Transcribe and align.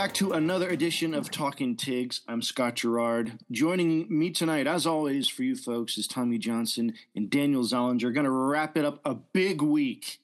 back 0.00 0.14
to 0.14 0.32
another 0.32 0.70
edition 0.70 1.12
of 1.12 1.30
Talking 1.30 1.76
Tigs. 1.76 2.22
I'm 2.26 2.40
Scott 2.40 2.76
Gerard. 2.76 3.38
Joining 3.50 4.06
me 4.08 4.30
tonight, 4.30 4.66
as 4.66 4.86
always, 4.86 5.28
for 5.28 5.42
you 5.42 5.54
folks, 5.54 5.98
is 5.98 6.08
Tommy 6.08 6.38
Johnson 6.38 6.94
and 7.14 7.28
Daniel 7.28 7.62
Zollinger. 7.64 8.14
Going 8.14 8.24
to 8.24 8.30
wrap 8.30 8.78
it 8.78 8.86
up 8.86 9.02
a 9.04 9.14
big 9.14 9.60
week 9.60 10.20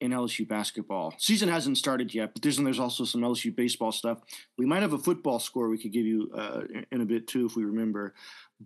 in 0.00 0.12
LSU 0.12 0.46
basketball. 0.46 1.12
Season 1.18 1.48
hasn't 1.48 1.76
started 1.76 2.14
yet, 2.14 2.34
but 2.34 2.42
there's 2.42 2.58
and 2.58 2.64
there's 2.64 2.78
also 2.78 3.04
some 3.04 3.22
LSU 3.22 3.52
baseball 3.52 3.90
stuff. 3.90 4.20
We 4.56 4.64
might 4.64 4.82
have 4.82 4.92
a 4.92 4.98
football 4.98 5.40
score 5.40 5.68
we 5.68 5.78
could 5.78 5.92
give 5.92 6.06
you 6.06 6.30
uh, 6.32 6.60
in 6.92 7.00
a 7.00 7.04
bit 7.04 7.26
too, 7.26 7.46
if 7.46 7.56
we 7.56 7.64
remember. 7.64 8.14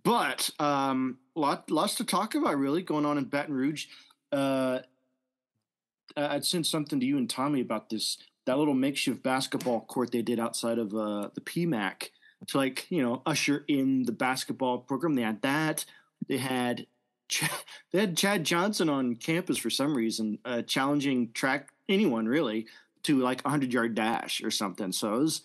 But 0.03 0.51
um, 0.59 1.21
lot 1.35 1.71
lots 1.71 1.95
to 1.95 2.05
talk 2.05 2.35
about, 2.35 2.59
really, 2.59 2.83
going 2.83 3.07
on 3.07 3.17
in 3.17 3.25
Baton 3.25 3.55
Rouge. 3.55 3.87
Uh, 4.31 4.81
I'd 6.15 6.45
send 6.45 6.67
something 6.67 7.01
to 7.01 7.07
you 7.07 7.17
and 7.17 7.31
Tommy 7.31 7.63
about 7.63 7.89
this 7.89 8.19
that 8.47 8.59
little 8.59 8.75
makeshift 8.75 9.23
basketball 9.23 9.81
court 9.81 10.13
they 10.13 10.23
did 10.23 10.39
outside 10.39 10.79
of 10.79 10.95
uh, 10.95 11.29
the 11.35 11.41
PMAC 11.41 12.11
to 12.49 12.59
like 12.59 12.87
you 12.91 13.03
know 13.03 13.23
usher 13.27 13.65
in 13.69 14.05
the 14.05 14.13
basketball 14.13 14.79
program. 14.79 15.15
They 15.15 15.23
had 15.23 15.43
that. 15.43 15.85
They 16.29 16.39
had 16.39 16.87
Ch- 17.29 17.51
they 17.93 18.01
had 18.01 18.17
Chad 18.17 18.45
Johnson 18.45 18.89
on 18.89 19.17
campus 19.17 19.59
for 19.59 19.71
some 19.71 19.97
reason, 19.97 20.39
uh, 20.45 20.63
challenging 20.63 21.33
track 21.33 21.71
anyone 21.89 22.27
really 22.27 22.67
to 23.05 23.19
like 23.19 23.43
a 23.45 23.51
hundred 23.51 23.73
yard 23.73 23.95
dash 23.95 24.43
or 24.43 24.51
something. 24.51 24.93
So 24.93 25.15
it 25.15 25.19
was, 25.19 25.43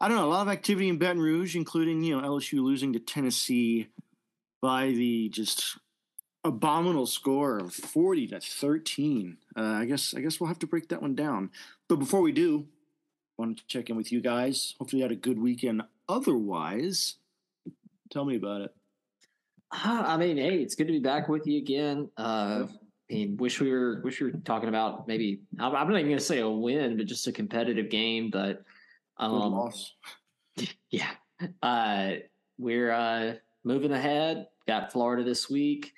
I 0.00 0.08
don't 0.08 0.16
know, 0.16 0.26
a 0.26 0.30
lot 0.30 0.46
of 0.46 0.52
activity 0.52 0.88
in 0.88 0.98
Baton 0.98 1.20
Rouge, 1.20 1.56
including 1.56 2.02
you 2.02 2.20
know 2.20 2.26
LSU 2.26 2.62
losing 2.62 2.92
to 2.92 3.00
Tennessee 3.00 3.88
by 4.60 4.88
the 4.88 5.28
just 5.30 5.78
abominable 6.44 7.06
score 7.06 7.58
of 7.58 7.74
40 7.74 8.28
to 8.28 8.40
13. 8.40 9.36
Uh, 9.56 9.60
I 9.60 9.84
guess 9.84 10.14
I 10.14 10.20
guess 10.20 10.40
we'll 10.40 10.48
have 10.48 10.58
to 10.60 10.66
break 10.66 10.88
that 10.88 11.02
one 11.02 11.14
down. 11.14 11.50
But 11.88 11.96
before 11.96 12.20
we 12.20 12.32
do, 12.32 12.66
I 13.38 13.42
want 13.42 13.58
to 13.58 13.66
check 13.66 13.90
in 13.90 13.96
with 13.96 14.12
you 14.12 14.20
guys. 14.20 14.74
Hopefully 14.78 15.00
you 15.00 15.04
had 15.04 15.12
a 15.12 15.16
good 15.16 15.38
weekend. 15.38 15.82
Otherwise, 16.08 17.16
tell 18.10 18.24
me 18.24 18.36
about 18.36 18.62
it. 18.62 18.74
Uh, 19.72 20.02
I 20.06 20.16
mean, 20.16 20.36
hey, 20.36 20.56
it's 20.56 20.74
good 20.74 20.88
to 20.88 20.92
be 20.92 20.98
back 20.98 21.28
with 21.28 21.46
you 21.46 21.58
again. 21.58 22.10
Uh, 22.16 22.66
I 23.10 23.14
mean, 23.14 23.36
wish 23.36 23.60
we 23.60 23.70
were 23.70 24.00
wish 24.02 24.20
we 24.20 24.30
were 24.30 24.38
talking 24.38 24.68
about 24.68 25.06
maybe 25.06 25.40
I'm 25.58 25.72
not 25.72 25.90
even 25.90 26.06
going 26.06 26.18
to 26.18 26.24
say 26.24 26.40
a 26.40 26.48
win, 26.48 26.96
but 26.96 27.06
just 27.06 27.26
a 27.26 27.32
competitive 27.32 27.90
game. 27.90 28.30
But 28.30 28.62
um, 29.18 29.32
loss. 29.32 29.94
Yeah, 30.90 31.10
uh, 31.62 32.14
we're 32.58 32.90
uh, 32.90 33.34
moving 33.64 33.92
ahead. 33.92 34.48
Got 34.66 34.92
Florida 34.92 35.24
this 35.24 35.48
week. 35.48 35.94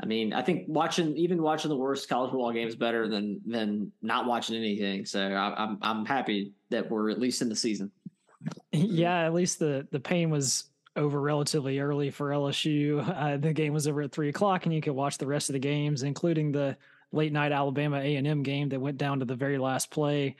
I 0.00 0.06
mean, 0.06 0.32
I 0.32 0.42
think 0.42 0.64
watching 0.68 1.16
even 1.16 1.42
watching 1.42 1.70
the 1.70 1.76
worst 1.76 2.08
college 2.08 2.30
football 2.30 2.52
games 2.52 2.76
better 2.76 3.08
than 3.08 3.40
than 3.46 3.92
not 4.02 4.26
watching 4.26 4.56
anything. 4.56 5.06
So 5.06 5.20
I, 5.20 5.54
I'm 5.62 5.78
I'm 5.80 6.04
happy 6.04 6.52
that 6.70 6.90
we're 6.90 7.10
at 7.10 7.18
least 7.18 7.42
in 7.42 7.48
the 7.48 7.56
season. 7.56 7.90
Yeah, 8.72 9.24
at 9.24 9.32
least 9.32 9.58
the 9.58 9.88
the 9.90 9.98
pain 9.98 10.30
was 10.30 10.64
over 10.94 11.20
relatively 11.20 11.78
early 11.80 12.10
for 12.10 12.30
LSU. 12.30 13.02
Uh, 13.08 13.38
the 13.38 13.52
game 13.52 13.72
was 13.72 13.88
over 13.88 14.02
at 14.02 14.12
three 14.12 14.28
o'clock, 14.28 14.66
and 14.66 14.74
you 14.74 14.80
could 14.80 14.92
watch 14.92 15.18
the 15.18 15.26
rest 15.26 15.48
of 15.48 15.54
the 15.54 15.58
games, 15.58 16.02
including 16.02 16.52
the 16.52 16.76
late 17.10 17.32
night 17.32 17.52
Alabama 17.52 17.98
A 17.98 18.16
and 18.16 18.26
M 18.26 18.42
game 18.42 18.68
that 18.68 18.80
went 18.80 18.98
down 18.98 19.18
to 19.20 19.24
the 19.24 19.34
very 19.34 19.58
last 19.58 19.90
play. 19.90 20.36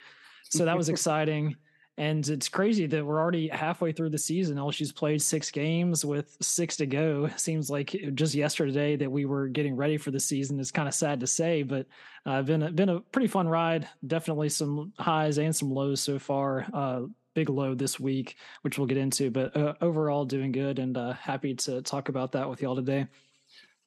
So 0.49 0.65
that 0.65 0.77
was 0.77 0.87
exciting. 0.89 1.55
And 1.99 2.27
it's 2.27 2.47
crazy 2.47 2.85
that 2.85 3.03
we're 3.03 3.19
already 3.19 3.47
halfway 3.47 3.91
through 3.91 4.11
the 4.11 4.19
season. 4.19 4.57
LSU's 4.57 4.91
played 4.91 5.19
six 5.19 5.49
games 5.49 6.05
with 6.05 6.37
six 6.41 6.77
to 6.77 6.85
go. 6.85 7.27
Seems 7.37 7.71
like 7.71 7.95
just 8.13 8.35
yesterday 8.35 8.95
that 8.95 9.11
we 9.11 9.25
were 9.25 9.47
getting 9.47 9.75
ready 9.75 9.97
for 9.97 10.11
the 10.11 10.19
season. 10.19 10.59
It's 10.59 10.71
kind 10.71 10.87
of 10.87 10.93
sad 10.93 11.19
to 11.21 11.27
say, 11.27 11.63
but 11.63 11.87
uh, 12.25 12.43
been 12.43 12.61
a, 12.61 12.71
been 12.71 12.89
a 12.89 12.99
pretty 12.99 13.27
fun 13.27 13.47
ride. 13.47 13.87
Definitely 14.05 14.49
some 14.49 14.93
highs 14.99 15.39
and 15.39 15.55
some 15.55 15.71
lows 15.71 15.99
so 15.99 16.19
far. 16.19 16.67
Uh, 16.71 17.01
big 17.33 17.49
low 17.49 17.73
this 17.73 17.99
week, 17.99 18.35
which 18.61 18.77
we'll 18.77 18.87
get 18.87 18.97
into, 18.97 19.31
but 19.31 19.55
uh, 19.57 19.73
overall 19.81 20.25
doing 20.25 20.51
good 20.51 20.77
and 20.77 20.97
uh, 20.97 21.13
happy 21.13 21.55
to 21.55 21.81
talk 21.81 22.09
about 22.09 22.31
that 22.33 22.47
with 22.47 22.61
y'all 22.61 22.75
today. 22.75 23.07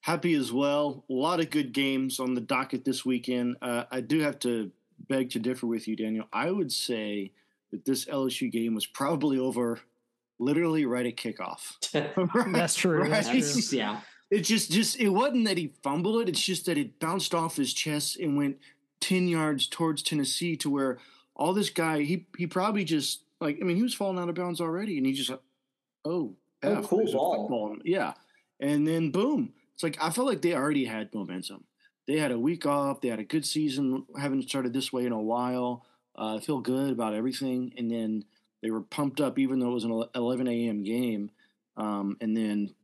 Happy 0.01 0.35
as 0.35 0.53
well. 0.53 1.05
A 1.11 1.13
lot 1.13 1.41
of 1.41 1.51
good 1.51 1.73
games 1.73 2.19
on 2.19 2.35
the 2.35 2.41
docket 2.41 2.85
this 2.85 3.05
weekend. 3.05 3.57
Uh, 3.63 3.85
I 3.91 4.01
do 4.01 4.21
have 4.21 4.39
to 4.41 4.73
beg 5.09 5.31
to 5.31 5.39
differ 5.39 5.67
with 5.67 5.87
you, 5.87 5.95
Daniel. 5.95 6.27
I 6.33 6.51
would 6.51 6.73
say 6.73 7.33
that 7.71 7.85
this 7.85 8.05
LSU 8.07 8.51
game 8.51 8.75
was 8.75 8.87
probably 8.87 9.39
over 9.39 9.79
literally 10.41 10.87
right 10.87 11.07
at 11.07 11.17
kickoff. 11.17 11.77
right? 12.35 12.53
That's 12.53 12.75
true. 12.75 13.03
Right? 13.03 13.11
That's 13.11 13.29
true. 13.29 13.79
Yeah. 13.79 14.01
It 14.31 14.41
just 14.43 14.71
just 14.71 15.01
it 15.01 15.09
wasn't 15.09 15.47
that 15.47 15.59
he 15.59 15.75
fumbled 15.83 16.23
it, 16.23 16.29
it's 16.29 16.41
just 16.41 16.67
that 16.67 16.79
it 16.79 17.01
bounced 17.01 17.35
off 17.35 17.57
his 17.57 17.75
chest 17.75 18.17
and 18.17 18.37
went 18.37 18.59
10 19.01 19.27
yards 19.27 19.67
towards 19.67 20.03
Tennessee 20.03 20.57
to 20.59 20.71
where 20.71 20.99
all 21.35 21.53
this 21.53 21.71
guy 21.71 22.03
he 22.03 22.27
he 22.39 22.47
probably 22.47 22.85
just 22.85 23.25
like 23.41 23.59
I 23.61 23.65
mean 23.65 23.77
he 23.77 23.83
was 23.83 23.95
falling 23.95 24.19
out 24.19 24.29
of 24.29 24.37
bounds 24.37 24.61
already 24.61 24.99
and 24.99 25.07
he 25.07 25.13
just 25.13 25.33
oh, 26.05 26.37
oh 26.63 26.83
cool 26.83 27.13
ball. 27.13 27.77
Yeah. 27.85 28.15
And 28.61 28.87
then 28.87 29.11
boom. 29.11 29.53
It's 29.75 29.83
like 29.83 29.99
I 30.01 30.11
felt 30.11 30.29
like 30.29 30.43
they 30.43 30.55
already 30.55 30.85
had 30.85 31.13
momentum. 31.13 31.65
They 32.07 32.19
had 32.19 32.31
a 32.31 32.39
week 32.39 32.67
off, 32.67 33.01
they 33.01 33.09
had 33.09 33.19
a 33.21 33.25
good 33.25 33.45
season, 33.45 34.05
haven't 34.17 34.49
started 34.49 34.73
this 34.73 34.93
way 34.93 35.07
in 35.07 35.13
a 35.13 35.21
while 35.21 35.85
uh, 36.17 36.39
feel 36.41 36.61
good 36.61 36.93
about 36.93 37.15
everything. 37.15 37.73
And 37.77 37.91
then 37.91 38.25
they 38.63 38.71
were 38.71 38.83
pumped 38.83 39.21
up, 39.21 39.39
even 39.39 39.59
though 39.59 39.71
it 39.71 39.75
was 39.75 39.85
an 39.85 40.05
11 40.15 40.49
a.m. 40.49 40.83
game. 40.83 41.31
Um, 41.77 42.17
and 42.21 42.37
then 42.37 42.75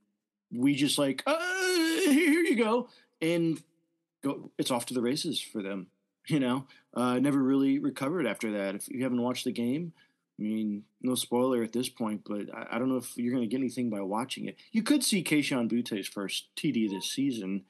we 0.53 0.75
just 0.75 0.99
like, 0.99 1.23
uh, 1.27 1.39
here 2.05 2.43
you 2.43 2.57
go, 2.57 2.89
and 3.21 3.63
go. 4.23 4.51
It's 4.59 4.71
off 4.71 4.87
to 4.87 4.95
the 4.95 5.03
races 5.03 5.41
for 5.41 5.63
them. 5.63 5.89
You 6.29 6.41
know, 6.41 6.67
uh, 6.93 7.21
never 7.21 7.41
really 7.41 7.79
recovered 7.79 8.27
after 8.27 8.51
that. 8.51 8.75
If 8.75 8.89
you 8.89 9.05
haven't 9.05 9.23
watched 9.23 9.45
the 9.45 9.53
game, 9.53 9.93
I 10.41 10.43
mean, 10.43 10.83
no 11.01 11.15
spoiler 11.15 11.63
at 11.63 11.73
this 11.73 11.89
point, 11.89 12.23
but 12.27 12.53
I, 12.53 12.67
I 12.73 12.79
don't 12.81 12.89
know 12.89 12.97
if 12.97 13.17
you're 13.17 13.33
going 13.33 13.45
to 13.45 13.49
get 13.49 13.61
anything 13.61 13.91
by 13.91 14.01
watching 14.01 14.47
it. 14.47 14.57
You 14.73 14.83
could 14.83 15.05
see 15.05 15.23
Kayshon 15.23 15.69
Boutte's 15.69 16.09
first 16.09 16.49
TD 16.57 16.91
this 16.91 17.13
season. 17.13 17.63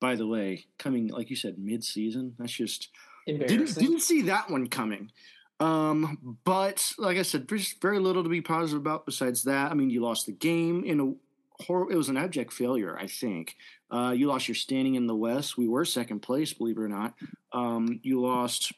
By 0.00 0.14
the 0.14 0.28
way, 0.28 0.66
coming 0.78 1.08
like 1.08 1.30
you 1.30 1.34
said, 1.34 1.58
mid-season. 1.58 2.36
That's 2.38 2.52
just 2.52 2.90
didn't, 3.26 3.74
didn't 3.74 4.00
see 4.00 4.22
that 4.22 4.50
one 4.50 4.68
coming. 4.68 5.10
Um, 5.58 6.36
but 6.44 6.92
like 6.98 7.16
I 7.16 7.22
said, 7.22 7.48
there's 7.48 7.74
very 7.80 7.98
little 7.98 8.22
to 8.22 8.28
be 8.28 8.40
positive 8.40 8.80
about 8.80 9.06
besides 9.06 9.44
that. 9.44 9.70
I 9.70 9.74
mean, 9.74 9.90
you 9.90 10.02
lost 10.02 10.26
the 10.26 10.32
game 10.32 10.84
in 10.84 11.00
a 11.00 11.62
horror. 11.64 11.90
It 11.90 11.96
was 11.96 12.08
an 12.08 12.16
abject 12.16 12.52
failure, 12.52 12.96
I 12.98 13.06
think. 13.06 13.56
Uh, 13.90 14.12
you 14.16 14.26
lost 14.26 14.48
your 14.48 14.54
standing 14.54 14.96
in 14.96 15.06
the 15.06 15.14
West. 15.14 15.56
We 15.56 15.68
were 15.68 15.84
second 15.84 16.20
place, 16.20 16.52
believe 16.52 16.76
it 16.76 16.82
or 16.82 16.88
not. 16.88 17.14
Um, 17.52 18.00
you 18.02 18.20
lost 18.20 18.72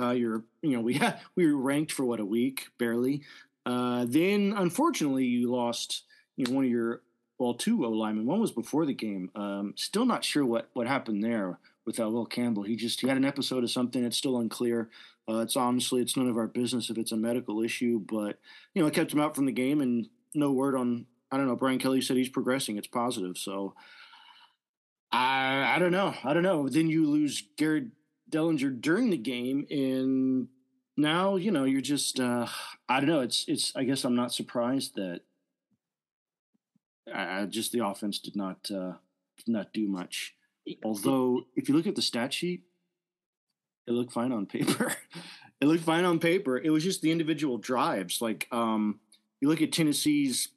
uh, 0.00 0.10
your, 0.10 0.44
you 0.62 0.76
know, 0.76 0.80
we 0.82 0.94
had, 0.94 1.20
we 1.36 1.50
were 1.50 1.60
ranked 1.60 1.92
for 1.92 2.04
what 2.04 2.20
a 2.20 2.24
week, 2.24 2.66
barely. 2.78 3.22
Uh, 3.64 4.06
then 4.08 4.54
unfortunately, 4.56 5.24
you 5.24 5.52
lost, 5.52 6.02
you 6.36 6.46
know, 6.46 6.52
one 6.52 6.64
of 6.64 6.70
your 6.70 7.02
well, 7.38 7.54
two 7.54 7.84
O 7.84 7.90
linemen. 7.90 8.26
One 8.26 8.40
was 8.40 8.52
before 8.52 8.86
the 8.86 8.94
game. 8.94 9.30
Um, 9.34 9.74
still 9.76 10.04
not 10.04 10.24
sure 10.24 10.44
what 10.44 10.68
what 10.74 10.86
happened 10.86 11.24
there 11.24 11.58
with 11.84 12.00
uh, 12.00 12.08
Will 12.08 12.26
Campbell. 12.26 12.62
He 12.62 12.76
just 12.76 13.00
he 13.00 13.08
had 13.08 13.16
an 13.16 13.24
episode 13.24 13.64
of 13.64 13.70
something. 13.70 14.04
It's 14.04 14.16
still 14.16 14.38
unclear. 14.38 14.90
Uh, 15.28 15.38
it's 15.38 15.56
honestly 15.56 16.00
it's 16.02 16.16
none 16.16 16.28
of 16.28 16.36
our 16.36 16.48
business 16.48 16.90
if 16.90 16.98
it's 16.98 17.12
a 17.12 17.16
medical 17.16 17.62
issue, 17.62 18.00
but 18.00 18.38
you 18.74 18.82
know 18.82 18.88
it 18.88 18.94
kept 18.94 19.12
him 19.12 19.20
out 19.20 19.34
from 19.34 19.46
the 19.46 19.52
game 19.52 19.80
and 19.80 20.08
no 20.34 20.52
word 20.52 20.74
on. 20.74 21.06
I 21.30 21.36
don't 21.36 21.46
know. 21.46 21.56
Brian 21.56 21.78
Kelly 21.78 22.00
said 22.00 22.16
he's 22.16 22.28
progressing. 22.28 22.76
It's 22.76 22.86
positive. 22.86 23.38
So 23.38 23.74
I 25.10 25.74
I 25.76 25.78
don't 25.78 25.92
know. 25.92 26.14
I 26.24 26.32
don't 26.32 26.42
know. 26.42 26.68
Then 26.68 26.88
you 26.88 27.08
lose 27.08 27.44
Garrett 27.56 27.88
Dellinger 28.30 28.80
during 28.80 29.10
the 29.10 29.16
game, 29.16 29.66
and 29.70 30.48
now 30.96 31.36
you 31.36 31.50
know 31.50 31.64
you're 31.64 31.80
just 31.80 32.18
uh, 32.18 32.46
I 32.88 33.00
don't 33.00 33.08
know. 33.08 33.20
It's 33.20 33.44
it's. 33.46 33.74
I 33.76 33.84
guess 33.84 34.04
I'm 34.04 34.16
not 34.16 34.32
surprised 34.32 34.94
that. 34.96 35.20
I, 37.12 37.46
just 37.46 37.72
the 37.72 37.84
offense 37.84 38.18
did 38.18 38.36
not 38.36 38.70
uh, 38.70 38.94
did 39.36 39.48
not 39.48 39.72
do 39.72 39.88
much. 39.88 40.34
Although, 40.84 41.46
if 41.56 41.68
you 41.68 41.74
look 41.74 41.86
at 41.86 41.96
the 41.96 42.02
stat 42.02 42.32
sheet, 42.32 42.62
it 43.86 43.92
looked 43.92 44.12
fine 44.12 44.32
on 44.32 44.46
paper. 44.46 44.94
it 45.60 45.66
looked 45.66 45.84
fine 45.84 46.04
on 46.04 46.18
paper. 46.18 46.58
It 46.58 46.70
was 46.70 46.84
just 46.84 47.02
the 47.02 47.10
individual 47.10 47.58
drives. 47.58 48.20
Like, 48.20 48.46
um, 48.52 49.00
you 49.40 49.48
look 49.48 49.60
at 49.60 49.72
Tennessee's, 49.72 50.48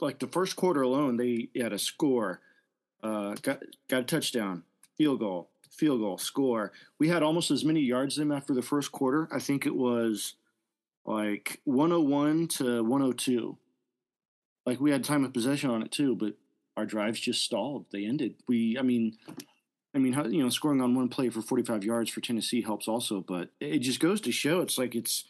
like 0.00 0.18
the 0.18 0.26
first 0.26 0.56
quarter 0.56 0.82
alone, 0.82 1.16
they 1.16 1.48
had 1.58 1.72
a 1.72 1.78
score, 1.78 2.40
uh, 3.02 3.34
got 3.42 3.62
got 3.88 4.00
a 4.00 4.04
touchdown, 4.04 4.64
field 4.98 5.20
goal, 5.20 5.48
field 5.70 6.00
goal, 6.00 6.18
score. 6.18 6.72
We 6.98 7.08
had 7.08 7.22
almost 7.22 7.50
as 7.50 7.64
many 7.64 7.80
yards 7.80 8.16
them 8.16 8.32
after 8.32 8.52
the 8.52 8.62
first 8.62 8.92
quarter. 8.92 9.28
I 9.32 9.38
think 9.38 9.64
it 9.64 9.74
was 9.74 10.34
like 11.06 11.60
101 11.64 12.48
to 12.48 12.82
102. 12.82 13.56
Like 14.66 14.80
we 14.80 14.90
had 14.90 15.04
time 15.04 15.24
of 15.24 15.32
possession 15.32 15.70
on 15.70 15.82
it 15.82 15.92
too, 15.92 16.16
but 16.16 16.34
our 16.76 16.86
drives 16.86 17.20
just 17.20 17.42
stalled. 17.42 17.86
They 17.92 18.04
ended. 18.04 18.34
We, 18.48 18.78
I 18.78 18.82
mean, 18.82 19.16
I 19.94 19.98
mean, 19.98 20.12
you 20.30 20.42
know, 20.42 20.50
scoring 20.50 20.80
on 20.82 20.94
one 20.94 21.08
play 21.08 21.30
for 21.30 21.40
45 21.40 21.84
yards 21.84 22.10
for 22.10 22.20
Tennessee 22.20 22.60
helps 22.62 22.86
also, 22.86 23.24
but 23.26 23.48
it 23.60 23.78
just 23.78 24.00
goes 24.00 24.20
to 24.22 24.32
show 24.32 24.60
it's 24.60 24.76
like 24.76 24.94
it's, 24.94 25.24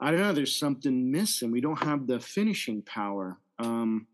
I 0.00 0.10
don't 0.10 0.20
know, 0.20 0.32
there's 0.32 0.56
something 0.56 1.10
missing. 1.10 1.50
We 1.50 1.60
don't 1.60 1.82
have 1.84 2.06
the 2.06 2.18
finishing 2.18 2.82
power. 2.82 3.38
Um, 3.58 4.06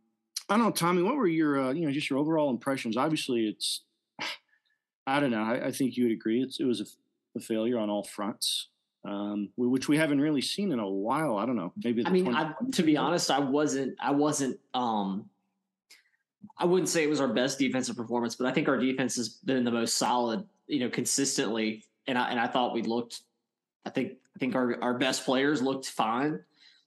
I 0.49 0.57
don't 0.57 0.65
know, 0.65 0.73
Tommy, 0.73 1.03
what 1.03 1.15
were 1.17 1.29
your, 1.29 1.61
uh, 1.61 1.73
you 1.73 1.87
know, 1.87 1.93
just 1.93 2.11
your 2.11 2.19
overall 2.19 2.51
impressions? 2.51 2.97
Obviously, 2.97 3.47
it's, 3.47 3.83
I 5.07 5.21
don't 5.21 5.31
know. 5.31 5.43
I, 5.43 5.67
I 5.67 5.73
think 5.73 5.97
you 5.97 6.05
would 6.05 6.13
agree. 6.13 6.43
It's, 6.43 6.59
it 6.59 6.65
was 6.65 6.81
a, 6.81 7.39
a 7.39 7.41
failure 7.41 7.79
on 7.79 7.91
all 7.91 8.03
fronts. 8.05 8.69
um, 9.05 9.51
which 9.57 9.89
we 9.89 9.97
haven't 9.97 10.21
really 10.21 10.43
seen 10.43 10.73
in 10.73 10.79
a 10.79 10.89
while. 10.89 11.39
I 11.39 11.47
don't 11.47 11.57
know. 11.57 11.73
Maybe 11.83 12.05
I 12.07 12.11
mean, 12.11 12.35
I, 12.35 12.53
to 12.73 12.83
be 12.83 12.97
honest, 12.97 13.31
I 13.31 13.39
wasn't. 13.39 13.97
I 14.01 14.11
wasn't. 14.11 14.59
Um, 14.75 15.31
I 16.59 16.65
wouldn't 16.65 16.89
say 16.89 17.03
it 17.03 17.11
was 17.11 17.21
our 17.21 17.29
best 17.29 17.59
defensive 17.59 17.97
performance, 17.97 18.35
but 18.35 18.47
I 18.47 18.53
think 18.53 18.69
our 18.69 18.79
defense 18.79 19.17
has 19.17 19.29
been 19.29 19.65
the 19.65 19.71
most 19.71 19.97
solid. 19.97 20.45
You 20.67 20.81
know, 20.81 20.91
consistently, 20.91 21.85
and 22.07 22.17
I 22.17 22.31
and 22.31 22.39
I 22.39 22.47
thought 22.47 22.75
we 22.75 22.83
looked. 22.83 23.23
I 23.85 23.91
think 23.91 24.13
I 24.37 24.39
think 24.39 24.55
our 24.55 24.81
our 24.83 24.99
best 24.99 25.25
players 25.25 25.63
looked 25.63 25.87
fine. 25.87 26.39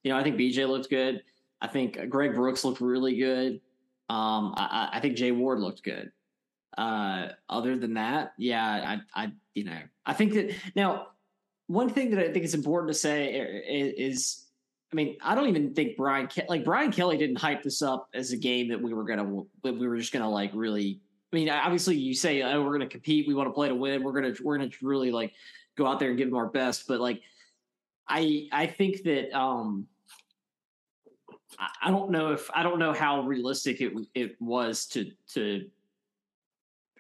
You 0.03 0.11
know, 0.11 0.17
I 0.17 0.23
think 0.23 0.37
BJ 0.37 0.67
looked 0.67 0.89
good. 0.89 1.23
I 1.61 1.67
think 1.67 1.97
Greg 2.09 2.33
Brooks 2.35 2.63
looked 2.63 2.81
really 2.81 3.17
good. 3.17 3.61
Um, 4.09 4.53
I, 4.57 4.89
I 4.93 4.99
think 4.99 5.15
Jay 5.15 5.31
Ward 5.31 5.59
looked 5.59 5.81
good. 5.81 6.11
Uh, 6.77 7.29
other 7.49 7.77
than 7.77 7.93
that, 7.93 8.33
yeah, 8.37 8.99
I, 9.15 9.23
I, 9.23 9.31
you 9.53 9.63
know, 9.63 9.79
I 10.05 10.13
think 10.13 10.33
that 10.33 10.55
now 10.75 11.07
one 11.67 11.89
thing 11.89 12.11
that 12.11 12.19
I 12.19 12.31
think 12.31 12.43
is 12.43 12.53
important 12.53 12.91
to 12.91 12.97
say 12.97 13.33
is, 13.67 14.13
is 14.13 14.42
I 14.93 14.95
mean, 14.95 15.17
I 15.23 15.33
don't 15.33 15.49
even 15.49 15.73
think 15.73 15.97
Brian 15.97 16.27
Ke- 16.27 16.47
like 16.47 16.63
Brian 16.63 16.91
Kelly 16.91 17.17
didn't 17.17 17.37
hype 17.37 17.63
this 17.63 17.81
up 17.81 18.09
as 18.13 18.31
a 18.31 18.37
game 18.37 18.69
that 18.69 18.79
we 18.79 18.93
were 18.93 19.03
gonna 19.03 19.41
that 19.63 19.73
we 19.73 19.87
were 19.87 19.97
just 19.97 20.13
gonna 20.13 20.29
like 20.29 20.51
really. 20.53 21.01
I 21.31 21.35
mean, 21.35 21.49
obviously 21.49 21.95
you 21.95 22.13
say, 22.13 22.43
oh, 22.43 22.63
we're 22.63 22.73
gonna 22.73 22.87
compete, 22.87 23.27
we 23.27 23.33
want 23.33 23.49
to 23.49 23.53
play 23.53 23.69
to 23.69 23.73
win, 23.73 24.03
we're 24.03 24.11
gonna 24.11 24.35
we're 24.43 24.59
gonna 24.59 24.69
really 24.83 25.09
like 25.09 25.33
go 25.75 25.87
out 25.87 25.99
there 25.99 26.09
and 26.09 26.17
give 26.17 26.29
them 26.29 26.37
our 26.37 26.45
best, 26.45 26.87
but 26.87 26.99
like, 27.01 27.23
I 28.07 28.47
I 28.51 28.67
think 28.67 29.01
that 29.03 29.35
um 29.35 29.87
I 31.81 31.89
don't 31.89 32.11
know 32.11 32.33
if 32.33 32.51
I 32.53 32.61
don't 32.61 32.77
know 32.77 32.93
how 32.93 33.21
realistic 33.21 33.81
it 33.81 33.93
it 34.13 34.39
was 34.39 34.85
to 34.89 35.11
to 35.33 35.65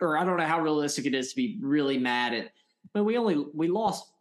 or 0.01 0.17
I 0.17 0.25
don't 0.25 0.37
know 0.37 0.47
how 0.47 0.61
realistic 0.61 1.05
it 1.05 1.13
is 1.13 1.29
to 1.29 1.35
be 1.35 1.59
really 1.61 1.99
mad 1.99 2.33
at. 2.33 2.53
But 2.91 3.03
we 3.03 3.19
only 3.19 3.45
we 3.53 3.67
lost 3.67 4.11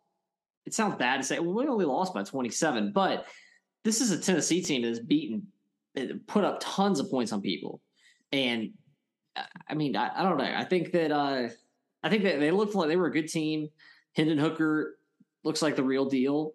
it 0.66 0.75
sounds 0.75 0.96
bad 0.96 1.16
to 1.16 1.22
say, 1.22 1.38
we 1.38 1.66
only 1.66 1.86
lost 1.86 2.14
by 2.14 2.22
27, 2.22 2.92
but 2.92 3.26
this 3.84 4.00
is 4.00 4.11
a 4.11 4.19
Tennessee 4.19 4.62
team 4.62 4.82
that's 4.82 4.99
has 4.99 5.06
beaten, 5.06 5.46
put 6.26 6.44
up 6.44 6.58
tons 6.61 7.00
of 7.00 7.11
points 7.11 7.32
on 7.32 7.40
people. 7.40 7.81
And 8.32 8.70
I 9.69 9.75
mean, 9.75 9.96
I, 9.96 10.11
I 10.14 10.23
don't 10.23 10.38
know. 10.38 10.44
I 10.44 10.64
think 10.64 10.93
that, 10.93 11.11
uh, 11.11 11.49
I 12.02 12.08
think 12.08 12.25
that 12.25 12.40
they 12.40 12.50
looked 12.50 12.75
like 12.75 12.88
they 12.88 12.96
were 12.96 13.06
a 13.06 13.12
good 13.12 13.29
team. 13.29 13.69
Hendon 14.14 14.38
Hooker 14.38 14.99
looks 15.44 15.62
like 15.62 15.76
the 15.76 15.82
real 15.82 16.06
deal. 16.06 16.55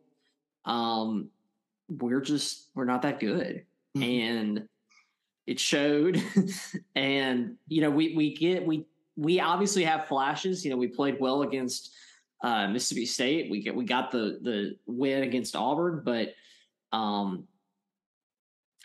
Um, 0.66 1.30
we're 1.90 2.22
just, 2.22 2.70
we're 2.76 2.86
not 2.86 3.02
that 3.04 3.20
good. 3.20 3.66
Mm-hmm. 3.98 4.04
And 4.04 4.70
it 5.46 5.60
showed. 5.60 6.22
and, 6.96 7.56
you 7.68 7.82
know, 7.82 7.90
we, 7.90 8.16
we 8.16 8.36
get, 8.36 8.66
we, 8.66 8.86
we 9.16 9.40
obviously 9.40 9.84
have 9.84 10.08
flashes. 10.08 10.64
You 10.64 10.72
know, 10.72 10.78
we 10.78 10.88
played 10.88 11.18
well 11.20 11.44
against, 11.44 11.94
uh, 12.44 12.68
Mississippi 12.68 13.06
State. 13.06 13.50
We 13.50 13.62
get 13.62 13.76
we 13.76 13.86
got 13.86 14.12
the 14.12 14.40
the 14.42 14.78
win 14.86 15.24
against 15.24 15.56
Auburn, 15.56 16.02
but 16.04 16.34
um, 16.92 17.46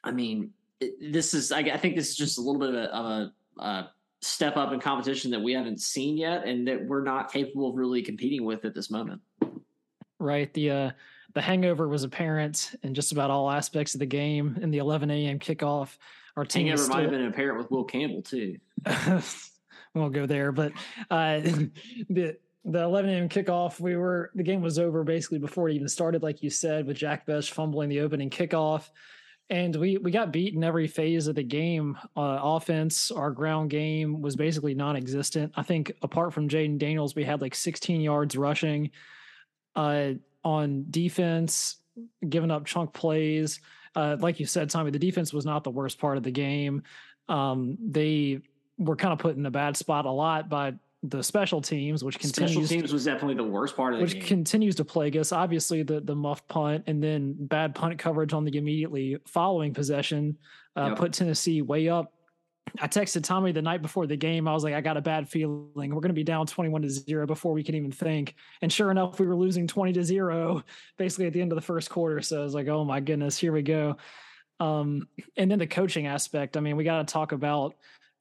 I 0.02 0.10
mean, 0.10 0.50
it, 0.80 1.12
this 1.12 1.34
is 1.34 1.52
I, 1.52 1.60
I, 1.60 1.76
think 1.76 1.96
this 1.96 2.10
is 2.10 2.16
just 2.16 2.38
a 2.38 2.40
little 2.40 2.60
bit 2.60 2.70
of 2.70 2.74
a, 2.74 2.94
of 2.94 3.06
a, 3.06 3.62
a, 3.62 3.90
step 4.20 4.56
up 4.56 4.72
in 4.72 4.78
competition 4.78 5.32
that 5.32 5.40
we 5.40 5.52
haven't 5.52 5.80
seen 5.80 6.16
yet, 6.16 6.46
and 6.46 6.66
that 6.68 6.84
we're 6.84 7.02
not 7.02 7.32
capable 7.32 7.70
of 7.70 7.76
really 7.76 8.02
competing 8.02 8.44
with 8.44 8.64
at 8.64 8.74
this 8.74 8.90
moment. 8.90 9.20
Right. 10.18 10.52
The 10.54 10.70
uh, 10.70 10.90
the 11.34 11.40
hangover 11.40 11.88
was 11.88 12.04
apparent 12.04 12.74
in 12.82 12.94
just 12.94 13.12
about 13.12 13.30
all 13.30 13.50
aspects 13.50 13.94
of 13.94 14.00
the 14.00 14.06
game 14.06 14.58
in 14.60 14.70
the 14.70 14.78
11 14.78 15.10
a.m. 15.10 15.38
kickoff. 15.38 15.96
Our 16.36 16.44
team 16.44 16.66
hangover 16.66 16.82
still... 16.84 16.94
might 16.96 17.02
have 17.02 17.10
been 17.10 17.26
apparent 17.26 17.58
with 17.58 17.70
Will 17.70 17.84
Campbell 17.84 18.22
too. 18.22 18.58
we 19.06 20.00
won't 20.00 20.14
go 20.14 20.26
there, 20.26 20.52
but 20.52 20.72
uh, 21.10 21.40
the 22.10 22.36
the 22.64 22.82
11 22.82 23.10
a.m. 23.10 23.28
kickoff, 23.28 23.80
we 23.80 23.96
were 23.96 24.30
the 24.34 24.42
game 24.42 24.62
was 24.62 24.78
over 24.78 25.02
basically 25.04 25.38
before 25.38 25.68
it 25.68 25.74
even 25.74 25.88
started, 25.88 26.22
like 26.22 26.42
you 26.42 26.50
said, 26.50 26.86
with 26.86 26.96
Jack 26.96 27.26
Bech 27.26 27.44
fumbling 27.44 27.88
the 27.88 28.00
opening 28.00 28.30
kickoff, 28.30 28.90
and 29.50 29.74
we 29.74 29.98
we 29.98 30.10
got 30.10 30.32
beat 30.32 30.54
in 30.54 30.62
every 30.62 30.86
phase 30.86 31.26
of 31.26 31.34
the 31.34 31.42
game. 31.42 31.98
Uh, 32.16 32.38
offense, 32.42 33.10
our 33.10 33.30
ground 33.30 33.70
game 33.70 34.20
was 34.20 34.36
basically 34.36 34.74
non-existent. 34.74 35.52
I 35.56 35.62
think 35.62 35.92
apart 36.02 36.32
from 36.32 36.48
Jayden 36.48 36.78
Daniels, 36.78 37.16
we 37.16 37.24
had 37.24 37.40
like 37.40 37.54
16 37.54 38.00
yards 38.00 38.36
rushing. 38.36 38.90
Uh, 39.74 40.12
on 40.44 40.86
defense, 40.90 41.76
giving 42.28 42.50
up 42.50 42.66
chunk 42.66 42.92
plays. 42.92 43.60
Uh, 43.94 44.16
like 44.18 44.40
you 44.40 44.46
said, 44.46 44.70
Tommy, 44.70 44.90
the 44.90 44.98
defense 44.98 45.32
was 45.32 45.44
not 45.44 45.64
the 45.64 45.70
worst 45.70 45.98
part 45.98 46.16
of 46.16 46.22
the 46.22 46.30
game. 46.30 46.82
Um, 47.28 47.78
they 47.80 48.40
were 48.78 48.96
kind 48.96 49.12
of 49.12 49.18
put 49.18 49.36
in 49.36 49.46
a 49.46 49.50
bad 49.50 49.76
spot 49.76 50.06
a 50.06 50.10
lot 50.10 50.48
by 50.48 50.74
the 51.02 51.22
special 51.22 51.60
teams, 51.60 52.04
which 52.04 52.18
continues 52.18 52.52
special 52.52 52.66
teams 52.66 52.92
was 52.92 53.04
definitely 53.04 53.34
the 53.34 53.44
worst 53.44 53.76
part 53.76 53.92
of 53.92 53.98
the 53.98 54.04
which 54.04 54.14
game. 54.14 54.22
continues 54.22 54.76
to 54.76 54.84
plague 54.84 55.16
us. 55.16 55.32
Obviously, 55.32 55.82
the 55.82 56.00
the 56.00 56.14
muff 56.14 56.46
punt 56.46 56.84
and 56.86 57.02
then 57.02 57.34
bad 57.38 57.74
punt 57.74 57.98
coverage 57.98 58.32
on 58.32 58.44
the 58.44 58.56
immediately 58.56 59.18
following 59.26 59.74
possession 59.74 60.38
uh, 60.76 60.88
yep. 60.88 60.98
put 60.98 61.12
Tennessee 61.12 61.60
way 61.60 61.88
up. 61.88 62.12
I 62.80 62.86
texted 62.86 63.24
Tommy 63.24 63.52
the 63.52 63.60
night 63.60 63.82
before 63.82 64.06
the 64.06 64.16
game. 64.16 64.46
I 64.46 64.54
was 64.54 64.64
like, 64.64 64.74
I 64.74 64.80
got 64.80 64.96
a 64.96 65.02
bad 65.02 65.28
feeling. 65.28 65.74
We're 65.74 66.00
going 66.00 66.08
to 66.08 66.14
be 66.14 66.24
down 66.24 66.46
21 66.46 66.82
to 66.82 66.88
0 66.88 67.26
before 67.26 67.52
we 67.52 67.62
can 67.62 67.74
even 67.74 67.90
think. 67.90 68.34
And 68.62 68.72
sure 68.72 68.90
enough, 68.90 69.18
we 69.18 69.26
were 69.26 69.36
losing 69.36 69.66
20 69.66 69.92
to 69.94 70.04
0 70.04 70.62
basically 70.98 71.26
at 71.26 71.32
the 71.32 71.40
end 71.40 71.52
of 71.52 71.56
the 71.56 71.62
first 71.62 71.90
quarter. 71.90 72.22
So 72.22 72.40
I 72.40 72.44
was 72.44 72.54
like, 72.54 72.68
oh 72.68 72.84
my 72.84 73.00
goodness, 73.00 73.36
here 73.36 73.52
we 73.52 73.62
go. 73.62 73.96
Um, 74.60 75.08
and 75.36 75.50
then 75.50 75.58
the 75.58 75.66
coaching 75.66 76.06
aspect. 76.06 76.56
I 76.56 76.60
mean, 76.60 76.76
we 76.76 76.84
got 76.84 77.06
to 77.06 77.12
talk 77.12 77.32
about 77.32 77.74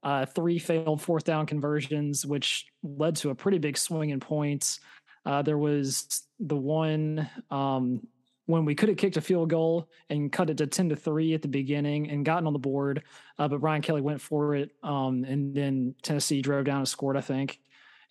uh, 0.03 0.25
three 0.25 0.59
failed 0.59 1.01
fourth 1.01 1.24
down 1.24 1.45
conversions, 1.45 2.25
which 2.25 2.65
led 2.83 3.15
to 3.18 3.30
a 3.30 3.36
pretty 3.36 3.57
big 3.57 3.77
swing 3.77 4.09
in 4.09 4.19
points. 4.19 4.80
Uh, 5.25 5.42
there 5.42 5.57
was 5.57 6.24
the 6.39 6.56
one 6.56 7.30
um, 7.51 8.01
when 8.48 8.65
we 8.65 8.75
could 8.75 8.89
have 8.89 8.98
kicked 8.98 9.18
a 9.18 9.21
field 9.21 9.50
goal 9.50 9.88
and 10.09 10.31
cut 10.31 10.50
it 10.50 10.57
to 10.57 10.68
10 10.68 10.89
to 10.89 10.95
3 10.95 11.33
at 11.33 11.42
the 11.42 11.48
beginning 11.48 12.09
and 12.09 12.25
gotten 12.25 12.48
on 12.48 12.53
the 12.53 12.59
board, 12.59 13.03
uh, 13.38 13.48
but 13.48 13.62
Brian 13.62 13.81
Kelly 13.81 14.01
went 14.01 14.21
for 14.21 14.56
it. 14.56 14.71
Um, 14.83 15.24
and 15.24 15.53
then 15.56 15.95
Tennessee 16.01 16.42
drove 16.42 16.65
down 16.65 16.80
and 16.80 16.88
scored, 16.88 17.18
I 17.18 17.21
think. 17.21 17.59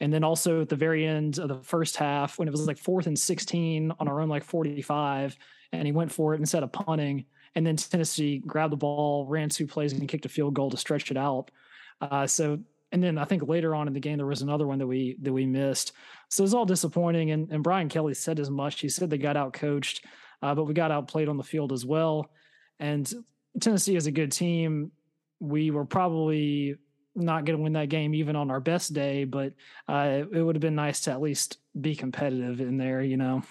And 0.00 0.12
then 0.12 0.24
also 0.24 0.62
at 0.62 0.68
the 0.68 0.76
very 0.76 1.06
end 1.06 1.38
of 1.38 1.48
the 1.48 1.60
first 1.60 1.96
half, 1.96 2.38
when 2.38 2.48
it 2.48 2.52
was 2.52 2.66
like 2.66 2.78
fourth 2.78 3.06
and 3.06 3.18
16 3.18 3.92
on 3.98 4.08
our 4.08 4.20
own, 4.20 4.28
like 4.28 4.44
45, 4.44 5.36
and 5.72 5.86
he 5.86 5.92
went 5.92 6.10
for 6.10 6.34
it 6.34 6.40
instead 6.40 6.62
of 6.62 6.72
punting. 6.72 7.26
And 7.54 7.66
then 7.66 7.76
Tennessee 7.76 8.38
grabbed 8.38 8.72
the 8.72 8.78
ball, 8.78 9.26
ran 9.26 9.48
two 9.48 9.66
plays, 9.66 9.92
and 9.92 10.08
kicked 10.08 10.24
a 10.24 10.30
field 10.30 10.54
goal 10.54 10.70
to 10.70 10.76
stretch 10.76 11.10
it 11.10 11.16
out. 11.16 11.50
Uh, 12.00 12.26
so 12.26 12.58
and 12.92 13.02
then 13.02 13.18
I 13.18 13.24
think 13.24 13.46
later 13.46 13.74
on 13.74 13.86
in 13.86 13.94
the 13.94 14.00
game 14.00 14.16
there 14.16 14.26
was 14.26 14.42
another 14.42 14.66
one 14.66 14.78
that 14.78 14.86
we 14.86 15.16
that 15.22 15.32
we 15.32 15.46
missed. 15.46 15.92
So 16.28 16.42
it 16.42 16.44
was 16.44 16.54
all 16.54 16.64
disappointing. 16.64 17.30
And, 17.30 17.50
and 17.50 17.62
Brian 17.62 17.88
Kelly 17.88 18.14
said 18.14 18.40
as 18.40 18.50
much. 18.50 18.80
He 18.80 18.88
said 18.88 19.10
they 19.10 19.18
got 19.18 19.36
out 19.36 19.52
coached, 19.52 20.04
uh, 20.42 20.54
but 20.54 20.64
we 20.64 20.74
got 20.74 20.90
outplayed 20.90 21.28
on 21.28 21.36
the 21.36 21.44
field 21.44 21.72
as 21.72 21.84
well. 21.84 22.30
And 22.78 23.12
Tennessee 23.60 23.96
is 23.96 24.06
a 24.06 24.12
good 24.12 24.32
team. 24.32 24.92
We 25.38 25.70
were 25.70 25.84
probably 25.84 26.76
not 27.14 27.44
going 27.44 27.58
to 27.58 27.62
win 27.62 27.72
that 27.74 27.88
game 27.88 28.14
even 28.14 28.36
on 28.36 28.50
our 28.50 28.60
best 28.60 28.92
day, 28.92 29.24
but 29.24 29.54
uh, 29.88 30.22
it 30.32 30.42
would 30.42 30.54
have 30.54 30.60
been 30.60 30.74
nice 30.74 31.02
to 31.02 31.10
at 31.10 31.20
least 31.20 31.58
be 31.78 31.94
competitive 31.94 32.60
in 32.60 32.76
there, 32.76 33.02
you 33.02 33.16
know. 33.16 33.42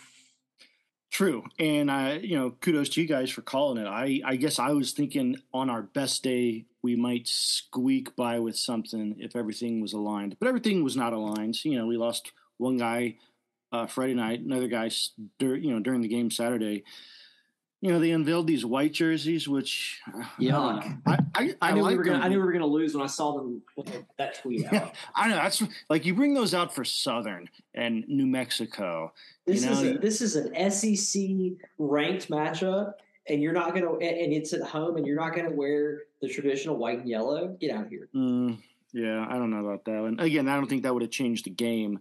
True, 1.11 1.43
and 1.57 1.89
I, 1.89 2.17
you 2.17 2.37
know, 2.37 2.51
kudos 2.51 2.89
to 2.89 3.01
you 3.01 3.07
guys 3.07 3.31
for 3.31 3.41
calling 3.41 3.83
it. 3.83 3.87
I, 3.87 4.21
I 4.23 4.35
guess 4.35 4.59
I 4.59 4.71
was 4.71 4.91
thinking 4.91 5.37
on 5.53 5.69
our 5.69 5.81
best 5.81 6.23
day 6.23 6.65
we 6.81 6.95
might 6.95 7.27
squeak 7.27 8.15
by 8.15 8.39
with 8.39 8.57
something 8.57 9.15
if 9.19 9.35
everything 9.35 9.81
was 9.81 9.93
aligned, 9.93 10.37
but 10.39 10.47
everything 10.47 10.83
was 10.83 10.95
not 10.95 11.13
aligned. 11.13 11.55
So, 11.55 11.69
you 11.69 11.77
know, 11.77 11.87
we 11.87 11.97
lost 11.97 12.31
one 12.57 12.77
guy 12.77 13.17
uh, 13.71 13.85
Friday 13.85 14.13
night, 14.13 14.39
another 14.39 14.67
guy, 14.67 14.89
you 15.39 15.71
know, 15.71 15.79
during 15.79 16.01
the 16.01 16.07
game 16.07 16.31
Saturday 16.31 16.83
you 17.81 17.91
know, 17.91 17.99
they 17.99 18.11
unveiled 18.11 18.45
these 18.45 18.65
white 18.65 18.91
jerseys, 18.91 19.47
which 19.47 20.01
yeah, 20.37 20.59
uh, 20.59 20.83
I, 21.05 21.17
I, 21.33 21.55
I, 21.61 21.71
knew 21.71 21.81
like 21.81 21.91
we 21.91 21.97
were 21.97 22.03
gonna, 22.03 22.19
I 22.19 22.27
knew 22.27 22.37
we 22.37 22.43
were 22.43 22.51
going 22.51 22.61
to 22.61 22.67
lose 22.67 22.93
when 22.93 23.03
I 23.03 23.07
saw 23.07 23.37
them 23.37 23.61
that 24.17 24.35
tweet 24.41 24.65
out. 24.65 24.73
Yeah, 24.73 24.91
I 25.15 25.29
know 25.29 25.35
that's 25.35 25.63
like 25.89 26.05
you 26.05 26.13
bring 26.13 26.33
those 26.33 26.53
out 26.53 26.75
for 26.75 26.83
Southern 26.83 27.49
and 27.73 28.03
New 28.09 28.27
Mexico. 28.27 29.13
This 29.45 29.63
you 29.63 29.69
know? 29.69 29.71
is 29.71 29.83
a, 29.83 29.97
this 29.97 30.21
is 30.21 30.35
an 30.35 30.71
SEC 30.71 31.57
ranked 31.77 32.29
matchup, 32.29 32.95
and 33.29 33.41
you're 33.41 33.53
not 33.53 33.73
going 33.73 33.83
to, 33.83 33.91
and 34.05 34.33
it's 34.33 34.53
at 34.53 34.61
home, 34.61 34.97
and 34.97 35.05
you're 35.05 35.19
not 35.19 35.33
going 35.33 35.49
to 35.49 35.55
wear 35.55 36.03
the 36.21 36.27
traditional 36.27 36.77
white 36.77 36.99
and 36.99 37.09
yellow. 37.09 37.55
Get 37.59 37.71
out 37.71 37.83
of 37.83 37.89
here. 37.89 38.09
Mm, 38.15 38.57
yeah, 38.93 39.25
I 39.29 39.33
don't 39.33 39.51
know 39.51 39.65
about 39.65 39.85
that. 39.85 40.03
And 40.03 40.19
again, 40.19 40.47
I 40.47 40.55
don't 40.55 40.67
think 40.67 40.83
that 40.83 40.93
would 40.93 41.03
have 41.03 41.11
changed 41.11 41.45
the 41.45 41.51
game. 41.51 41.99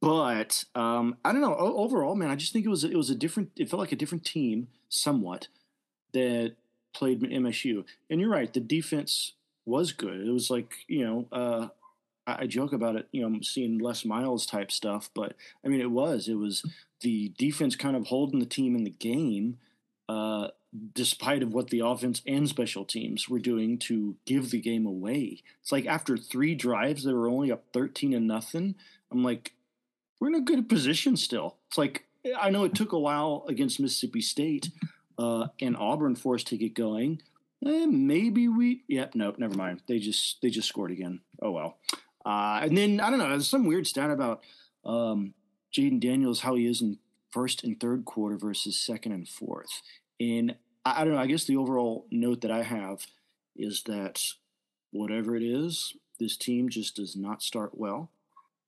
But 0.00 0.64
um, 0.74 1.16
I 1.24 1.32
don't 1.32 1.40
know. 1.40 1.54
Overall, 1.54 2.14
man, 2.14 2.30
I 2.30 2.36
just 2.36 2.52
think 2.52 2.64
it 2.64 2.68
was 2.68 2.84
it 2.84 2.96
was 2.96 3.10
a 3.10 3.14
different. 3.14 3.50
It 3.56 3.70
felt 3.70 3.80
like 3.80 3.92
a 3.92 3.96
different 3.96 4.24
team, 4.24 4.68
somewhat, 4.88 5.48
that 6.12 6.54
played 6.92 7.20
MSU. 7.20 7.84
And 8.10 8.20
you're 8.20 8.30
right, 8.30 8.52
the 8.52 8.60
defense 8.60 9.32
was 9.64 9.92
good. 9.92 10.26
It 10.26 10.30
was 10.30 10.50
like 10.50 10.72
you 10.88 11.04
know, 11.04 11.26
uh, 11.32 11.68
I, 12.26 12.46
joke 12.46 12.72
about 12.72 12.96
it, 12.96 13.08
you 13.12 13.28
know, 13.28 13.40
seeing 13.42 13.78
Les 13.78 14.04
Miles 14.04 14.46
type 14.46 14.70
stuff, 14.70 15.10
but 15.14 15.34
I 15.64 15.68
mean, 15.68 15.80
it 15.80 15.90
was 15.90 16.28
it 16.28 16.34
was 16.34 16.64
the 17.00 17.32
defense 17.36 17.76
kind 17.76 17.96
of 17.96 18.06
holding 18.06 18.38
the 18.38 18.46
team 18.46 18.76
in 18.76 18.84
the 18.84 18.90
game. 18.90 19.58
Uh, 20.08 20.48
despite 20.94 21.42
of 21.42 21.52
what 21.52 21.68
the 21.70 21.80
offense 21.80 22.22
and 22.26 22.48
special 22.48 22.84
teams 22.84 23.28
were 23.28 23.38
doing 23.38 23.78
to 23.78 24.16
give 24.24 24.50
the 24.50 24.60
game 24.60 24.86
away. 24.86 25.42
It's 25.60 25.72
like 25.72 25.86
after 25.86 26.16
three 26.16 26.54
drives, 26.54 27.04
they 27.04 27.12
were 27.12 27.28
only 27.28 27.52
up 27.52 27.64
13 27.72 28.14
and 28.14 28.26
nothing. 28.26 28.74
I'm 29.10 29.22
like, 29.22 29.52
we're 30.18 30.28
in 30.28 30.34
a 30.34 30.40
good 30.40 30.68
position 30.68 31.16
still. 31.16 31.56
It's 31.68 31.78
like 31.78 32.06
I 32.38 32.50
know 32.50 32.64
it 32.64 32.74
took 32.74 32.92
a 32.92 32.98
while 32.98 33.44
against 33.48 33.80
Mississippi 33.80 34.20
State 34.20 34.70
uh, 35.18 35.48
and 35.60 35.76
Auburn 35.76 36.16
for 36.16 36.36
us 36.36 36.44
to 36.44 36.56
get 36.56 36.74
going. 36.74 37.20
Eh, 37.66 37.86
maybe 37.86 38.48
we. 38.48 38.84
Yep. 38.88 39.14
nope. 39.14 39.38
Never 39.38 39.54
mind. 39.54 39.82
They 39.86 39.98
just 39.98 40.40
they 40.40 40.50
just 40.50 40.68
scored 40.68 40.90
again. 40.90 41.20
Oh 41.40 41.50
well. 41.50 41.78
Uh, 42.24 42.60
and 42.62 42.76
then 42.76 43.00
I 43.00 43.10
don't 43.10 43.18
know. 43.18 43.28
There's 43.28 43.48
some 43.48 43.66
weird 43.66 43.86
stat 43.86 44.10
about 44.10 44.42
um, 44.84 45.34
Jayden 45.74 46.00
Daniels 46.00 46.40
how 46.40 46.54
he 46.54 46.66
is 46.66 46.80
in 46.80 46.98
first 47.30 47.64
and 47.64 47.80
third 47.80 48.04
quarter 48.04 48.36
versus 48.36 48.78
second 48.78 49.12
and 49.12 49.28
fourth. 49.28 49.82
And 50.22 50.54
I, 50.84 51.00
I 51.00 51.04
don't 51.04 51.14
know. 51.14 51.20
I 51.20 51.26
guess 51.26 51.44
the 51.44 51.56
overall 51.56 52.06
note 52.10 52.42
that 52.42 52.50
I 52.50 52.62
have 52.62 53.06
is 53.56 53.82
that 53.84 54.22
whatever 54.92 55.36
it 55.36 55.42
is, 55.42 55.94
this 56.20 56.36
team 56.36 56.68
just 56.68 56.96
does 56.96 57.16
not 57.16 57.42
start 57.42 57.76
well. 57.76 58.10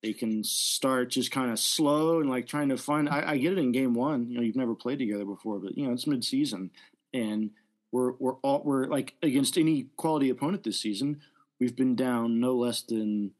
They 0.02 0.12
can 0.12 0.44
start 0.44 1.10
just 1.10 1.30
kind 1.30 1.50
of 1.50 1.58
slow 1.58 2.20
and 2.20 2.28
like 2.28 2.46
trying 2.46 2.68
to 2.68 2.76
find. 2.76 3.08
I, 3.08 3.32
I 3.32 3.36
get 3.38 3.52
it 3.52 3.58
in 3.58 3.72
game 3.72 3.94
one. 3.94 4.28
You 4.28 4.36
know, 4.36 4.42
you've 4.42 4.56
never 4.56 4.74
played 4.74 4.98
together 4.98 5.24
before, 5.24 5.58
but 5.58 5.78
you 5.78 5.86
know 5.86 5.92
it's 5.92 6.06
mid-season, 6.06 6.72
and 7.14 7.50
we're 7.90 8.12
we're 8.18 8.34
all 8.42 8.62
we're 8.64 8.84
like 8.84 9.14
against 9.22 9.56
any 9.56 9.86
quality 9.96 10.28
opponent 10.28 10.64
this 10.64 10.80
season. 10.80 11.22
We've 11.58 11.76
been 11.76 11.96
down 11.96 12.38
no 12.38 12.54
less 12.54 12.82
than 12.82 13.30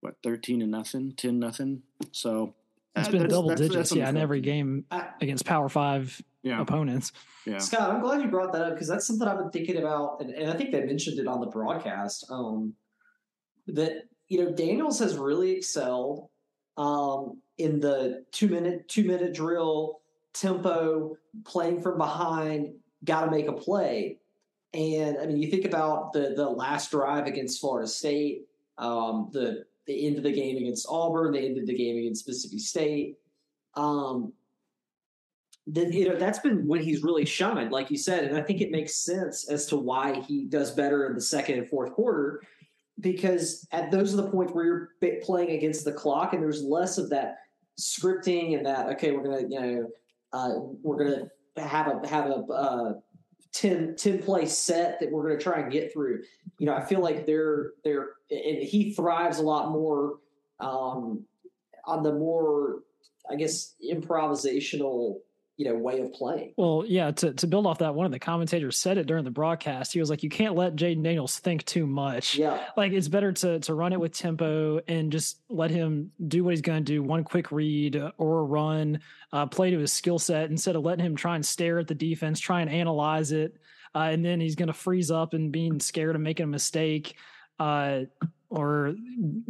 what 0.00 0.16
thirteen 0.22 0.62
and 0.62 0.70
nothing, 0.70 1.12
ten 1.18 1.38
nothing. 1.38 1.82
So 2.12 2.54
it's 2.96 3.08
been 3.08 3.28
double 3.28 3.50
that's, 3.50 3.60
digits, 3.60 3.90
that's 3.90 3.94
yeah, 3.94 4.08
in 4.08 4.16
every 4.16 4.40
game 4.40 4.84
against 5.20 5.44
Power 5.44 5.68
Five 5.68 6.20
yeah. 6.42 6.60
opponents. 6.60 7.12
Yeah. 7.44 7.58
Scott, 7.58 7.90
I'm 7.90 8.00
glad 8.00 8.22
you 8.22 8.28
brought 8.28 8.52
that 8.52 8.62
up 8.62 8.74
because 8.74 8.88
that's 8.88 9.06
something 9.06 9.26
I've 9.26 9.38
been 9.38 9.50
thinking 9.50 9.76
about, 9.76 10.20
and, 10.20 10.30
and 10.30 10.50
I 10.50 10.56
think 10.56 10.72
they 10.72 10.82
mentioned 10.82 11.18
it 11.18 11.26
on 11.26 11.40
the 11.40 11.46
broadcast. 11.46 12.26
Um, 12.30 12.74
that 13.68 14.04
you 14.28 14.44
know 14.44 14.52
Daniels 14.52 14.98
has 15.00 15.16
really 15.16 15.52
excelled 15.52 16.28
um, 16.76 17.40
in 17.58 17.80
the 17.80 18.24
two 18.32 18.48
minute 18.48 18.88
two 18.88 19.04
minute 19.04 19.34
drill 19.34 20.00
tempo, 20.32 21.16
playing 21.44 21.82
from 21.82 21.98
behind, 21.98 22.74
got 23.04 23.24
to 23.24 23.30
make 23.30 23.48
a 23.48 23.52
play. 23.52 24.18
And 24.74 25.18
I 25.18 25.26
mean, 25.26 25.38
you 25.38 25.50
think 25.50 25.64
about 25.64 26.12
the 26.12 26.34
the 26.36 26.48
last 26.48 26.90
drive 26.90 27.26
against 27.26 27.60
Florida 27.60 27.88
State, 27.88 28.46
um, 28.78 29.30
the 29.32 29.64
the 29.86 30.06
end 30.06 30.16
of 30.16 30.22
the 30.22 30.32
game 30.32 30.56
against 30.56 30.86
Auburn, 30.88 31.32
the 31.32 31.40
end 31.40 31.58
of 31.58 31.66
the 31.66 31.74
game 31.74 31.98
against 31.98 32.26
Mississippi 32.26 32.58
State. 32.58 33.16
Um, 33.74 34.32
then 35.66 35.92
you 35.92 36.08
know 36.08 36.16
that's 36.16 36.38
been 36.38 36.66
when 36.66 36.82
he's 36.82 37.02
really 37.02 37.24
shined, 37.24 37.72
like 37.72 37.90
you 37.90 37.98
said, 37.98 38.24
and 38.24 38.36
I 38.36 38.42
think 38.42 38.60
it 38.60 38.70
makes 38.70 38.96
sense 38.96 39.48
as 39.48 39.66
to 39.66 39.76
why 39.76 40.20
he 40.20 40.44
does 40.44 40.70
better 40.70 41.06
in 41.06 41.14
the 41.14 41.20
second 41.20 41.58
and 41.58 41.68
fourth 41.68 41.92
quarter 41.92 42.42
because 43.00 43.66
at 43.72 43.90
those 43.90 44.14
are 44.14 44.18
the 44.18 44.30
points 44.30 44.52
where 44.52 44.64
you're 44.64 45.20
playing 45.22 45.50
against 45.50 45.84
the 45.84 45.92
clock 45.92 46.32
and 46.32 46.42
there's 46.42 46.62
less 46.62 46.98
of 46.98 47.10
that 47.10 47.36
scripting 47.78 48.56
and 48.56 48.64
that 48.64 48.86
okay 48.88 49.12
we're 49.12 49.22
gonna 49.22 49.42
you 49.42 49.60
know 49.60 49.86
uh, 50.32 50.54
we're 50.82 50.96
gonna 50.96 51.26
have 51.56 51.88
a 51.88 52.08
have 52.08 52.26
a 52.26 52.36
uh, 52.52 52.92
10, 53.56 53.96
10 53.96 54.22
play 54.22 54.44
set 54.44 55.00
that 55.00 55.10
we're 55.10 55.22
gonna 55.22 55.40
try 55.40 55.60
and 55.60 55.72
get 55.72 55.92
through. 55.92 56.22
You 56.58 56.66
know 56.66 56.74
i 56.74 56.84
feel 56.84 57.00
like 57.00 57.26
they're 57.26 57.72
they're 57.84 58.10
and 58.30 58.62
he 58.62 58.92
thrives 58.92 59.38
a 59.38 59.42
lot 59.42 59.70
more 59.70 60.18
um, 60.60 61.24
on 61.84 62.02
the 62.02 62.12
more 62.12 62.80
i 63.30 63.34
guess 63.34 63.74
improvisational 63.84 65.16
you 65.56 65.64
know 65.64 65.74
way 65.74 66.00
of 66.00 66.12
playing. 66.12 66.52
Well, 66.56 66.84
yeah. 66.86 67.10
To 67.10 67.32
to 67.32 67.46
build 67.46 67.66
off 67.66 67.78
that, 67.78 67.94
one 67.94 68.04
of 68.04 68.12
the 68.12 68.18
commentators 68.18 68.76
said 68.76 68.98
it 68.98 69.06
during 69.06 69.24
the 69.24 69.30
broadcast. 69.30 69.92
He 69.92 70.00
was 70.00 70.10
like, 70.10 70.22
"You 70.22 70.28
can't 70.28 70.54
let 70.54 70.76
Jayden 70.76 71.02
Daniels 71.02 71.38
think 71.38 71.64
too 71.64 71.86
much. 71.86 72.36
Yeah, 72.36 72.62
like 72.76 72.92
it's 72.92 73.08
better 73.08 73.32
to 73.32 73.60
to 73.60 73.74
run 73.74 73.92
it 73.92 74.00
with 74.00 74.12
tempo 74.12 74.80
and 74.86 75.10
just 75.10 75.40
let 75.48 75.70
him 75.70 76.12
do 76.28 76.44
what 76.44 76.50
he's 76.50 76.60
going 76.60 76.84
to 76.84 76.92
do. 76.92 77.02
One 77.02 77.24
quick 77.24 77.50
read 77.52 77.96
or 78.18 78.40
a 78.40 78.44
run, 78.44 79.00
uh, 79.32 79.46
play 79.46 79.70
to 79.70 79.78
his 79.78 79.92
skill 79.92 80.18
set 80.18 80.50
instead 80.50 80.76
of 80.76 80.84
letting 80.84 81.04
him 81.04 81.16
try 81.16 81.36
and 81.36 81.44
stare 81.44 81.78
at 81.78 81.88
the 81.88 81.94
defense, 81.94 82.38
try 82.38 82.60
and 82.60 82.70
analyze 82.70 83.32
it, 83.32 83.56
uh, 83.94 84.08
and 84.10 84.24
then 84.24 84.40
he's 84.40 84.56
going 84.56 84.68
to 84.68 84.74
freeze 84.74 85.10
up 85.10 85.32
and 85.32 85.52
being 85.52 85.80
scared 85.80 86.16
of 86.16 86.20
making 86.22 86.44
a 86.44 86.48
mistake." 86.48 87.16
Uh, 87.58 88.02
or 88.50 88.94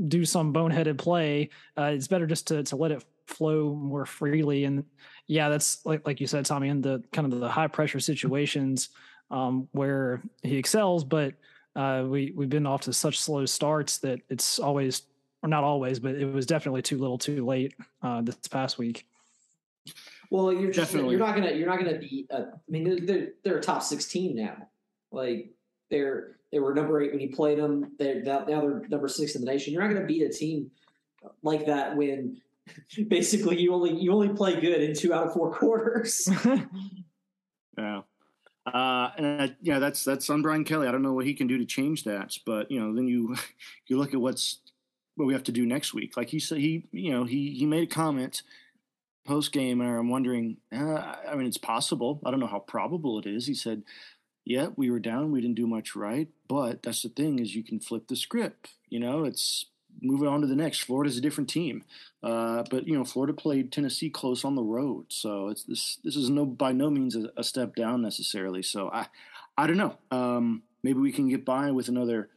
do 0.09 0.25
some 0.25 0.53
boneheaded 0.53 0.99
play. 0.99 1.51
Uh, 1.77 1.91
it's 1.95 2.09
better 2.09 2.27
just 2.27 2.49
to 2.49 2.63
to 2.65 2.77
let 2.77 2.91
it 2.91 3.05
flow 3.27 3.75
more 3.75 4.07
freely 4.07 4.65
and 4.65 4.85
yeah, 5.27 5.49
that's 5.49 5.85
like 5.85 6.07
like 6.07 6.21
you 6.21 6.27
said, 6.27 6.47
Tommy, 6.47 6.69
in 6.69 6.81
the 6.81 7.03
kind 7.13 7.33
of 7.33 7.41
the 7.41 7.49
high 7.49 7.67
pressure 7.67 8.01
situations 8.01 8.91
um, 9.31 9.69
where 9.73 10.23
he 10.43 10.57
excels, 10.57 11.05
but 11.05 11.35
uh, 11.75 12.05
we 12.07 12.33
we've 12.37 12.49
been 12.49 12.67
off 12.67 12.83
to 12.83 12.93
such 12.93 13.19
slow 13.21 13.45
starts 13.45 13.99
that 13.99 14.21
it's 14.31 14.59
always 14.59 15.03
or 15.43 15.49
not 15.49 15.65
always, 15.65 15.99
but 15.99 16.15
it 16.15 16.25
was 16.33 16.47
definitely 16.47 16.83
too 16.83 16.99
little, 16.99 17.19
too 17.19 17.45
late 17.45 17.75
uh, 18.03 18.23
this 18.23 18.37
past 18.49 18.79
week. 18.79 19.07
Well, 20.31 20.53
you're 20.53 20.71
just, 20.71 20.93
definitely 20.93 21.17
you're 21.17 21.27
not 21.27 21.35
gonna 21.35 21.53
you're 21.53 21.69
not 21.69 21.79
gonna 21.79 21.99
be. 21.99 22.27
Uh, 22.31 22.43
I 22.53 22.71
mean, 22.71 23.05
they're 23.05 23.29
they're 23.43 23.59
a 23.59 23.63
top 23.63 23.83
sixteen 23.83 24.37
now. 24.37 24.69
Like 25.11 25.51
they're 25.91 26.37
they 26.57 26.61
were 26.61 26.73
number 26.73 27.03
eight 27.03 27.13
when 27.13 27.21
you 27.21 27.29
played 27.29 27.59
them. 27.59 27.93
They're 27.99 28.23
now 28.23 28.47
they're 28.47 28.81
number 28.89 29.09
six 29.09 29.35
in 29.35 29.45
the 29.45 29.53
nation. 29.53 29.75
You're 29.75 29.83
not 29.83 29.93
gonna 29.93 30.07
beat 30.07 30.23
a 30.23 30.31
team 30.31 30.71
like 31.43 31.67
that 31.67 31.95
when 31.95 32.41
basically 33.09 33.61
you 33.61 33.75
only 33.75 33.93
you 33.95 34.11
only 34.11 34.31
play 34.31 34.59
good 34.59 34.81
in 34.81 34.95
two 34.95 35.13
out 35.13 35.27
of 35.27 35.35
four 35.35 35.53
quarters. 35.59 36.27
yeah. 37.79 38.01
Uh, 38.65 39.11
and 39.19 39.41
uh, 39.43 39.49
yeah, 39.61 39.79
that's 39.79 40.03
that's 40.03 40.31
on 40.31 40.41
Brian 40.41 40.65
Kelly. 40.65 40.89
I 40.89 40.93
don't 40.93 41.03
know 41.03 41.13
what 41.13 41.27
he 41.27 41.35
can 41.35 41.47
do 41.47 41.59
to 41.59 41.67
change 41.67 42.05
that, 42.05 42.35
but 42.47 42.71
you 42.71 42.81
know, 42.81 42.95
then 42.95 43.07
you 43.07 43.37
you 43.87 43.99
look 43.99 44.15
at 44.15 44.21
what's 44.21 44.61
what 45.17 45.27
we 45.27 45.35
have 45.35 45.45
to 45.45 45.53
do 45.53 45.67
next 45.67 45.93
week. 45.93 46.17
Like 46.17 46.31
he 46.31 46.39
said, 46.39 46.57
he 46.57 46.87
you 46.91 47.13
know 47.13 47.25
he 47.25 47.51
he 47.51 47.67
made 47.67 47.83
a 47.83 47.95
comment 47.95 48.41
post 49.27 49.53
game, 49.53 49.83
and 49.83 49.91
I'm 49.91 50.09
wondering. 50.09 50.57
Uh, 50.75 51.17
I 51.29 51.35
mean, 51.35 51.47
it's 51.47 51.59
possible. 51.59 52.23
I 52.25 52.31
don't 52.31 52.41
know 52.41 52.47
how 52.47 52.61
probable 52.61 53.19
it 53.19 53.27
is. 53.27 53.47
He 53.47 53.55
said, 53.55 53.83
"Yeah, 54.47 54.69
we 54.77 54.91
were 54.91 55.01
down. 55.01 55.33
We 55.33 55.43
didn't 55.43 55.57
do 55.57 55.67
much 55.67 55.95
right, 55.95 56.29
but 56.49 56.83
that's 56.83 57.03
the 57.03 57.11
thing 57.11 57.39
is 57.39 57.55
you 57.55 57.63
can 57.63 57.81
flip 57.81 58.09
the 58.09 58.17
script. 58.17 58.71
You 58.89 59.01
know, 59.01 59.25
it's 59.25 59.67
moving 60.01 60.29
on 60.29 60.41
to 60.41 60.47
the 60.47 60.57
next. 60.57 60.81
Florida's 60.81 61.19
a 61.19 61.21
different 61.21 61.51
team, 61.51 61.85
uh, 62.23 62.63
but 62.71 62.87
you 62.87 62.97
know 62.97 63.05
Florida 63.05 63.35
played 63.35 63.73
Tennessee 63.73 64.09
close 64.09 64.45
on 64.45 64.55
the 64.55 64.63
road, 64.63 65.07
so 65.09 65.49
it's 65.49 65.65
this. 65.65 65.99
This 66.03 66.17
is 66.17 66.31
no 66.31 66.47
by 66.47 66.73
no 66.73 66.89
means 66.89 67.17
a, 67.17 67.31
a 67.37 67.45
step 67.45 67.75
down 67.75 68.01
necessarily. 68.01 68.63
So 68.63 68.89
I, 68.91 69.09
I 69.59 69.67
don't 69.67 69.77
know. 69.77 69.99
Um, 70.11 70.63
maybe 70.83 71.01
we 71.01 71.13
can 71.13 71.29
get 71.29 71.45
by 71.45 71.71
with 71.71 71.89
another 71.89 72.31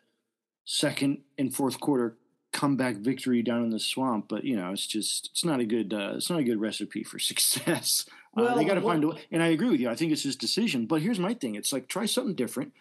second 0.65 1.19
and 1.37 1.53
fourth 1.53 1.79
quarter 1.79 2.17
comeback 2.51 2.95
victory 2.97 3.41
down 3.41 3.63
in 3.63 3.69
the 3.69 3.79
swamp, 3.79 4.25
but 4.27 4.43
you 4.43 4.55
know 4.55 4.71
it's 4.71 4.87
just 4.87 5.29
it's 5.31 5.45
not 5.45 5.59
a 5.59 5.65
good 5.65 5.93
uh, 5.93 6.13
it's 6.15 6.29
not 6.29 6.39
a 6.39 6.43
good 6.43 6.59
recipe 6.59 7.03
for 7.03 7.19
success. 7.31 8.05
Uh, 8.35 8.55
they 8.55 8.63
got 8.63 8.75
to 8.75 8.81
find 8.81 9.03
a 9.03 9.09
way. 9.09 9.21
And 9.31 9.41
I 9.41 9.47
agree 9.47 9.69
with 9.69 9.79
you. 9.79 9.89
I 9.89 9.95
think 9.95 10.11
it's 10.11 10.23
his 10.23 10.35
decision. 10.35 10.85
But 10.85 11.01
here's 11.01 11.19
my 11.19 11.33
thing: 11.33 11.55
it's 11.55 11.73
like 11.73 11.87
try 11.87 12.05
something 12.05 12.35
different. 12.35 12.73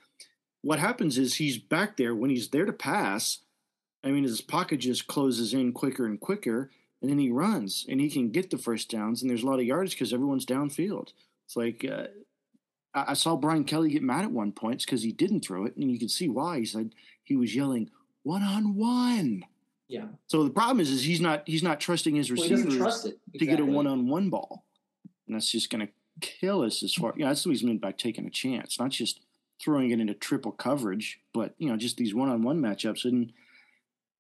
What 0.63 0.79
happens 0.79 1.19
is 1.19 1.35
he's 1.35 1.59
back 1.59 1.97
there 1.97 2.15
when 2.15 2.31
he's 2.31 2.49
there 2.49 2.65
to 2.65 2.73
pass 2.73 3.39
I 4.05 4.11
mean, 4.11 4.25
his 4.25 4.41
pocket 4.41 4.79
just 4.79 5.07
closes 5.07 5.53
in 5.53 5.73
quicker 5.73 6.07
and 6.07 6.21
quicker, 6.21 6.71
and 7.01 7.11
then 7.11 7.19
he 7.19 7.31
runs 7.31 7.85
and 7.89 8.01
he 8.01 8.11
can 8.11 8.31
get 8.31 8.51
the 8.51 8.59
first 8.59 8.91
downs, 8.91 9.23
and 9.23 9.31
there's 9.31 9.43
a 9.43 9.47
lot 9.47 9.59
of 9.59 9.67
yards 9.67 9.95
because 9.95 10.13
everyone's 10.13 10.47
downfield. 10.47 11.13
It's 11.47 11.57
like 11.57 11.85
uh, 11.91 12.07
I, 12.95 13.15
saw 13.15 13.37
Brian 13.37 13.65
Kelly 13.65 13.91
get 13.91 14.03
mad 14.03 14.25
at 14.25 14.31
one 14.31 14.53
point 14.53 14.85
because 14.85 15.03
he 15.03 15.13
didn't 15.13 15.41
throw 15.41 15.65
it, 15.65 15.77
and 15.77 15.91
you 15.91 15.99
can 15.99 16.09
see 16.09 16.29
why. 16.29 16.59
He 16.59 16.65
said 16.65 16.95
he 17.25 17.37
was 17.37 17.55
yelling 17.55 17.91
one 18.23 18.43
on 18.43 18.77
one. 18.77 19.45
Yeah. 19.89 20.07
So 20.27 20.45
the 20.45 20.51
problem 20.51 20.81
is, 20.81 20.91
is 20.91 21.03
he's 21.03 21.21
not 21.21 21.43
he's 21.47 21.63
not 21.63 21.81
trusting 21.81 22.15
his 22.15 22.31
receivers 22.31 22.79
well, 22.79 22.89
exactly. 22.89 23.15
to 23.39 23.47
get 23.47 23.61
a 23.61 23.65
one 23.65 23.87
on 23.87 24.07
one 24.07 24.31
ball, 24.31 24.65
and 25.29 25.37
that's 25.37 25.51
just 25.51 25.71
going 25.71 25.87
to 25.87 25.93
kill 26.21 26.63
us 26.63 26.83
as 26.83 26.95
far. 26.95 27.11
Yeah, 27.11 27.15
you 27.17 27.25
know, 27.25 27.29
that's 27.29 27.47
what 27.47 27.53
he's 27.53 27.65
meant 27.65 27.81
by 27.81 27.93
taking 27.93 28.27
a 28.27 28.31
chance, 28.31 28.79
not 28.79 28.91
just 28.91 29.21
throwing 29.63 29.91
it 29.91 30.01
into 30.01 30.15
triple 30.15 30.53
coverage, 30.53 31.21
but 31.33 31.55
you 31.59 31.69
know, 31.69 31.77
just 31.77 31.97
these 31.97 32.15
one 32.15 32.29
on 32.29 32.43
one 32.43 32.61
matchups 32.61 33.05
and 33.05 33.33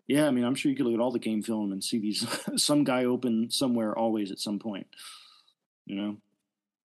yeah, 0.09 0.27
I 0.27 0.31
mean, 0.31 0.45
I'm 0.45 0.55
sure 0.55 0.71
you 0.71 0.77
could 0.77 0.87
look 0.87 0.95
at 0.95 1.01
all 1.01 1.13
the 1.13 1.19
game 1.19 1.43
film 1.43 1.71
and 1.71 1.85
see 1.85 1.99
these 1.99 2.27
some 2.57 2.83
guy 2.83 3.05
open 3.05 3.51
somewhere 3.51 3.97
always 3.97 4.33
at 4.33 4.41
some 4.41 4.59
point. 4.59 4.87
You 5.85 5.97
know. 5.97 6.17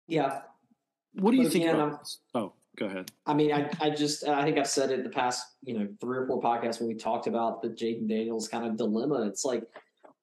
Yeah. 0.07 0.41
What 1.13 1.31
do 1.31 1.37
you 1.37 1.49
think? 1.49 1.65
About, 1.65 2.05
oh, 2.35 2.53
go 2.75 2.87
ahead. 2.87 3.11
I 3.25 3.33
mean, 3.33 3.53
I 3.53 3.69
I 3.79 3.89
just 3.91 4.27
I 4.27 4.43
think 4.43 4.57
I've 4.57 4.67
said 4.67 4.91
it 4.91 5.03
the 5.03 5.09
past 5.09 5.45
you 5.63 5.77
know 5.77 5.87
three 6.01 6.17
or 6.17 6.27
four 6.27 6.41
podcasts 6.41 6.79
when 6.79 6.89
we 6.89 6.95
talked 6.95 7.27
about 7.27 7.61
the 7.61 7.69
Jayden 7.69 8.09
Daniels 8.09 8.47
kind 8.47 8.65
of 8.65 8.75
dilemma. 8.75 9.25
It's 9.27 9.45
like, 9.45 9.63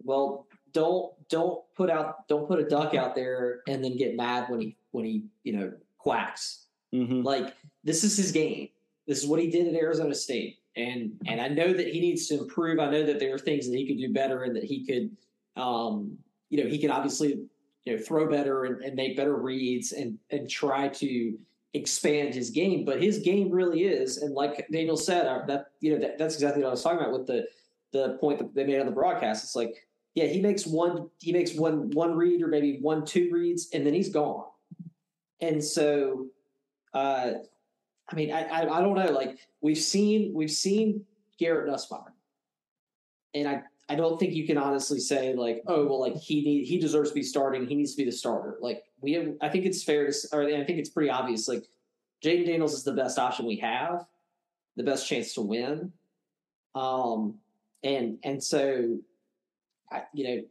well, 0.03 0.47
don't 0.73 1.13
don't 1.29 1.63
put 1.77 1.91
out 1.91 2.29
don't 2.29 2.47
put 2.47 2.59
a 2.59 2.65
duck 2.65 2.95
out 2.95 3.15
there 3.15 3.61
and 3.69 3.83
then 3.83 3.97
get 3.97 4.17
mad 4.17 4.49
when 4.49 4.61
he 4.61 4.77
when 4.91 5.05
he 5.05 5.25
you 5.45 5.53
know 5.53 5.73
quacks. 5.99 6.67
Mm-hmm. 6.93 7.23
Like 7.23 7.55
this 7.85 8.05
is 8.05 8.17
his 8.17 8.33
game. 8.33 8.69
This 9.07 9.23
is 9.23 9.27
what 9.27 9.41
he 9.41 9.51
did 9.51 9.67
at 9.69 9.75
Arizona 9.75 10.15
State 10.15 10.61
and 10.77 11.13
and 11.27 11.41
I 11.41 11.49
know 11.49 11.73
that 11.73 11.89
he 11.89 12.01
needs 12.01 12.27
to 12.29 12.39
improve. 12.39 12.79
I 12.79 12.91
know 12.91 13.05
that 13.05 13.19
there 13.19 13.35
are 13.35 13.39
things 13.39 13.69
that 13.69 13.77
he 13.77 13.87
could 13.87 13.99
do 13.99 14.13
better, 14.13 14.45
and 14.45 14.55
that 14.55 14.65
he 14.65 14.85
could, 14.85 15.17
um, 15.61 16.17
you 16.49 16.63
know, 16.63 16.71
he 16.71 16.79
can 16.79 16.91
obviously 16.91 17.41
you 17.85 17.97
know 17.97 18.03
throw 18.03 18.29
better 18.29 18.65
and, 18.65 18.81
and 18.83 18.95
make 18.95 19.17
better 19.17 19.37
reads 19.37 19.93
and 19.93 20.19
and 20.31 20.49
try 20.49 20.89
to 20.89 21.37
expand 21.75 22.35
his 22.35 22.51
game. 22.51 22.85
But 22.85 23.03
his 23.03 23.19
game 23.19 23.51
really 23.51 23.83
is, 23.83 24.19
and 24.19 24.35
like 24.35 24.67
Daniel 24.71 24.97
said, 24.97 25.27
that 25.49 25.67
you 25.81 25.93
know 25.93 26.01
that, 26.01 26.19
that's 26.19 26.35
exactly 26.35 26.63
what 26.63 26.69
I 26.69 26.73
was 26.73 26.83
talking 26.83 27.01
about 27.01 27.13
with 27.13 27.27
the 27.27 27.47
the 27.93 28.17
point 28.21 28.39
that 28.39 28.55
they 28.55 28.65
made 28.65 28.79
on 28.79 28.87
the 28.87 28.93
broadcast. 28.93 29.43
It's 29.43 29.57
like, 29.57 29.89
yeah, 30.21 30.27
he 30.27 30.43
makes 30.43 30.67
one 30.67 31.09
he 31.19 31.33
makes 31.33 31.55
one 31.55 31.89
one 31.91 32.15
read 32.15 32.43
or 32.43 32.49
maybe 32.49 32.79
one 32.83 33.07
two 33.07 33.31
reads, 33.33 33.71
and 33.73 33.87
then 33.87 33.95
he's 33.95 34.11
gone. 34.11 34.45
And 35.41 35.65
so, 35.65 36.27
uh, 36.93 37.31
I 38.07 38.15
mean, 38.15 38.31
I, 38.31 38.43
I 38.43 38.79
I 38.79 38.81
don't 38.83 38.97
know. 38.97 39.13
Like 39.13 39.39
we've 39.63 39.79
seen 39.79 40.33
we've 40.35 40.51
seen 40.51 41.07
Garrett 41.39 41.71
Nussmeier, 41.71 42.13
and 43.33 43.49
I 43.49 43.63
I 43.89 43.95
don't 43.95 44.21
think 44.21 44.35
you 44.35 44.47
can 44.47 44.59
honestly 44.59 45.01
say 45.01 45.33
like, 45.33 45.63
oh 45.67 45.87
well, 45.87 46.01
like 46.01 46.17
he 46.17 46.43
need 46.43 46.65
he 46.67 46.79
deserves 46.79 47.09
to 47.09 47.15
be 47.15 47.23
starting. 47.23 47.67
He 47.67 47.75
needs 47.75 47.93
to 47.93 47.97
be 47.97 48.05
the 48.05 48.13
starter. 48.13 48.59
Like 48.61 48.85
we 49.01 49.13
have, 49.15 49.33
I 49.41 49.49
think 49.49 49.65
it's 49.65 49.83
fair 49.83 50.07
to, 50.07 50.29
or 50.33 50.43
I 50.43 50.65
think 50.65 50.79
it's 50.79 50.91
pretty 50.91 51.09
obvious. 51.09 51.49
Like 51.49 51.65
Jayden 52.23 52.45
Daniels 52.45 52.75
is 52.75 52.85
the 52.85 52.93
best 52.93 53.19
option 53.19 53.47
we 53.47 53.57
have, 53.57 54.05
the 54.77 54.83
best 54.83 55.09
chance 55.09 55.33
to 55.35 55.41
win. 55.41 55.93
Um, 56.75 57.39
and 57.83 58.19
and 58.23 58.45
so, 58.45 58.99
I, 59.91 60.03
you 60.13 60.25
know, 60.25 60.43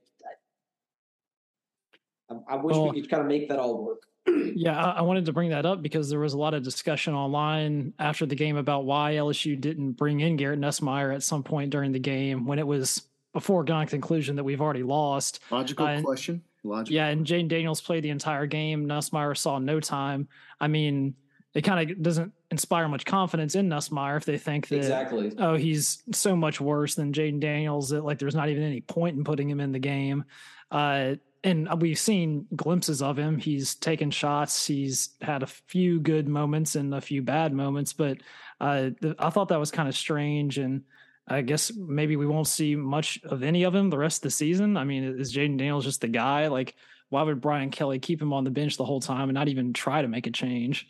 I, 2.29 2.53
I 2.53 2.55
wish 2.57 2.75
well, 2.75 2.91
we 2.91 3.01
could 3.01 3.09
kind 3.09 3.21
of 3.21 3.27
make 3.27 3.49
that 3.49 3.59
all 3.59 3.83
work. 3.83 4.03
yeah, 4.55 4.79
I, 4.79 5.01
wanted 5.01 5.25
to 5.25 5.33
bring 5.33 5.49
that 5.49 5.65
up 5.65 5.81
because 5.81 6.09
there 6.09 6.19
was 6.19 6.33
a 6.33 6.37
lot 6.37 6.53
of 6.53 6.63
discussion 6.63 7.13
online 7.13 7.93
after 7.99 8.25
the 8.25 8.35
game 8.35 8.57
about 8.57 8.85
why 8.85 9.13
LSU 9.13 9.59
didn't 9.59 9.93
bring 9.93 10.19
in 10.19 10.35
Garrett 10.35 10.59
Nussmeier 10.59 11.13
at 11.13 11.23
some 11.23 11.43
point 11.43 11.71
during 11.71 11.91
the 11.91 11.99
game 11.99 12.45
when 12.45 12.59
it 12.59 12.67
was 12.67 13.03
a 13.33 13.39
foregone 13.39 13.87
conclusion 13.87 14.35
that 14.35 14.43
we've 14.43 14.61
already 14.61 14.83
lost. 14.83 15.39
Logical 15.49 15.85
uh, 15.85 16.01
question. 16.01 16.43
Logical. 16.63 16.93
Yeah, 16.93 17.07
and 17.07 17.25
Jayden 17.25 17.47
Daniels 17.47 17.81
played 17.81 18.03
the 18.03 18.09
entire 18.09 18.45
game. 18.45 18.85
Nussmeier 18.85 19.35
saw 19.37 19.59
no 19.59 19.79
time. 19.79 20.27
I 20.59 20.67
mean, 20.67 21.15
it 21.53 21.61
kind 21.61 21.89
of 21.89 22.01
doesn't 22.03 22.33
inspire 22.51 22.87
much 22.87 23.05
confidence 23.05 23.55
in 23.55 23.69
Nussmeier 23.69 24.17
if 24.17 24.25
they 24.25 24.37
think 24.37 24.67
that 24.69 24.77
exactly. 24.77 25.31
oh 25.37 25.55
he's 25.55 26.01
so 26.11 26.35
much 26.35 26.59
worse 26.59 26.95
than 26.95 27.13
Jayden 27.13 27.39
Daniels 27.39 27.89
that 27.89 28.03
like 28.03 28.17
there's 28.17 28.35
not 28.35 28.49
even 28.49 28.63
any 28.63 28.81
point 28.81 29.17
in 29.17 29.23
putting 29.23 29.49
him 29.49 29.59
in 29.59 29.71
the 29.71 29.79
game. 29.79 30.25
Uh, 30.71 31.15
and 31.43 31.69
we've 31.81 31.99
seen 31.99 32.47
glimpses 32.53 33.01
of 33.01 33.17
him. 33.17 33.37
He's 33.37 33.75
taken 33.75 34.11
shots. 34.11 34.67
He's 34.67 35.09
had 35.21 35.41
a 35.41 35.47
few 35.47 35.99
good 35.99 36.27
moments 36.27 36.75
and 36.75 36.93
a 36.93 36.99
few 36.99 37.21
bad 37.21 37.53
moments, 37.53 37.93
but 37.93 38.17
uh, 38.59 38.89
I 39.17 39.29
thought 39.29 39.47
that 39.49 39.59
was 39.59 39.71
kind 39.71 39.87
of 39.87 39.95
strange. 39.95 40.57
And 40.57 40.83
I 41.27 41.41
guess 41.41 41.71
maybe 41.73 42.17
we 42.17 42.27
won't 42.27 42.47
see 42.47 42.75
much 42.75 43.21
of 43.23 43.41
any 43.41 43.63
of 43.63 43.73
him 43.73 43.89
the 43.89 43.97
rest 43.97 44.19
of 44.19 44.23
the 44.23 44.31
season. 44.31 44.75
I 44.75 44.83
mean, 44.83 45.03
is 45.03 45.33
Jayden 45.33 45.57
Daniels 45.57 45.85
just 45.85 46.01
the 46.01 46.09
guy? 46.09 46.47
Like, 46.47 46.75
why 47.07 47.23
would 47.23 47.39
Brian 47.39 47.71
Kelly 47.71 47.99
keep 47.99 48.21
him 48.21 48.33
on 48.33 48.43
the 48.43 48.51
bench 48.51 48.75
the 48.75 48.85
whole 48.85 48.99
time 48.99 49.29
and 49.29 49.33
not 49.33 49.47
even 49.47 49.71
try 49.71 50.01
to 50.01 50.07
make 50.09 50.27
a 50.27 50.31
change? 50.31 50.87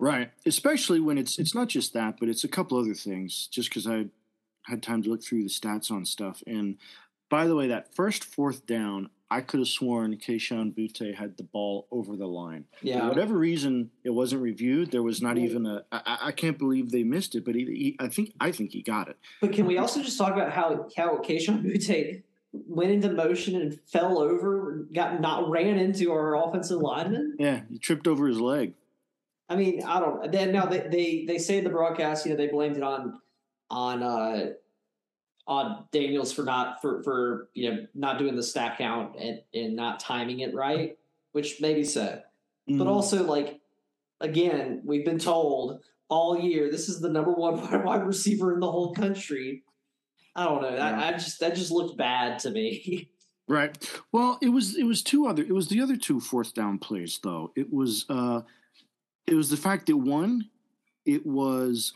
Right. 0.00 0.30
Especially 0.46 0.98
when 0.98 1.18
it's 1.18 1.38
it's 1.38 1.54
not 1.54 1.68
just 1.68 1.92
that, 1.92 2.18
but 2.18 2.28
it's 2.28 2.42
a 2.42 2.48
couple 2.48 2.78
other 2.78 2.94
things. 2.94 3.48
Just 3.52 3.68
because 3.68 3.86
I 3.86 4.06
had 4.64 4.82
time 4.82 5.02
to 5.02 5.10
look 5.10 5.22
through 5.22 5.42
the 5.42 5.48
stats 5.48 5.90
on 5.90 6.04
stuff. 6.04 6.42
And 6.46 6.78
by 7.28 7.46
the 7.46 7.54
way, 7.54 7.68
that 7.68 7.94
first 7.94 8.24
fourth 8.24 8.66
down, 8.66 9.10
I 9.30 9.42
could 9.42 9.60
have 9.60 9.68
sworn 9.68 10.16
Kayshon 10.16 10.74
Boutte 10.74 11.14
had 11.14 11.36
the 11.36 11.44
ball 11.44 11.86
over 11.92 12.16
the 12.16 12.26
line. 12.26 12.64
Yeah. 12.82 13.00
For 13.00 13.08
whatever 13.08 13.36
reason, 13.36 13.90
it 14.02 14.10
wasn't 14.10 14.42
reviewed. 14.42 14.90
There 14.90 15.02
was 15.02 15.22
not 15.22 15.38
even 15.38 15.66
a. 15.66 15.84
I, 15.92 16.18
I 16.22 16.32
can't 16.32 16.58
believe 16.58 16.90
they 16.90 17.04
missed 17.04 17.34
it, 17.34 17.44
but 17.44 17.54
he, 17.54 17.64
he, 17.66 17.96
I 18.00 18.08
think 18.08 18.32
I 18.40 18.50
think 18.52 18.72
he 18.72 18.82
got 18.82 19.08
it. 19.08 19.18
But 19.40 19.52
can 19.52 19.66
we 19.66 19.78
also 19.78 20.02
just 20.02 20.18
talk 20.18 20.32
about 20.32 20.50
how 20.50 20.88
how 20.96 21.18
Kayshon 21.18 21.62
Boutte 21.62 22.22
went 22.52 22.90
into 22.90 23.12
motion 23.12 23.60
and 23.60 23.78
fell 23.86 24.18
over, 24.18 24.86
got 24.92 25.20
not 25.20 25.48
ran 25.48 25.78
into 25.78 26.10
our 26.10 26.36
offensive 26.36 26.80
lineman? 26.80 27.36
Yeah, 27.38 27.60
he 27.70 27.78
tripped 27.78 28.08
over 28.08 28.26
his 28.26 28.40
leg. 28.40 28.74
I 29.50 29.56
mean, 29.56 29.82
I 29.82 29.98
don't. 29.98 30.30
Then 30.30 30.52
now 30.52 30.66
they, 30.66 30.78
they 30.78 31.24
they 31.26 31.38
say 31.38 31.58
in 31.58 31.64
the 31.64 31.70
broadcast, 31.70 32.24
you 32.24 32.30
know, 32.30 32.36
they 32.36 32.46
blamed 32.46 32.76
it 32.76 32.84
on 32.84 33.20
on 33.68 34.02
uh 34.02 34.50
on 35.46 35.84
Daniels 35.90 36.32
for 36.32 36.44
not 36.44 36.80
for 36.80 37.02
for 37.02 37.48
you 37.52 37.70
know 37.70 37.86
not 37.94 38.18
doing 38.18 38.36
the 38.36 38.42
snap 38.44 38.78
count 38.78 39.16
and 39.18 39.40
and 39.52 39.74
not 39.74 39.98
timing 39.98 40.40
it 40.40 40.54
right, 40.54 40.96
which 41.32 41.60
maybe 41.60 41.82
so. 41.82 42.20
Mm. 42.70 42.78
But 42.78 42.86
also 42.86 43.24
like 43.24 43.60
again, 44.20 44.82
we've 44.84 45.04
been 45.04 45.18
told 45.18 45.80
all 46.08 46.38
year 46.38 46.70
this 46.70 46.88
is 46.88 47.00
the 47.00 47.10
number 47.10 47.32
one 47.32 47.84
wide 47.84 48.06
receiver 48.06 48.54
in 48.54 48.60
the 48.60 48.70
whole 48.70 48.94
country. 48.94 49.64
I 50.36 50.44
don't 50.44 50.62
know. 50.62 50.76
Yeah. 50.76 51.00
I, 51.00 51.08
I 51.08 51.12
just 51.12 51.40
that 51.40 51.56
just 51.56 51.72
looked 51.72 51.98
bad 51.98 52.38
to 52.40 52.50
me. 52.50 53.10
Right. 53.48 53.76
Well, 54.12 54.38
it 54.40 54.50
was 54.50 54.76
it 54.76 54.84
was 54.84 55.02
two 55.02 55.26
other 55.26 55.42
it 55.42 55.52
was 55.52 55.66
the 55.66 55.80
other 55.80 55.96
two 55.96 56.20
fourth 56.20 56.54
down 56.54 56.78
plays 56.78 57.18
though. 57.20 57.50
It 57.56 57.72
was 57.72 58.06
uh 58.08 58.42
it 59.26 59.34
was 59.34 59.50
the 59.50 59.56
fact 59.56 59.86
that 59.86 59.96
one, 59.96 60.50
it 61.04 61.26
was 61.26 61.92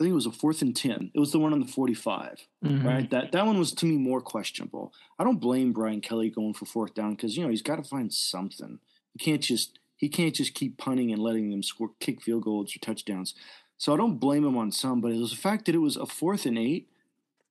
I 0.00 0.04
think 0.04 0.12
it 0.12 0.16
was 0.16 0.26
a 0.26 0.32
fourth 0.32 0.62
and 0.62 0.74
ten. 0.74 1.12
It 1.14 1.20
was 1.20 1.30
the 1.30 1.38
one 1.38 1.52
on 1.52 1.60
the 1.60 1.66
forty-five, 1.66 2.46
mm-hmm. 2.64 2.86
right? 2.86 3.10
That 3.10 3.30
that 3.32 3.46
one 3.46 3.58
was 3.58 3.72
to 3.74 3.86
me 3.86 3.98
more 3.98 4.20
questionable. 4.20 4.92
I 5.16 5.22
don't 5.22 5.40
blame 5.40 5.72
Brian 5.72 6.00
Kelly 6.00 6.28
going 6.28 6.54
for 6.54 6.66
fourth 6.66 6.94
down 6.94 7.12
because 7.12 7.36
you 7.36 7.44
know 7.44 7.50
he's 7.50 7.62
got 7.62 7.76
to 7.76 7.84
find 7.84 8.12
something. 8.12 8.80
He 9.12 9.24
can't 9.24 9.42
just 9.42 9.78
he 9.96 10.08
can't 10.08 10.34
just 10.34 10.54
keep 10.54 10.76
punting 10.76 11.12
and 11.12 11.22
letting 11.22 11.50
them 11.50 11.62
score 11.62 11.90
kick 12.00 12.20
field 12.20 12.42
goals 12.42 12.74
or 12.74 12.80
touchdowns. 12.80 13.34
So 13.78 13.94
I 13.94 13.96
don't 13.96 14.18
blame 14.18 14.44
him 14.44 14.56
on 14.56 14.72
some, 14.72 15.00
but 15.00 15.12
it 15.12 15.18
was 15.18 15.30
the 15.30 15.36
fact 15.36 15.66
that 15.66 15.74
it 15.76 15.78
was 15.78 15.96
a 15.96 16.06
fourth 16.06 16.46
and 16.46 16.58
eight, 16.58 16.88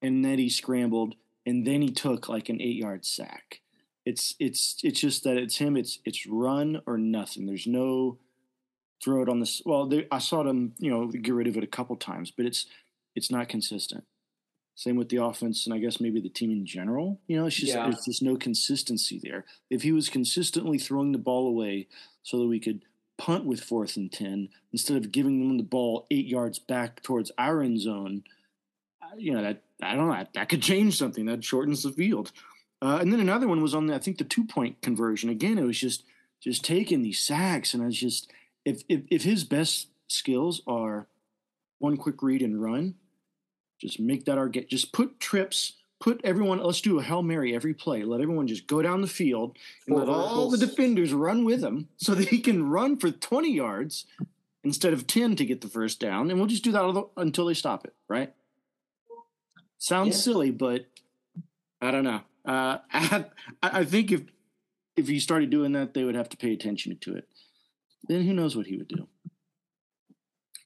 and 0.01 0.25
then 0.25 0.37
he 0.37 0.49
scrambled, 0.49 1.15
and 1.45 1.65
then 1.65 1.81
he 1.81 1.89
took 1.89 2.27
like 2.27 2.49
an 2.49 2.61
eight-yard 2.61 3.05
sack. 3.05 3.61
It's 4.05 4.35
it's 4.39 4.77
it's 4.83 4.99
just 4.99 5.23
that 5.23 5.37
it's 5.37 5.57
him. 5.57 5.77
It's 5.77 5.99
it's 6.03 6.27
run 6.27 6.81
or 6.85 6.97
nothing. 6.97 7.45
There's 7.45 7.67
no 7.67 8.17
throw 9.03 9.21
it 9.21 9.29
on 9.29 9.39
this. 9.39 9.61
Well, 9.65 9.87
they, 9.87 10.07
I 10.11 10.19
saw 10.19 10.43
them, 10.43 10.73
you 10.77 10.91
know, 10.91 11.07
get 11.07 11.33
rid 11.33 11.47
of 11.47 11.57
it 11.57 11.63
a 11.63 11.67
couple 11.67 11.95
times, 11.95 12.31
but 12.31 12.45
it's 12.45 12.65
it's 13.15 13.31
not 13.31 13.49
consistent. 13.49 14.05
Same 14.75 14.95
with 14.95 15.09
the 15.09 15.17
offense, 15.17 15.65
and 15.65 15.75
I 15.75 15.79
guess 15.79 15.99
maybe 15.99 16.21
the 16.21 16.29
team 16.29 16.49
in 16.51 16.65
general. 16.65 17.19
You 17.27 17.37
know, 17.37 17.45
it's 17.45 17.57
just 17.57 17.73
yeah. 17.73 17.83
there's 17.83 18.05
just 18.05 18.23
no 18.23 18.35
consistency 18.35 19.19
there. 19.21 19.45
If 19.69 19.83
he 19.83 19.91
was 19.91 20.09
consistently 20.09 20.77
throwing 20.77 21.11
the 21.11 21.17
ball 21.17 21.47
away 21.47 21.87
so 22.23 22.37
that 22.39 22.47
we 22.47 22.59
could 22.59 22.81
punt 23.17 23.45
with 23.45 23.61
fourth 23.61 23.97
and 23.97 24.11
ten 24.11 24.49
instead 24.71 24.97
of 24.97 25.11
giving 25.11 25.39
them 25.39 25.57
the 25.57 25.63
ball 25.63 26.07
eight 26.09 26.25
yards 26.25 26.57
back 26.57 27.03
towards 27.03 27.31
our 27.37 27.61
end 27.61 27.79
zone, 27.79 28.23
uh, 29.03 29.15
you 29.17 29.33
know 29.33 29.41
that 29.41 29.61
I 29.83 29.95
don't 29.95 30.07
know 30.07 30.13
that, 30.13 30.33
that 30.33 30.49
could 30.49 30.61
change 30.61 30.97
something. 30.97 31.25
That 31.25 31.43
shortens 31.43 31.83
the 31.83 31.91
field. 31.91 32.31
Uh, 32.81 32.97
and 32.99 33.13
then 33.13 33.19
another 33.19 33.47
one 33.47 33.61
was 33.61 33.75
on 33.75 33.87
the 33.87 33.95
I 33.95 33.99
think 33.99 34.17
the 34.17 34.23
two 34.23 34.45
point 34.45 34.81
conversion. 34.81 35.29
Again, 35.29 35.57
it 35.57 35.65
was 35.65 35.79
just 35.79 36.03
just 36.41 36.65
taking 36.65 37.03
these 37.03 37.19
sacks, 37.19 37.73
and 37.73 37.83
I 37.83 37.87
was 37.87 37.99
just 37.99 38.31
if, 38.65 38.83
if 38.87 39.01
if 39.09 39.23
his 39.23 39.43
best 39.43 39.87
skills 40.07 40.61
are 40.67 41.07
one 41.79 41.97
quick 41.97 42.21
read 42.21 42.41
and 42.41 42.61
run, 42.61 42.95
just 43.79 43.99
make 43.99 44.25
that 44.25 44.37
our 44.37 44.49
get. 44.49 44.69
Just 44.69 44.93
put 44.93 45.19
trips. 45.19 45.73
Put 45.99 46.21
everyone. 46.23 46.59
Let's 46.59 46.81
do 46.81 46.99
a 46.99 47.03
hail 47.03 47.21
mary 47.21 47.53
every 47.53 47.73
play. 47.73 48.03
Let 48.03 48.21
everyone 48.21 48.47
just 48.47 48.65
go 48.65 48.81
down 48.81 49.01
the 49.01 49.07
field 49.07 49.57
and 49.85 49.95
let 49.95 50.09
all 50.09 50.49
the 50.49 50.57
defenders 50.57 51.13
run 51.13 51.45
with 51.45 51.63
him, 51.63 51.89
so 51.97 52.15
that 52.15 52.29
he 52.29 52.39
can 52.39 52.69
run 52.69 52.97
for 52.97 53.11
twenty 53.11 53.53
yards 53.53 54.05
instead 54.63 54.93
of 54.93 55.05
ten 55.05 55.35
to 55.35 55.45
get 55.45 55.61
the 55.61 55.67
first 55.67 55.99
down. 55.99 56.29
And 56.29 56.39
we'll 56.39 56.47
just 56.47 56.63
do 56.63 56.71
that 56.71 57.05
until 57.17 57.45
they 57.45 57.53
stop 57.53 57.85
it. 57.85 57.93
Right? 58.07 58.33
Sounds 59.77 60.15
yeah. 60.15 60.21
silly, 60.21 60.51
but 60.51 60.85
I 61.81 61.91
don't 61.91 62.03
know. 62.03 62.21
Uh, 62.45 62.77
I, 62.91 63.25
I 63.61 63.85
think 63.85 64.11
if 64.11 64.23
if 64.97 65.07
he 65.07 65.19
started 65.19 65.51
doing 65.51 65.73
that, 65.73 65.93
they 65.93 66.03
would 66.03 66.15
have 66.15 66.29
to 66.29 66.37
pay 66.37 66.51
attention 66.51 66.97
to 67.01 67.15
it 67.15 67.27
then 68.07 68.23
who 68.23 68.33
knows 68.33 68.55
what 68.55 68.67
he 68.67 68.77
would 68.77 68.87
do. 68.87 69.07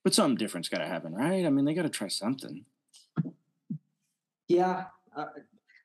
But 0.03 0.13
something 0.13 0.37
different's 0.37 0.69
got 0.69 0.79
to 0.79 0.87
happen, 0.87 1.13
right? 1.13 1.45
I 1.45 1.49
mean, 1.49 1.65
they 1.65 1.73
got 1.73 1.83
to 1.83 1.89
try 1.89 2.07
something. 2.07 2.65
Yeah, 4.47 4.85
uh, 5.15 5.25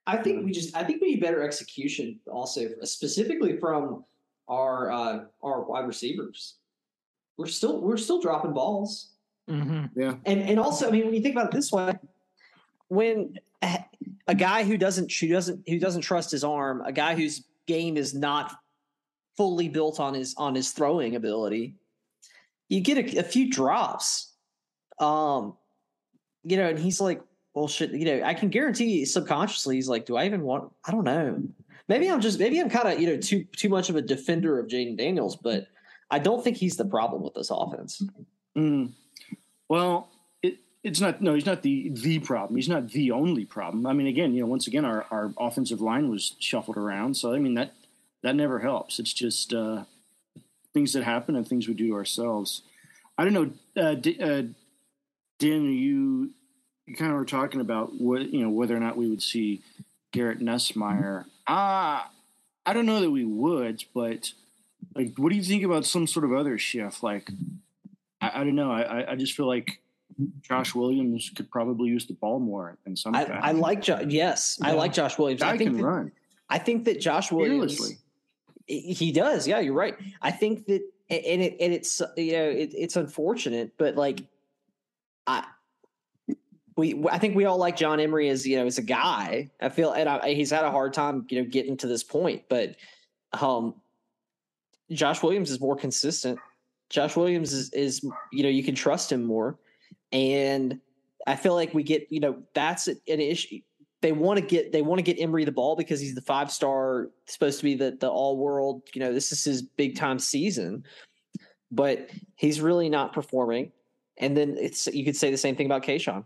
I 0.07 0.19
think 0.19 0.45
we 0.45 0.53
just 0.53 0.77
I 0.77 0.85
think 0.85 1.01
we 1.01 1.13
need 1.13 1.21
better 1.21 1.43
execution 1.43 2.21
also, 2.31 2.69
specifically 2.83 3.57
from 3.57 4.05
our 4.49 4.91
uh, 4.91 5.21
our 5.43 5.63
wide 5.63 5.87
receivers. 5.87 6.57
We're 7.39 7.47
still 7.47 7.81
we're 7.81 7.97
still 7.97 8.21
dropping 8.21 8.53
balls. 8.53 9.13
Mm-hmm. 9.49 9.99
Yeah, 9.99 10.17
and 10.27 10.43
and 10.43 10.59
also 10.59 10.89
I 10.89 10.91
mean 10.91 11.07
when 11.07 11.15
you 11.15 11.23
think 11.23 11.35
about 11.35 11.47
it 11.47 11.53
this 11.53 11.73
way, 11.73 11.95
when 12.89 13.39
a 14.27 14.35
guy 14.35 14.65
who 14.65 14.77
doesn't 14.77 15.13
who 15.13 15.29
doesn't 15.29 15.69
who 15.69 15.79
doesn't 15.79 16.03
trust 16.03 16.31
his 16.31 16.45
arm, 16.45 16.83
a 16.85 16.93
guy 16.93 17.15
whose 17.15 17.45
game 17.67 17.97
is 17.97 18.15
not 18.15 18.55
fully 19.41 19.71
built 19.71 19.99
on 19.99 20.13
his 20.13 20.35
on 20.37 20.55
his 20.55 20.73
throwing 20.73 21.17
ability, 21.17 21.75
you 22.69 22.83
get 22.83 22.99
a, 22.99 23.21
a 23.21 23.23
few 23.23 23.51
drops. 23.51 24.35
Um, 24.99 25.57
you 26.45 26.59
know, 26.59 26.69
and 26.69 26.79
he's 26.79 27.01
like, 27.01 27.23
well, 27.55 27.67
shit, 27.67 27.91
you 27.93 28.05
know, 28.05 28.23
I 28.23 28.35
can 28.35 28.51
guarantee 28.51 29.03
subconsciously 29.07 29.77
he's 29.77 29.89
like, 29.89 30.05
do 30.05 30.19
I 30.19 30.27
even 30.27 30.43
want? 30.43 30.71
I 30.85 30.91
don't 30.91 31.05
know. 31.05 31.43
Maybe 31.89 32.11
I'm 32.11 32.21
just 32.21 32.39
maybe 32.39 32.61
I'm 32.61 32.69
kind 32.69 32.87
of 32.87 33.01
you 33.01 33.07
know 33.07 33.17
too 33.17 33.45
too 33.57 33.71
much 33.71 33.89
of 33.89 33.97
a 33.97 34.03
defender 34.03 34.59
of 34.59 34.67
Jayden 34.67 34.99
Daniels, 34.99 35.37
but 35.37 35.69
I 36.11 36.19
don't 36.19 36.45
think 36.45 36.59
he's 36.59 36.77
the 36.77 36.85
problem 36.85 37.23
with 37.23 37.33
this 37.33 37.49
offense. 37.51 38.03
Mm. 38.59 38.93
Well, 39.71 40.11
it, 40.43 40.59
it's 40.85 41.01
not. 41.01 41.23
No, 41.23 41.33
he's 41.33 41.47
not 41.47 41.63
the 41.63 41.89
the 41.95 42.19
problem. 42.19 42.57
He's 42.57 42.69
not 42.69 42.91
the 42.91 43.11
only 43.13 43.47
problem. 43.47 43.87
I 43.87 43.95
mean, 43.95 44.07
again, 44.07 44.35
you 44.35 44.43
know, 44.43 44.49
once 44.49 44.67
again, 44.67 44.85
our 44.85 45.07
our 45.11 45.33
offensive 45.39 45.81
line 45.81 46.11
was 46.11 46.37
shuffled 46.41 46.77
around, 46.77 47.17
so 47.17 47.33
I 47.33 47.39
mean 47.39 47.55
that 47.55 47.73
that 48.23 48.37
never 48.37 48.61
helps. 48.61 48.99
It's 48.99 49.13
just 49.13 49.53
uh, 49.53 49.85
things 50.73 50.93
that 50.93 51.05
happen 51.05 51.37
and 51.37 51.47
things 51.47 51.69
we 51.69 51.75
do 51.75 51.89
to 51.89 51.95
ourselves. 51.95 52.63
I 53.19 53.25
don't 53.25 53.33
know, 53.33 53.83
uh, 53.83 53.95
D- 53.95 54.21
uh, 54.21 54.43
Dan. 55.39 55.65
You 55.65 56.31
you 56.87 56.97
kind 56.97 57.13
of 57.13 57.19
were 57.19 57.25
talking 57.25 57.61
about 57.61 58.01
what 58.01 58.33
you 58.33 58.43
know 58.43 58.51
whether 58.51 58.77
or 58.77 58.81
not 58.81 58.97
we 58.97 59.09
would 59.09 59.23
see 59.23 59.63
Garrett 60.13 60.41
Nussmeier. 60.41 61.25
Ah, 61.47 62.07
uh, 62.07 62.09
I 62.67 62.73
don't 62.73 62.87
know 62.87 63.01
that 63.01 63.11
we 63.11 63.25
would, 63.25 63.85
but 63.95 64.33
like, 64.95 65.15
what 65.17 65.31
do 65.31 65.37
you 65.37 65.43
think 65.43 65.65
about 65.65 65.87
some 65.87 66.07
sort 66.07 66.25
of 66.25 66.33
other 66.33 66.59
shift? 66.59 67.03
Like, 67.03 67.31
I, 68.21 68.41
I 68.41 68.45
don't 68.45 68.55
know. 68.55 68.71
I, 68.71 69.13
I 69.13 69.17
just 69.17 69.35
feel 69.35 69.47
like 69.47 69.81
Josh 70.43 70.75
Williams 70.75 71.31
could 71.35 71.51
probably 71.51 71.89
use 71.89 72.07
the 72.07 72.15
ball 72.15 72.41
more 72.41 72.77
than 72.85 72.97
some. 72.97 73.15
I, 73.15 73.25
I 73.25 73.53
like 73.53 73.83
Jo- 73.83 74.05
yes, 74.07 74.59
yeah. 74.61 74.71
I 74.71 74.73
like 74.73 74.93
Josh 74.93 75.19
Williams. 75.19 75.43
I 75.43 75.57
think 75.57 75.71
can 75.71 75.77
that, 75.79 75.85
run. 75.85 76.13
I 76.49 76.59
think 76.59 76.85
that 76.85 77.01
Josh 77.01 77.31
Williams. 77.31 77.77
Fearlessly. 77.77 77.99
He 78.71 79.13
does. 79.13 79.49
Yeah, 79.49 79.61
you're 79.61 79.75
right. 79.75 79.97
I 80.23 80.31
think 80.31 80.67
that, 80.67 80.83
and 81.09 81.43
it 81.43 81.57
and 81.61 81.73
it's 81.73 82.01
you 82.17 82.33
know 82.33 82.49
it, 82.49 82.71
it's 82.73 82.97
unfortunate, 82.97 83.73
but 83.77 83.97
like, 83.97 84.21
I 85.27 85.45
we 86.77 87.05
I 87.11 87.19
think 87.19 87.37
we 87.37 87.45
all 87.45 87.59
like 87.59 87.77
John 87.77 88.01
Emery 88.01 88.29
as 88.29 88.47
you 88.47 88.57
know 88.57 88.67
as 88.67 88.79
a 88.79 88.83
guy. 88.83 89.51
I 89.61 89.69
feel 89.69 89.93
and 89.93 90.09
I, 90.09 90.35
he's 90.35 90.51
had 90.51 90.65
a 90.65 90.71
hard 90.71 90.93
time 90.93 91.27
you 91.29 91.43
know 91.43 91.49
getting 91.49 91.77
to 91.79 91.87
this 91.87 92.05
point, 92.05 92.45
but 92.49 92.77
um, 93.41 93.75
Josh 94.91 95.23
Williams 95.23 95.51
is 95.51 95.61
more 95.61 95.77
consistent. 95.77 96.39
Josh 96.89 97.17
Williams 97.17 97.53
is 97.53 97.71
is 97.73 98.05
you 98.33 98.43
know 98.43 98.49
you 98.49 98.63
can 98.63 98.75
trust 98.75 99.11
him 99.13 99.25
more, 99.25 99.59
and 100.13 100.81
I 101.27 101.37
feel 101.37 101.55
like 101.55 101.75
we 101.75 101.83
get 101.83 102.07
you 102.11 102.21
know 102.21 102.43
that's 102.55 102.89
an 102.89 102.99
issue. 103.07 103.61
They 104.03 104.13
want 104.13 104.39
to 104.39 104.45
get 104.45 104.73
they 104.73 104.83
want 104.83 104.99
to 104.99 105.03
get 105.03 105.21
Emery 105.21 105.45
the 105.45 105.53
ball 105.53 105.77
because 105.77 106.01
he's 106.01 106.15
the 106.15 106.23
five 106.23 106.51
star 106.51 107.11
supposed 107.27 107.59
to 107.59 107.65
be 107.65 107.75
the 107.75 107.97
the 108.01 108.09
all 108.09 108.37
world. 108.37 108.83
You 108.95 109.01
know 109.01 109.13
this 109.13 109.33
is 109.33 109.45
his 109.45 109.63
big 109.63 109.97
time 109.97 110.19
season, 110.19 110.85
but 111.71 112.11
he's 112.37 112.61
really 112.61 112.89
not 112.89 113.13
performing. 113.13 113.73
And 114.17 114.37
then 114.37 114.57
it's 114.59 114.87
you 114.87 115.05
could 115.05 115.17
say 115.17 115.31
the 115.31 115.37
same 115.37 115.57
thing 115.57 115.67
about 115.67 115.83
Kayshon. 115.83 116.25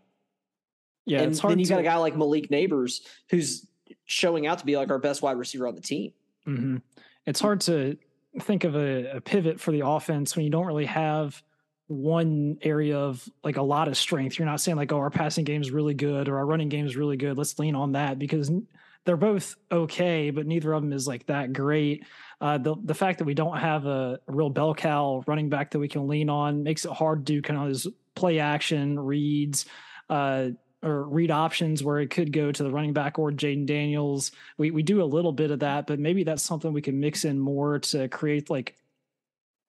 Yeah, 1.06 1.20
and 1.22 1.32
it's 1.32 1.40
hard 1.40 1.52
then 1.52 1.58
you 1.58 1.66
to, 1.66 1.70
got 1.70 1.80
a 1.80 1.84
guy 1.84 1.96
like 1.96 2.16
Malik 2.16 2.48
Nabers 2.48 3.00
who's 3.28 3.66
showing 4.06 4.46
out 4.46 4.58
to 4.58 4.64
be 4.64 4.76
like 4.76 4.90
our 4.90 4.98
best 4.98 5.22
wide 5.22 5.36
receiver 5.36 5.66
on 5.66 5.74
the 5.74 5.80
team. 5.80 6.12
Mm-hmm. 6.46 6.76
It's 7.26 7.40
hard 7.40 7.60
to 7.62 7.96
think 8.40 8.64
of 8.64 8.74
a, 8.74 9.16
a, 9.16 9.20
pivot 9.20 9.60
for 9.60 9.70
the 9.72 9.86
offense 9.86 10.34
when 10.34 10.44
you 10.44 10.50
don't 10.50 10.66
really 10.66 10.86
have 10.86 11.42
one 11.86 12.58
area 12.62 12.98
of 12.98 13.28
like 13.42 13.56
a 13.56 13.62
lot 13.62 13.88
of 13.88 13.96
strength. 13.96 14.38
You're 14.38 14.46
not 14.46 14.60
saying 14.60 14.76
like, 14.76 14.92
oh, 14.92 14.98
our 14.98 15.10
passing 15.10 15.44
game 15.44 15.60
is 15.60 15.70
really 15.70 15.94
good 15.94 16.28
or 16.28 16.38
our 16.38 16.46
running 16.46 16.68
game 16.68 16.86
is 16.86 16.96
really 16.96 17.16
good. 17.16 17.36
Let's 17.36 17.58
lean 17.58 17.74
on 17.74 17.92
that 17.92 18.18
because 18.18 18.50
they're 19.04 19.16
both 19.16 19.56
okay, 19.70 20.30
but 20.30 20.46
neither 20.46 20.72
of 20.72 20.82
them 20.82 20.92
is 20.92 21.06
like 21.06 21.26
that 21.26 21.52
great. 21.52 22.04
Uh, 22.40 22.58
the 22.58 22.74
the 22.84 22.94
fact 22.94 23.18
that 23.18 23.24
we 23.24 23.34
don't 23.34 23.58
have 23.58 23.86
a, 23.86 24.18
real 24.26 24.50
bell 24.50 24.74
cow 24.74 25.22
running 25.26 25.48
back 25.48 25.70
that 25.70 25.78
we 25.78 25.88
can 25.88 26.08
lean 26.08 26.30
on 26.30 26.62
makes 26.62 26.84
it 26.84 26.92
hard 26.92 27.26
to 27.26 27.42
kind 27.42 27.70
of 27.70 27.86
play 28.14 28.38
action 28.38 28.98
reads. 28.98 29.66
Uh, 30.08 30.50
or 30.82 31.04
read 31.04 31.30
options 31.30 31.82
where 31.82 31.98
it 31.98 32.10
could 32.10 32.30
go 32.30 32.52
to 32.52 32.62
the 32.62 32.70
running 32.70 32.92
back 32.92 33.18
or 33.18 33.30
Jayden 33.30 33.64
Daniels. 33.64 34.32
We 34.58 34.70
we 34.70 34.82
do 34.82 35.02
a 35.02 35.04
little 35.04 35.32
bit 35.32 35.50
of 35.50 35.60
that, 35.60 35.86
but 35.86 35.98
maybe 35.98 36.24
that's 36.24 36.42
something 36.42 36.74
we 36.74 36.82
can 36.82 37.00
mix 37.00 37.24
in 37.24 37.38
more 37.38 37.78
to 37.78 38.06
create 38.08 38.50
like 38.50 38.76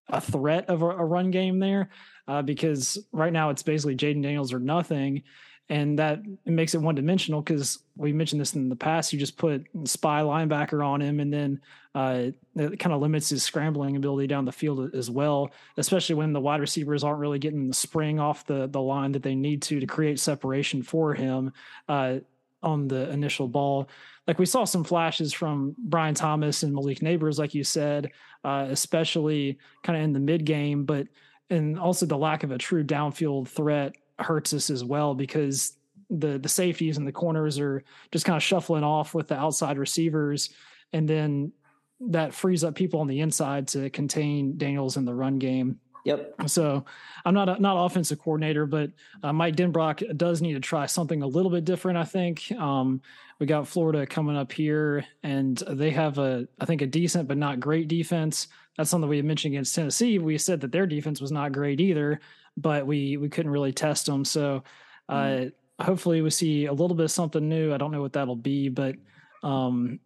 a 0.10 0.22
threat 0.22 0.70
of 0.70 0.82
a, 0.82 0.90
a 0.90 1.06
run 1.06 1.32
game 1.32 1.60
there. 1.60 1.90
Uh, 2.28 2.42
because 2.42 2.98
right 3.12 3.32
now 3.32 3.52
it's 3.52 3.62
basically 3.62 3.96
Jayden 3.96 4.24
Daniels 4.24 4.52
or 4.52 4.58
nothing 4.60 5.22
and 5.70 5.98
that 5.98 6.20
makes 6.46 6.76
it 6.76 6.82
one 6.82 6.94
dimensional 6.94 7.42
because 7.42 7.80
we 7.98 8.14
mentioned 8.14 8.40
this 8.40 8.54
in 8.54 8.70
the 8.70 8.76
past. 8.76 9.12
You 9.12 9.18
just 9.18 9.38
put 9.38 9.66
spy 9.86 10.22
linebacker 10.22 10.86
on 10.86 11.02
him, 11.02 11.20
and 11.20 11.34
then 11.34 11.60
uh, 11.96 12.28
it 12.56 12.80
kind 12.80 12.94
of 12.94 13.02
limits 13.02 13.30
his 13.30 13.42
scrambling 13.42 13.96
ability 13.96 14.28
down 14.28 14.46
the 14.46 14.52
field 14.52 14.94
as 14.94 15.10
well. 15.10 15.52
Especially 15.78 16.14
when 16.14 16.34
the 16.34 16.42
wide 16.42 16.62
receivers 16.62 17.04
aren't 17.04 17.20
really 17.20 17.40
getting 17.40 17.68
the 17.68 17.74
spring 17.74 18.20
off 18.20 18.46
the 18.46 18.68
the 18.68 18.82
line 18.82 19.12
that 19.14 19.24
they 19.24 19.34
need 19.34 19.64
to 19.64 19.80
to 19.80 19.88
create 19.88 20.20
separation 20.20 20.84
for 20.84 21.16
him 21.16 21.52
uh, 21.90 22.18
on 22.62 22.88
the 22.88 23.10
initial 23.10 23.48
ball. 23.48 23.90
Like 24.28 24.40
we 24.40 24.46
saw 24.46 24.64
some 24.66 24.84
flashes 24.84 25.34
from 25.34 25.76
Brian 25.78 26.16
Thomas 26.16 26.64
and 26.64 26.74
Malik 26.74 27.00
Nabers, 27.00 27.38
like 27.38 27.54
you 27.54 27.64
said, 27.64 28.12
uh, 28.44 28.68
especially 28.70 29.60
kind 29.84 29.98
of 29.98 30.04
in 30.04 30.14
the 30.14 30.20
mid 30.20 30.46
game, 30.46 30.86
but 30.86 31.08
and 31.50 31.80
also 31.80 32.06
the 32.06 32.18
lack 32.18 32.44
of 32.44 32.52
a 32.52 32.58
true 32.58 32.84
downfield 32.84 33.48
threat 33.48 33.96
hurts 34.18 34.54
us 34.54 34.70
as 34.70 34.84
well 34.84 35.14
because 35.14 35.78
the 36.10 36.40
the 36.40 36.50
safeties 36.50 36.98
and 36.98 37.08
the 37.08 37.12
corners 37.12 37.60
are 37.60 37.84
just 38.12 38.26
kind 38.26 38.38
of 38.38 38.44
shuffling 38.44 38.84
off 38.84 39.14
with 39.14 39.28
the 39.28 39.38
outside 39.38 39.78
receivers, 39.78 40.50
and 40.94 41.08
then 41.08 41.52
that 42.00 42.34
frees 42.34 42.64
up 42.64 42.76
people 42.76 43.00
on 43.00 43.08
the 43.08 43.22
inside 43.22 43.68
to 43.70 43.90
contain 43.90 44.58
Daniels 44.58 44.98
in 44.98 45.06
the 45.06 45.14
run 45.14 45.40
game. 45.40 45.80
Yep. 46.06 46.36
So 46.48 46.86
I'm 47.26 47.34
not 47.34 47.50
a, 47.50 47.60
not 47.60 47.84
offensive 47.86 48.20
coordinator, 48.20 48.66
but 48.66 48.92
uh, 49.24 49.34
Mike 49.34 49.56
Denbrock 49.56 50.18
does 50.18 50.42
need 50.42 50.54
to 50.54 50.60
try 50.60 50.86
something 50.86 51.22
a 51.22 51.28
little 51.28 51.52
bit 51.52 51.66
different. 51.66 51.98
I 51.98 52.04
think 52.04 52.52
um, 52.54 53.02
we 53.40 53.48
got 53.48 53.68
Florida 53.68 54.06
coming 54.06 54.38
up 54.38 54.52
here, 54.52 55.04
and 55.24 55.58
they 55.68 55.90
have 55.92 56.20
a 56.20 56.48
I 56.60 56.66
think 56.66 56.82
a 56.82 56.88
decent 56.88 57.28
but 57.28 57.38
not 57.38 57.60
great 57.60 57.88
defense. 57.88 58.48
That's 58.78 58.90
something 58.90 59.10
we 59.10 59.22
mentioned 59.22 59.54
against 59.54 59.76
Tennessee. 59.76 60.20
We 60.20 60.38
said 60.38 60.62
that 60.62 60.72
their 60.72 60.86
defense 60.86 61.20
was 61.20 61.32
not 61.32 61.52
great 61.52 61.82
either 61.82 62.22
but 62.58 62.86
we 62.86 63.18
we 63.18 63.30
couldn't 63.30 63.52
really 63.52 63.74
test 63.74 64.06
them. 64.06 64.26
So 64.26 64.64
uh, 65.10 65.14
mm. 65.14 65.52
hopefully 65.80 66.22
we 66.22 66.30
see 66.30 66.66
a 66.66 66.74
little 66.74 66.96
bit 66.96 67.06
of 67.06 67.12
something 67.12 67.48
new. 67.48 67.74
I 67.74 67.78
don't 67.78 67.92
know 67.92 68.02
what 68.02 68.14
that'll 68.14 68.36
be, 68.36 68.70
but 68.70 68.96
um, 69.44 70.00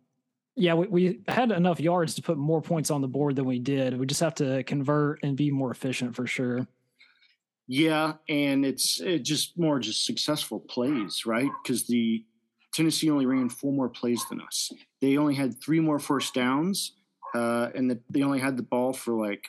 yeah, 0.60 0.74
we, 0.74 0.88
we 0.88 1.20
had 1.28 1.52
enough 1.52 1.80
yards 1.80 2.16
to 2.16 2.22
put 2.22 2.38
more 2.38 2.62
points 2.62 2.92
on 2.92 3.02
the 3.02 3.08
board 3.08 3.36
than 3.36 3.46
we 3.46 3.60
did. 3.60 3.98
We 3.98 4.06
just 4.06 4.20
have 4.20 4.36
to 4.36 4.64
convert 4.64 5.24
and 5.24 5.36
be 5.36 5.52
more 5.52 5.72
efficient 5.72 6.16
for 6.16 6.28
sure. 6.28 6.68
Yeah, 7.68 8.14
and 8.28 8.66
it's 8.66 9.00
it 9.00 9.24
just 9.24 9.58
more 9.58 9.80
just 9.80 10.06
successful 10.06 10.60
plays, 10.60 11.26
right? 11.26 11.50
Because 11.64 11.88
the 11.88 12.26
Tennessee 12.74 13.10
only 13.10 13.26
ran 13.26 13.50
four 13.50 13.72
more 13.72 13.90
plays 13.90 14.24
than 14.30 14.42
us. 14.42 14.72
They 15.02 15.18
only 15.18 15.36
had 15.36 15.62
three 15.62 15.80
more 15.80 16.00
first 16.00 16.34
downs, 16.34 16.94
uh, 17.36 17.70
and 17.76 17.92
the, 17.92 18.00
they 18.10 18.24
only 18.24 18.40
had 18.40 18.58
the 18.58 18.64
ball 18.64 18.94
for 18.94 19.14
like 19.14 19.48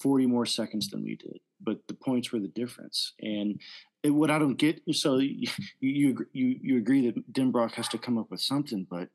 forty 0.00 0.26
more 0.26 0.46
seconds 0.46 0.88
than 0.88 1.02
we 1.02 1.16
did 1.16 1.40
but 1.60 1.78
the 1.88 1.94
points 1.94 2.32
were 2.32 2.40
the 2.40 2.48
difference. 2.48 3.12
And 3.20 3.60
it, 4.02 4.10
what 4.10 4.30
I 4.30 4.38
don't 4.38 4.56
get, 4.56 4.80
so 4.92 5.18
you, 5.18 5.48
you 5.80 6.26
you 6.32 6.58
you 6.62 6.76
agree 6.78 7.06
that 7.06 7.32
Denbrock 7.32 7.72
has 7.72 7.88
to 7.88 7.98
come 7.98 8.18
up 8.18 8.30
with 8.30 8.40
something, 8.40 8.86
but 8.90 9.08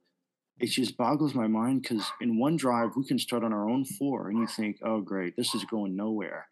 it 0.60 0.68
just 0.68 0.98
boggles 0.98 1.34
my 1.34 1.48
mind 1.48 1.82
because 1.82 2.06
in 2.22 2.40
one 2.40 2.56
drive 2.56 2.92
we 2.96 3.06
can 3.06 3.20
start 3.20 3.44
on 3.44 3.54
our 3.54 3.70
own 3.70 3.86
four, 3.86 4.30
and 4.30 4.40
you 4.40 4.48
think, 4.48 4.78
oh 4.84 5.02
great, 5.02 5.36
this 5.36 5.54
is 5.54 5.66
going 5.66 5.96
nowhere. 5.96 6.48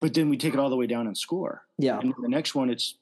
But 0.00 0.14
then 0.14 0.28
we 0.30 0.36
take 0.36 0.54
it 0.54 0.60
all 0.60 0.70
the 0.70 0.76
way 0.76 0.86
down 0.86 1.06
and 1.06 1.16
score. 1.16 1.62
Yeah. 1.78 1.98
And 1.98 2.14
the 2.22 2.28
next 2.28 2.54
one, 2.54 2.70
it's 2.70 2.96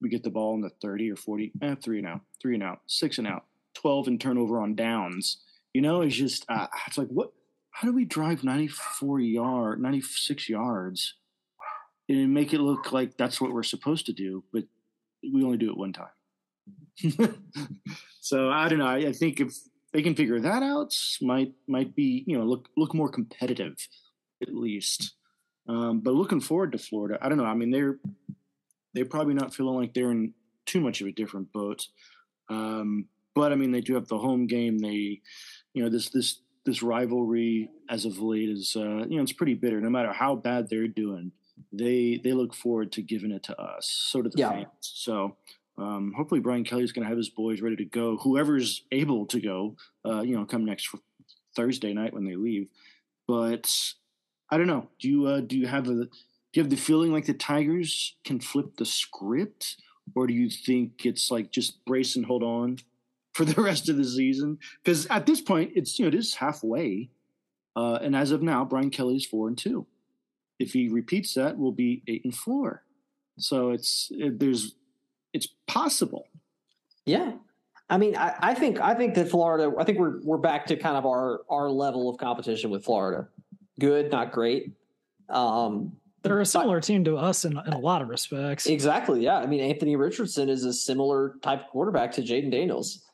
we 0.00 0.08
get 0.08 0.24
the 0.24 0.30
ball 0.30 0.54
in 0.54 0.60
the 0.60 0.70
thirty 0.82 1.10
or 1.10 1.16
forty, 1.16 1.52
eh, 1.62 1.76
three 1.82 1.98
and 1.98 2.06
out, 2.06 2.20
three 2.40 2.54
and 2.54 2.62
out, 2.62 2.80
six 2.86 3.18
and 3.18 3.26
out, 3.26 3.44
twelve 3.74 4.08
and 4.08 4.20
turnover 4.20 4.60
on 4.60 4.74
downs. 4.74 5.38
You 5.72 5.80
know, 5.80 6.02
it's 6.02 6.16
just 6.16 6.44
uh, 6.48 6.66
it's 6.86 6.98
like 6.98 7.08
what 7.08 7.32
how 7.72 7.88
do 7.88 7.94
we 7.94 8.04
drive 8.04 8.44
94 8.44 9.20
yard 9.20 9.80
96 9.80 10.48
yards 10.48 11.14
and 12.08 12.32
make 12.32 12.52
it 12.52 12.60
look 12.60 12.92
like 12.92 13.16
that's 13.16 13.40
what 13.40 13.52
we're 13.52 13.62
supposed 13.62 14.06
to 14.06 14.12
do 14.12 14.44
but 14.52 14.64
we 15.22 15.42
only 15.42 15.56
do 15.56 15.70
it 15.70 15.76
one 15.76 15.92
time 15.92 16.10
so 18.20 18.50
i 18.50 18.68
don't 18.68 18.78
know 18.78 18.86
I, 18.86 19.12
think 19.12 19.40
if 19.40 19.54
they 19.92 20.02
can 20.02 20.14
figure 20.14 20.40
that 20.40 20.62
out 20.62 20.96
might 21.20 21.52
might 21.66 21.94
be 21.94 22.24
you 22.26 22.38
know 22.38 22.44
look 22.44 22.68
look 22.76 22.94
more 22.94 23.08
competitive 23.08 23.76
at 24.42 24.54
least 24.54 25.14
um, 25.68 26.00
but 26.00 26.14
looking 26.14 26.40
forward 26.40 26.72
to 26.72 26.78
florida 26.78 27.18
i 27.20 27.28
don't 27.28 27.38
know 27.38 27.44
i 27.44 27.54
mean 27.54 27.70
they're 27.70 27.98
they're 28.94 29.04
probably 29.04 29.34
not 29.34 29.54
feeling 29.54 29.76
like 29.76 29.94
they're 29.94 30.10
in 30.10 30.34
too 30.66 30.80
much 30.80 31.00
of 31.00 31.06
a 31.06 31.12
different 31.12 31.52
boat 31.52 31.86
um, 32.48 33.06
but 33.34 33.52
i 33.52 33.54
mean 33.54 33.72
they 33.72 33.80
do 33.80 33.94
have 33.94 34.08
the 34.08 34.18
home 34.18 34.46
game 34.46 34.78
they 34.78 35.20
you 35.74 35.82
know 35.82 35.88
this 35.88 36.10
this 36.10 36.40
this 36.64 36.82
rivalry 36.82 37.68
as 37.88 38.04
of 38.04 38.20
late 38.20 38.48
is 38.48 38.76
uh, 38.76 39.04
you 39.08 39.16
know 39.16 39.22
it's 39.22 39.32
pretty 39.32 39.54
bitter. 39.54 39.80
No 39.80 39.90
matter 39.90 40.12
how 40.12 40.34
bad 40.34 40.68
they're 40.68 40.88
doing, 40.88 41.32
they 41.72 42.20
they 42.22 42.32
look 42.32 42.54
forward 42.54 42.92
to 42.92 43.02
giving 43.02 43.32
it 43.32 43.42
to 43.44 43.60
us. 43.60 43.86
So 43.86 44.22
do 44.22 44.28
the 44.28 44.38
yeah. 44.38 44.50
fans. 44.50 44.68
So 44.80 45.36
um, 45.78 46.12
hopefully 46.16 46.40
Brian 46.40 46.64
Kelly's 46.64 46.92
going 46.92 47.04
to 47.04 47.08
have 47.08 47.18
his 47.18 47.30
boys 47.30 47.60
ready 47.60 47.76
to 47.76 47.84
go. 47.84 48.18
Whoever's 48.18 48.84
able 48.92 49.26
to 49.26 49.40
go, 49.40 49.76
uh, 50.06 50.20
you 50.20 50.36
know, 50.36 50.44
come 50.44 50.64
next 50.64 50.88
Thursday 51.56 51.92
night 51.92 52.12
when 52.12 52.24
they 52.24 52.36
leave. 52.36 52.68
But 53.26 53.70
I 54.50 54.58
don't 54.58 54.66
know. 54.66 54.88
Do 55.00 55.08
you 55.08 55.26
uh, 55.26 55.40
do 55.40 55.58
you 55.58 55.66
have 55.66 55.88
a 55.88 55.94
do 55.94 56.10
you 56.54 56.62
have 56.62 56.70
the 56.70 56.76
feeling 56.76 57.12
like 57.12 57.26
the 57.26 57.34
Tigers 57.34 58.16
can 58.24 58.40
flip 58.40 58.76
the 58.76 58.84
script, 58.84 59.76
or 60.14 60.26
do 60.26 60.34
you 60.34 60.50
think 60.50 61.06
it's 61.06 61.30
like 61.30 61.50
just 61.50 61.84
brace 61.84 62.16
and 62.16 62.26
hold 62.26 62.42
on? 62.42 62.78
for 63.32 63.44
the 63.44 63.60
rest 63.62 63.88
of 63.88 63.96
the 63.96 64.04
season 64.04 64.58
because 64.82 65.06
at 65.06 65.26
this 65.26 65.40
point 65.40 65.72
it's 65.74 65.98
you 65.98 66.04
know 66.04 66.08
it 66.08 66.14
is 66.14 66.34
halfway, 66.34 67.10
uh, 67.74 67.98
and 68.02 68.14
as 68.14 68.30
of 68.30 68.42
now, 68.42 68.64
Brian 68.64 68.90
Kelly 68.90 69.16
is 69.16 69.26
four 69.26 69.48
and 69.48 69.58
two. 69.58 69.86
If 70.58 70.72
he 70.72 70.88
repeats 70.88 71.34
that, 71.34 71.58
we'll 71.58 71.72
be 71.72 72.02
eight 72.06 72.24
and 72.24 72.34
four. 72.34 72.84
So 73.38 73.70
it's 73.70 74.08
it, 74.12 74.38
there's 74.38 74.74
it's 75.32 75.48
possible. 75.66 76.28
Yeah, 77.04 77.32
I 77.90 77.98
mean, 77.98 78.16
I, 78.16 78.34
I, 78.40 78.54
think 78.54 78.80
I 78.80 78.94
think 78.94 79.14
that 79.14 79.28
Florida. 79.28 79.72
I 79.78 79.84
think 79.84 79.98
we're 79.98 80.20
we're 80.22 80.38
back 80.38 80.66
to 80.66 80.76
kind 80.76 80.96
of 80.96 81.04
our 81.04 81.40
our 81.50 81.70
level 81.70 82.08
of 82.08 82.18
competition 82.18 82.70
with 82.70 82.84
Florida. 82.84 83.28
Good, 83.78 84.10
not 84.10 84.32
great. 84.32 84.72
Um, 85.28 85.96
they're 86.22 86.40
a 86.40 86.46
similar 86.46 86.78
but, 86.78 86.84
team 86.84 87.04
to 87.04 87.16
us 87.16 87.44
in, 87.44 87.52
in 87.66 87.72
a 87.72 87.78
lot 87.78 88.00
of 88.02 88.08
respects. 88.08 88.66
Exactly. 88.66 89.24
Yeah. 89.24 89.38
I 89.38 89.46
mean, 89.46 89.60
Anthony 89.60 89.96
Richardson 89.96 90.48
is 90.48 90.64
a 90.64 90.72
similar 90.72 91.34
type 91.42 91.64
of 91.64 91.66
quarterback 91.68 92.12
to 92.12 92.22
Jayden 92.22 92.50
Daniels. 92.50 93.04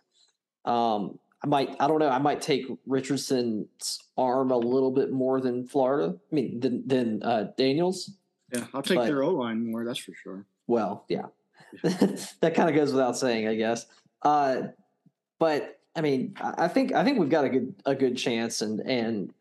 Um, 0.65 1.19
I 1.43 1.47
might, 1.47 1.77
I 1.81 1.87
don't 1.87 2.01
know, 2.01 2.09
I 2.09 2.19
might 2.19 2.43
take 2.43 2.67
Richardson's 2.87 4.01
arm 4.17 4.51
a 4.51 4.59
little 4.59 4.91
bit 4.91 5.11
more 5.11 5.41
than 5.41 5.67
Florida. 5.67 6.17
I 6.31 6.35
mean, 6.35 6.61
than, 6.61 6.87
than 6.87 7.23
uh, 7.23 7.53
Daniels. 7.57 8.11
Yeah, 8.53 8.67
I'll 8.75 8.83
take 8.83 8.99
but, 8.99 9.07
their 9.07 9.23
O 9.23 9.31
line 9.31 9.71
more. 9.71 9.85
That's 9.85 9.99
for 9.99 10.13
sure. 10.23 10.45
Well, 10.67 11.05
yeah, 11.09 11.27
that 11.83 12.55
kind 12.55 12.69
of 12.69 12.75
goes 12.75 12.93
without 12.93 13.17
saying, 13.17 13.49
I 13.49 13.55
guess. 13.55 13.87
Uh, 14.23 14.69
but 15.39 15.81
I 15.95 16.01
mean, 16.01 16.35
I 16.41 16.69
think 16.69 16.93
I 16.93 17.05
think 17.05 17.19
we've 17.19 17.29
got 17.29 17.45
a 17.45 17.49
good 17.49 17.75
a 17.85 17.95
good 17.95 18.17
chance, 18.17 18.63
and 18.63 18.81
and 18.81 19.33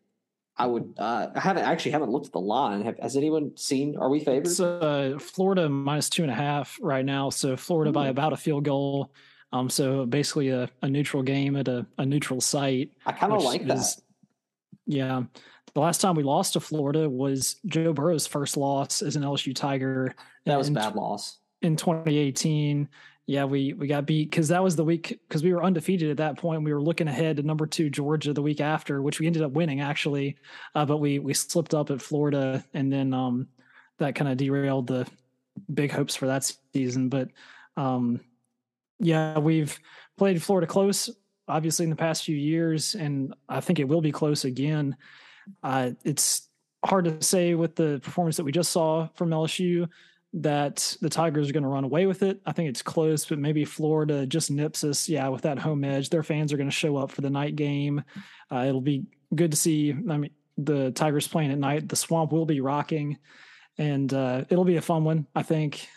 I 0.56 0.66
would 0.66 0.94
uh, 0.98 1.28
I 1.34 1.40
haven't 1.40 1.64
actually 1.64 1.92
haven't 1.92 2.10
looked 2.10 2.26
at 2.26 2.32
the 2.32 2.40
line. 2.40 2.82
Have, 2.82 2.98
has 2.98 3.16
anyone 3.16 3.56
seen? 3.56 3.96
Are 3.96 4.08
we 4.08 4.20
favored? 4.20 4.46
It's 4.46 4.60
uh, 4.60 5.16
Florida 5.20 5.68
minus 5.68 6.10
two 6.10 6.22
and 6.22 6.32
a 6.32 6.34
half 6.34 6.78
right 6.80 7.04
now. 7.04 7.30
So 7.30 7.56
Florida 7.56 7.90
Ooh. 7.90 7.94
by 7.94 8.08
about 8.08 8.32
a 8.32 8.36
field 8.36 8.64
goal. 8.64 9.12
Um, 9.52 9.70
so 9.70 10.04
basically 10.04 10.50
a, 10.50 10.68
a 10.82 10.88
neutral 10.88 11.22
game 11.22 11.56
at 11.56 11.68
a, 11.68 11.86
a 11.96 12.04
neutral 12.04 12.40
site. 12.40 12.92
I 13.06 13.12
kind 13.12 13.32
of 13.32 13.42
like 13.42 13.62
is, 13.62 13.66
that. 13.66 14.02
Yeah. 14.86 15.22
The 15.74 15.80
last 15.80 16.00
time 16.00 16.16
we 16.16 16.22
lost 16.22 16.54
to 16.54 16.60
Florida 16.60 17.08
was 17.08 17.56
Joe 17.66 17.92
Burrow's 17.92 18.26
first 18.26 18.56
loss 18.56 19.00
as 19.00 19.16
an 19.16 19.22
LSU 19.22 19.54
Tiger. 19.54 20.14
That 20.44 20.58
was 20.58 20.68
a 20.68 20.72
bad 20.72 20.96
loss. 20.96 21.38
In 21.62 21.76
2018. 21.76 22.88
Yeah, 23.26 23.44
we 23.44 23.74
we 23.74 23.86
got 23.88 24.06
beat 24.06 24.30
because 24.30 24.48
that 24.48 24.62
was 24.62 24.74
the 24.74 24.84
week 24.84 25.20
because 25.28 25.42
we 25.42 25.52
were 25.52 25.62
undefeated 25.62 26.10
at 26.10 26.16
that 26.16 26.38
point. 26.38 26.62
We 26.62 26.72
were 26.72 26.80
looking 26.80 27.08
ahead 27.08 27.36
to 27.36 27.42
number 27.42 27.66
two 27.66 27.90
Georgia 27.90 28.32
the 28.32 28.40
week 28.40 28.62
after, 28.62 29.02
which 29.02 29.20
we 29.20 29.26
ended 29.26 29.42
up 29.42 29.52
winning 29.52 29.82
actually, 29.82 30.36
uh, 30.74 30.86
but 30.86 30.96
we 30.96 31.18
we 31.18 31.34
slipped 31.34 31.74
up 31.74 31.90
at 31.90 32.00
Florida, 32.00 32.64
and 32.72 32.90
then 32.90 33.12
um, 33.12 33.48
that 33.98 34.14
kind 34.14 34.30
of 34.30 34.38
derailed 34.38 34.86
the 34.86 35.06
big 35.74 35.92
hopes 35.92 36.16
for 36.16 36.26
that 36.26 36.50
season. 36.72 37.10
But 37.10 37.28
um, 37.76 38.20
yeah, 38.98 39.38
we've 39.38 39.78
played 40.16 40.42
Florida 40.42 40.66
close, 40.66 41.10
obviously 41.46 41.84
in 41.84 41.90
the 41.90 41.96
past 41.96 42.24
few 42.24 42.36
years, 42.36 42.94
and 42.94 43.34
I 43.46 43.60
think 43.60 43.78
it 43.78 43.88
will 43.88 44.00
be 44.00 44.12
close 44.12 44.46
again. 44.46 44.96
Uh, 45.62 45.90
it's 46.02 46.48
hard 46.84 47.04
to 47.04 47.22
say 47.22 47.54
with 47.54 47.76
the 47.76 48.00
performance 48.02 48.38
that 48.38 48.44
we 48.44 48.52
just 48.52 48.72
saw 48.72 49.08
from 49.14 49.30
LSU 49.30 49.88
that 50.34 50.96
the 51.00 51.08
Tigers 51.08 51.48
are 51.48 51.52
going 51.52 51.62
to 51.62 51.68
run 51.68 51.84
away 51.84 52.06
with 52.06 52.22
it. 52.22 52.40
I 52.44 52.52
think 52.52 52.68
it's 52.68 52.82
close, 52.82 53.24
but 53.24 53.38
maybe 53.38 53.64
Florida 53.64 54.26
just 54.26 54.50
nips 54.50 54.84
us. 54.84 55.08
Yeah, 55.08 55.28
with 55.28 55.42
that 55.42 55.58
home 55.58 55.84
edge, 55.84 56.10
their 56.10 56.22
fans 56.22 56.52
are 56.52 56.56
going 56.56 56.68
to 56.68 56.74
show 56.74 56.96
up 56.96 57.10
for 57.10 57.22
the 57.22 57.30
night 57.30 57.56
game. 57.56 58.02
Uh, 58.52 58.64
it'll 58.68 58.80
be 58.80 59.04
good 59.34 59.50
to 59.52 59.56
see. 59.56 59.92
I 59.92 60.16
mean, 60.18 60.30
the 60.58 60.90
Tigers 60.90 61.28
playing 61.28 61.52
at 61.52 61.58
night. 61.58 61.88
The 61.88 61.96
swamp 61.96 62.32
will 62.32 62.46
be 62.46 62.60
rocking, 62.60 63.18
and 63.78 64.12
uh, 64.12 64.44
it'll 64.50 64.64
be 64.64 64.76
a 64.76 64.82
fun 64.82 65.04
one. 65.04 65.26
I 65.34 65.42
think. 65.42 65.88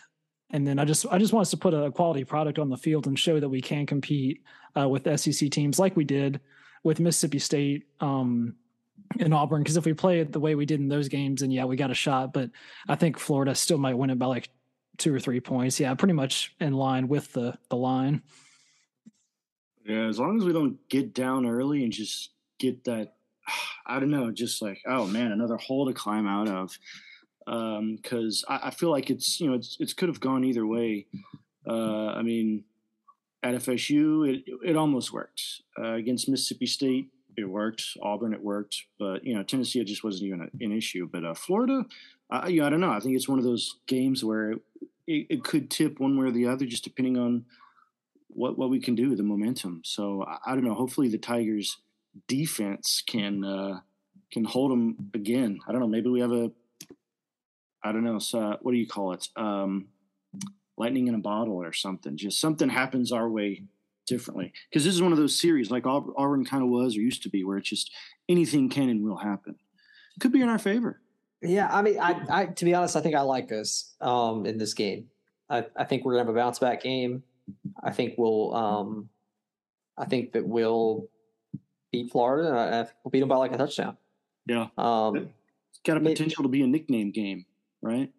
And 0.50 0.66
then 0.66 0.78
I 0.78 0.84
just 0.84 1.06
I 1.10 1.18
just 1.18 1.32
want 1.32 1.46
us 1.46 1.50
to 1.50 1.56
put 1.56 1.74
a 1.74 1.90
quality 1.90 2.24
product 2.24 2.58
on 2.58 2.68
the 2.68 2.76
field 2.76 3.06
and 3.06 3.18
show 3.18 3.40
that 3.40 3.48
we 3.48 3.60
can 3.60 3.86
compete 3.86 4.42
uh, 4.78 4.88
with 4.88 5.20
SEC 5.20 5.50
teams 5.50 5.78
like 5.78 5.96
we 5.96 6.04
did 6.04 6.40
with 6.84 7.00
Mississippi 7.00 7.38
State 7.38 7.84
um, 8.00 8.54
and 9.20 9.34
Auburn. 9.34 9.62
Because 9.62 9.76
if 9.76 9.84
we 9.84 9.92
play 9.92 10.20
it 10.20 10.32
the 10.32 10.40
way 10.40 10.54
we 10.54 10.66
did 10.66 10.80
in 10.80 10.88
those 10.88 11.08
games, 11.08 11.42
and 11.42 11.52
yeah, 11.52 11.64
we 11.64 11.76
got 11.76 11.90
a 11.90 11.94
shot. 11.94 12.32
But 12.32 12.50
I 12.88 12.94
think 12.94 13.18
Florida 13.18 13.54
still 13.54 13.78
might 13.78 13.96
win 13.96 14.10
it 14.10 14.18
by 14.18 14.26
like 14.26 14.48
two 14.98 15.14
or 15.14 15.20
three 15.20 15.40
points. 15.40 15.80
Yeah, 15.80 15.94
pretty 15.94 16.14
much 16.14 16.54
in 16.60 16.72
line 16.72 17.08
with 17.08 17.32
the 17.32 17.56
the 17.70 17.76
line. 17.76 18.22
Yeah, 19.84 20.06
as 20.06 20.18
long 20.18 20.38
as 20.38 20.44
we 20.44 20.52
don't 20.52 20.78
get 20.88 21.14
down 21.14 21.46
early 21.46 21.82
and 21.82 21.92
just 21.92 22.30
get 22.58 22.84
that, 22.84 23.14
I 23.86 23.98
don't 23.98 24.10
know, 24.10 24.30
just 24.30 24.62
like 24.62 24.80
oh 24.86 25.06
man, 25.06 25.32
another 25.32 25.56
hole 25.56 25.86
to 25.86 25.92
climb 25.92 26.26
out 26.26 26.48
of 26.48 26.78
because 27.44 28.44
um, 28.48 28.60
I, 28.62 28.68
I, 28.68 28.70
feel 28.70 28.90
like 28.90 29.10
it's 29.10 29.40
you 29.40 29.48
know 29.48 29.56
it's 29.56 29.76
it 29.80 29.96
could 29.96 30.08
have 30.08 30.20
gone 30.20 30.44
either 30.44 30.66
way. 30.66 31.06
Uh, 31.66 32.08
I 32.08 32.22
mean, 32.22 32.64
at 33.42 33.54
FSU 33.54 34.28
it 34.28 34.44
it 34.64 34.76
almost 34.76 35.12
worked 35.12 35.42
uh, 35.78 35.94
against 35.94 36.28
Mississippi 36.28 36.66
State. 36.66 37.08
It 37.36 37.44
worked. 37.44 37.84
Auburn 38.02 38.34
it 38.34 38.42
worked, 38.42 38.84
but 38.98 39.24
you 39.24 39.34
know 39.34 39.42
Tennessee 39.42 39.80
it 39.80 39.86
just 39.86 40.04
wasn't 40.04 40.24
even 40.24 40.42
a, 40.42 40.64
an 40.64 40.72
issue. 40.72 41.08
But 41.10 41.24
uh, 41.24 41.34
Florida, 41.34 41.84
I, 42.30 42.46
I 42.46 42.70
don't 42.70 42.80
know. 42.80 42.92
I 42.92 43.00
think 43.00 43.16
it's 43.16 43.28
one 43.28 43.38
of 43.38 43.44
those 43.44 43.78
games 43.86 44.24
where 44.24 44.52
it, 44.52 44.62
it, 45.06 45.26
it, 45.30 45.44
could 45.44 45.70
tip 45.70 45.98
one 45.98 46.18
way 46.18 46.26
or 46.26 46.30
the 46.30 46.46
other, 46.46 46.66
just 46.66 46.84
depending 46.84 47.16
on 47.16 47.44
what 48.28 48.58
what 48.58 48.70
we 48.70 48.80
can 48.80 48.94
do, 48.94 49.14
the 49.16 49.22
momentum. 49.22 49.82
So 49.84 50.24
I, 50.24 50.52
I 50.52 50.54
don't 50.54 50.64
know. 50.64 50.74
Hopefully 50.74 51.08
the 51.08 51.18
Tigers 51.18 51.78
defense 52.28 53.02
can 53.06 53.44
uh, 53.44 53.80
can 54.30 54.44
hold 54.44 54.70
them 54.70 55.10
again. 55.14 55.60
I 55.66 55.72
don't 55.72 55.80
know. 55.80 55.88
Maybe 55.88 56.10
we 56.10 56.20
have 56.20 56.32
a 56.32 56.50
I 57.82 57.92
don't 57.92 58.04
know. 58.04 58.18
So 58.18 58.58
what 58.62 58.72
do 58.72 58.78
you 58.78 58.86
call 58.86 59.12
it? 59.12 59.28
Um, 59.36 59.88
lightning 60.76 61.08
in 61.08 61.14
a 61.14 61.18
bottle 61.18 61.56
or 61.56 61.72
something. 61.72 62.16
Just 62.16 62.40
something 62.40 62.68
happens 62.68 63.12
our 63.12 63.28
way 63.28 63.64
differently. 64.06 64.52
Because 64.68 64.84
this 64.84 64.94
is 64.94 65.02
one 65.02 65.12
of 65.12 65.18
those 65.18 65.38
series 65.38 65.70
like 65.70 65.86
Auburn 65.86 66.44
kind 66.44 66.62
of 66.62 66.68
was 66.68 66.96
or 66.96 67.00
used 67.00 67.22
to 67.22 67.30
be, 67.30 67.44
where 67.44 67.58
it's 67.58 67.68
just 67.68 67.92
anything 68.28 68.68
can 68.68 68.88
and 68.88 69.02
will 69.02 69.16
happen. 69.16 69.56
It 70.16 70.20
Could 70.20 70.32
be 70.32 70.40
in 70.40 70.48
our 70.48 70.58
favor. 70.58 71.00
Yeah, 71.40 71.68
I 71.70 71.82
mean, 71.82 71.98
I, 71.98 72.20
I 72.30 72.46
to 72.46 72.64
be 72.64 72.74
honest, 72.74 72.96
I 72.96 73.00
think 73.00 73.16
I 73.16 73.22
like 73.22 73.50
us 73.50 73.94
um, 74.00 74.46
in 74.46 74.58
this 74.58 74.74
game. 74.74 75.08
I, 75.50 75.66
I 75.76 75.84
think 75.84 76.04
we're 76.04 76.12
gonna 76.12 76.24
have 76.24 76.34
a 76.34 76.38
bounce 76.38 76.58
back 76.58 76.82
game. 76.82 77.24
I 77.82 77.90
think 77.90 78.14
we'll, 78.16 78.54
um, 78.54 79.08
I 79.98 80.04
think 80.04 80.32
that 80.32 80.46
we'll 80.46 81.08
beat 81.90 82.12
Florida. 82.12 82.48
And 82.48 82.58
I, 82.58 82.80
I 82.80 82.88
we'll 83.02 83.10
beat 83.10 83.20
them 83.20 83.28
by 83.28 83.36
like 83.36 83.52
a 83.52 83.58
touchdown. 83.58 83.96
Yeah, 84.46 84.68
um, 84.78 85.16
it's 85.16 85.80
got 85.84 85.96
a 85.96 86.00
potential 86.00 86.44
to 86.44 86.48
be 86.48 86.62
a 86.62 86.66
nickname 86.66 87.10
game 87.10 87.46
right? 87.82 88.10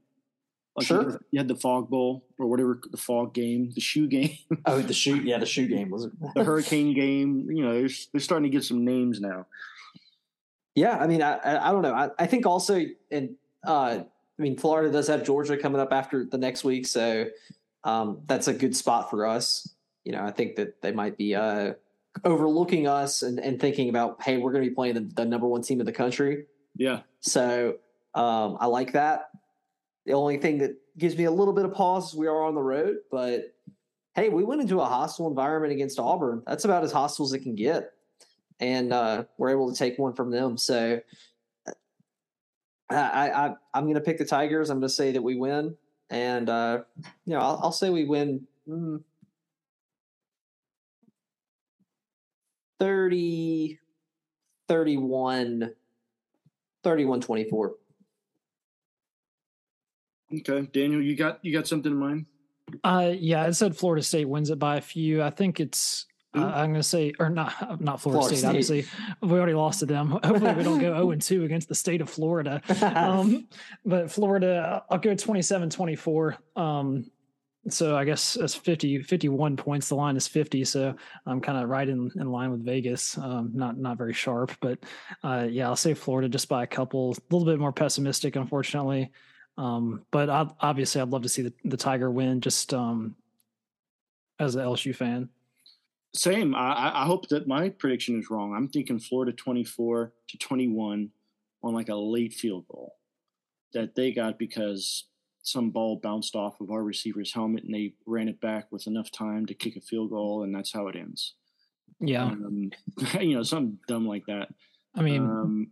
Like 0.76 0.88
sure. 0.88 1.22
You 1.30 1.40
had 1.40 1.48
the 1.48 1.56
fog 1.56 1.90
bowl 1.90 2.26
or 2.40 2.48
whatever 2.48 2.82
the 2.90 2.98
fog 2.98 3.34
game, 3.34 3.72
the 3.76 3.82
shoe 3.82 4.08
game. 4.08 4.38
oh, 4.66 4.82
the 4.82 4.94
shoe, 4.94 5.18
yeah, 5.18 5.38
the 5.38 5.46
shoe 5.46 5.68
game 5.68 5.92
was 5.92 6.06
it? 6.06 6.12
the 6.34 6.44
hurricane 6.44 6.96
game. 6.96 7.48
You 7.52 7.64
know, 7.64 7.74
they're, 7.74 7.90
they're 8.12 8.22
starting 8.22 8.50
to 8.50 8.56
get 8.56 8.64
some 8.64 8.84
names 8.84 9.22
now. 9.22 9.46
Yeah, 10.76 10.98
I 10.98 11.06
mean, 11.06 11.22
I 11.22 11.34
I, 11.36 11.70
I 11.70 11.72
don't 11.72 11.84
know. 11.84 11.94
I, 11.94 12.10
I 12.18 12.26
think 12.26 12.48
also, 12.48 12.82
and 13.12 13.36
uh, 13.66 14.00
I 14.40 14.42
mean, 14.42 14.58
Florida 14.58 14.92
does 14.92 15.08
have 15.08 15.24
Georgia 15.24 15.58
coming 15.58 15.80
up 15.80 15.94
after 15.94 16.26
the 16.26 16.40
next 16.40 16.64
week, 16.64 16.88
so 16.88 17.28
um, 17.84 18.22
that's 18.26 18.48
a 18.48 18.54
good 18.54 18.76
spot 18.76 19.12
for 19.12 19.28
us. 19.28 19.70
You 20.04 20.14
know, 20.14 20.24
I 20.24 20.32
think 20.32 20.56
that 20.56 20.82
they 20.82 20.92
might 20.92 21.18
be 21.18 21.36
uh, 21.36 21.74
overlooking 22.24 22.88
us 22.88 23.22
and, 23.22 23.40
and 23.40 23.60
thinking 23.60 23.90
about, 23.90 24.22
hey, 24.22 24.38
we're 24.38 24.52
going 24.52 24.64
to 24.64 24.70
be 24.70 24.76
playing 24.76 24.96
the, 24.96 25.02
the 25.02 25.26
number 25.26 25.48
one 25.48 25.62
team 25.62 25.80
in 25.80 25.86
the 25.86 25.94
country. 25.94 26.46
Yeah. 26.76 27.02
So 27.22 27.76
um, 28.16 28.58
I 28.60 28.66
like 28.66 28.94
that. 28.94 29.30
The 30.06 30.13
only 30.13 30.38
thing 30.38 30.58
that 30.60 30.76
gives 30.98 31.18
me 31.18 31.26
a 31.26 31.32
little 31.32 31.54
bit 31.54 31.66
of 31.66 31.74
pause 31.74 32.10
is 32.10 32.16
we 32.16 32.28
are 32.28 32.44
on 32.44 32.56
the 32.56 32.62
road, 32.62 32.98
but 33.10 33.56
hey, 34.16 34.30
we 34.30 34.44
went 34.44 34.62
into 34.62 34.82
a 34.82 34.86
hostile 34.86 35.28
environment 35.28 35.74
against 35.74 36.00
Auburn. 36.00 36.44
That's 36.46 36.66
about 36.66 36.84
as 36.84 36.92
hostile 36.92 37.26
as 37.26 37.34
it 37.34 37.39
can 37.39 37.56
get. 37.56 37.92
And 38.60 38.94
uh, 38.94 39.24
we're 39.38 39.50
able 39.50 39.72
to 39.72 39.78
take 39.78 39.98
one 39.98 40.13
from 40.13 40.30
them. 40.30 40.58
So 40.58 41.00
I, 42.89 43.30
I, 43.32 43.56
I'm 43.74 43.84
going 43.84 43.96
to 43.96 44.02
pick 44.02 44.18
the 44.18 44.26
Tigers. 44.26 44.70
I'm 44.70 44.80
going 44.80 44.88
to 44.88 44.94
say 44.94 45.12
that 45.12 45.22
we 45.22 45.36
win. 45.36 45.76
And, 46.10 46.50
uh, 46.50 46.82
you 47.26 47.34
know, 47.34 47.39
I'll, 47.39 47.60
I'll 47.63 47.72
say 47.72 47.89
we 47.89 48.06
win 48.06 48.46
mm, 48.70 49.02
30, 52.80 53.80
31, 54.68 55.72
31 56.84 57.22
24. 57.22 57.74
Okay, 60.39 60.67
Daniel, 60.74 61.02
you 61.02 61.15
got 61.15 61.43
you 61.43 61.54
got 61.54 61.67
something 61.67 61.91
in 61.91 61.98
mind? 61.98 62.26
Uh, 62.84 63.12
yeah, 63.15 63.43
I 63.43 63.52
said 63.52 63.76
Florida 63.76 64.02
State 64.02 64.28
wins 64.28 64.50
it 64.50 64.60
by 64.60 64.78
a 64.78 64.82
few. 64.82 65.22
I 65.22 65.30
think 65.30 65.60
it's. 65.60 66.06
Uh, 66.36 66.46
I'm 66.46 66.72
going 66.72 66.82
to 66.82 66.84
say, 66.84 67.13
or 67.19 67.30
not, 67.30 67.54
not 67.82 68.02
Florida, 68.02 68.22
Florida 68.22 68.36
State, 68.36 68.38
State, 68.38 68.48
Obviously, 68.48 68.86
we 69.22 69.38
already 69.38 69.54
lost 69.54 69.82
to 69.82 69.86
them. 69.86 70.10
Hopefully, 70.24 70.54
we 70.54 70.63
don't 70.63 70.80
go 70.80 70.93
0 70.93 71.12
and 71.12 71.22
2 71.22 71.43
against 71.43 71.69
the 71.69 71.76
state 71.76 72.02
of 72.02 72.10
Florida. 72.10 72.60
Um, 72.82 73.48
but 73.86 74.10
Florida, 74.12 74.84
I'll 74.89 74.98
go 74.98 75.13
27 75.13 75.69
24. 75.69 76.38
Um, 76.56 77.06
so 77.69 77.96
I 77.96 78.04
guess 78.04 78.34
that's 78.34 78.56
50, 78.56 79.04
51 79.04 79.56
points. 79.58 79.89
The 79.89 79.96
line 79.96 80.17
is 80.17 80.28
50. 80.28 80.65
So 80.65 80.96
I'm 81.26 81.39
kind 81.39 81.63
of 81.63 81.69
right 81.69 81.88
in, 81.88 82.12
in 82.15 82.32
line 82.32 82.52
with 82.52 82.65
Vegas. 82.65 83.17
Um, 83.17 83.52
not, 83.54 83.78
not 83.78 83.98
very 83.98 84.13
sharp, 84.13 84.52
but 84.60 84.80
uh, 85.24 85.48
yeah, 85.50 85.67
I'll 85.67 85.76
say 85.76 85.93
Florida 85.93 86.28
just 86.28 86.50
by 86.50 86.63
a 86.63 86.67
couple, 86.67 87.12
a 87.12 87.34
little 87.34 87.46
bit 87.46 87.60
more 87.60 87.72
pessimistic, 87.72 88.36
unfortunately. 88.36 89.12
Um, 89.58 90.06
but 90.12 90.30
I, 90.30 90.48
obviously, 90.60 91.02
I'd 91.02 91.10
love 91.10 91.24
to 91.24 91.30
see 91.30 91.44
the, 91.44 91.54
the 91.63 91.78
Tiger 91.78 92.10
win 92.10 92.42
just 92.42 92.74
um, 92.74 93.16
as 94.39 94.56
an 94.56 94.66
LSU 94.66 94.96
fan. 94.96 95.30
Same. 96.16 96.54
I, 96.54 97.04
I 97.04 97.06
hope 97.06 97.30
that 97.30 97.48
my 97.48 97.70
prediction 97.70 98.20
is 98.20 98.30
wrong. 98.30 98.54
I'm 98.56 98.68
thinking 98.68 99.00
Florida 99.00 99.32
24 99.32 100.13
to 100.30 100.38
21 100.38 101.10
on 101.63 101.74
like 101.74 101.89
a 101.89 101.96
late 101.96 102.34
field 102.34 102.66
goal 102.68 102.96
that 103.74 103.96
they 103.96 104.12
got 104.12 104.38
because 104.38 105.06
some 105.42 105.72
ball 105.72 106.00
bounced 106.02 106.36
off 106.36 106.62
of 106.62 106.72
our 106.72 106.84
receiver's 106.84 107.34
helmet 107.34 107.63
and 107.63 107.74
they 107.74 107.94
ran 108.06 108.28
it 108.28 108.39
back 108.39 108.72
with 108.72 108.88
enough 108.88 109.12
time 109.12 109.46
to 109.48 109.54
kick 109.54 109.76
a 109.76 109.82
field 109.82 110.10
goal, 110.10 110.44
and 110.44 110.54
that's 110.54 110.72
how 110.72 110.88
it 110.88 110.96
ends. 110.96 111.34
Yeah. 112.00 112.26
Um, 112.26 112.72
you 113.20 113.36
know, 113.36 113.44
something 113.44 113.80
dumb 113.88 114.08
like 114.08 114.26
that. 114.28 114.50
I 114.96 115.02
mean, 115.02 115.24
um, 115.24 115.68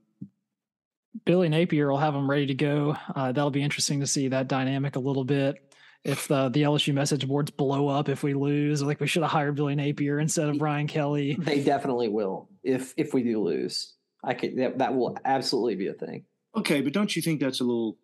Billy 1.26 1.50
Napier 1.50 1.90
will 1.90 1.98
have 1.98 2.14
them 2.14 2.30
ready 2.30 2.48
to 2.48 2.54
go. 2.54 2.96
Uh, 3.16 3.32
that'll 3.32 3.52
be 3.52 3.64
interesting 3.64 4.00
to 4.00 4.08
see 4.08 4.30
that 4.30 4.48
dynamic 4.48 4.96
a 4.96 5.00
little 5.00 5.24
bit. 5.24 5.56
If 6.04 6.28
the, 6.28 6.50
the 6.50 6.64
LSU 6.64 6.94
message 6.94 7.28
boards 7.28 7.52
blow 7.52 7.88
up 7.88 8.10
if 8.10 8.24
we 8.24 8.34
lose, 8.34 8.82
like 8.82 9.00
we 9.00 9.08
should 9.08 9.22
have 9.22 9.32
hired 9.32 9.56
Billy 9.56 9.76
Napier 9.76 10.20
instead 10.20 10.50
of 10.50 10.58
Brian 10.58 10.88
Kelly. 10.88 11.38
They 11.40 11.64
definitely 11.64 12.08
will 12.08 12.50
if 12.64 12.94
if 12.98 13.14
we 13.14 13.22
do 13.24 13.40
lose. 13.44 13.94
I 14.24 14.34
could 14.34 14.58
that, 14.58 14.80
that 14.80 14.96
will 14.96 15.16
absolutely 15.24 15.76
be 15.76 15.88
a 15.88 15.94
thing. 15.94 16.26
Okay, 16.56 16.82
but 16.82 16.94
don't 16.94 17.16
you 17.16 17.22
think 17.22 17.40
that's 17.40 17.60
a 17.60 17.64
little 17.64 17.98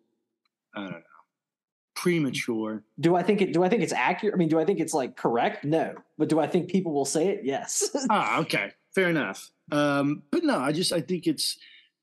I 0.76 0.82
don't 0.82 0.90
know 0.92 1.00
premature? 1.98 2.84
Do 3.00 3.16
I 3.16 3.24
think 3.24 3.42
it? 3.42 3.52
Do 3.52 3.64
I 3.64 3.68
think 3.68 3.82
it's 3.82 3.92
accurate? 3.92 4.34
I 4.34 4.38
mean, 4.38 4.48
do 4.48 4.60
I 4.60 4.64
think 4.64 4.78
it's 4.78 4.94
like 4.94 5.16
correct? 5.16 5.64
No, 5.64 5.94
but 6.16 6.28
do 6.28 6.38
I 6.38 6.46
think 6.46 6.70
people 6.70 6.94
will 6.94 7.04
say 7.04 7.28
it? 7.28 7.40
Yes. 7.42 7.90
ah, 8.10 8.38
okay, 8.40 8.70
fair 8.94 9.08
enough. 9.08 9.50
Um, 9.72 10.22
but 10.30 10.44
no, 10.44 10.58
I 10.58 10.70
just 10.70 10.92
I 10.92 11.00
think 11.00 11.26
it's 11.26 11.58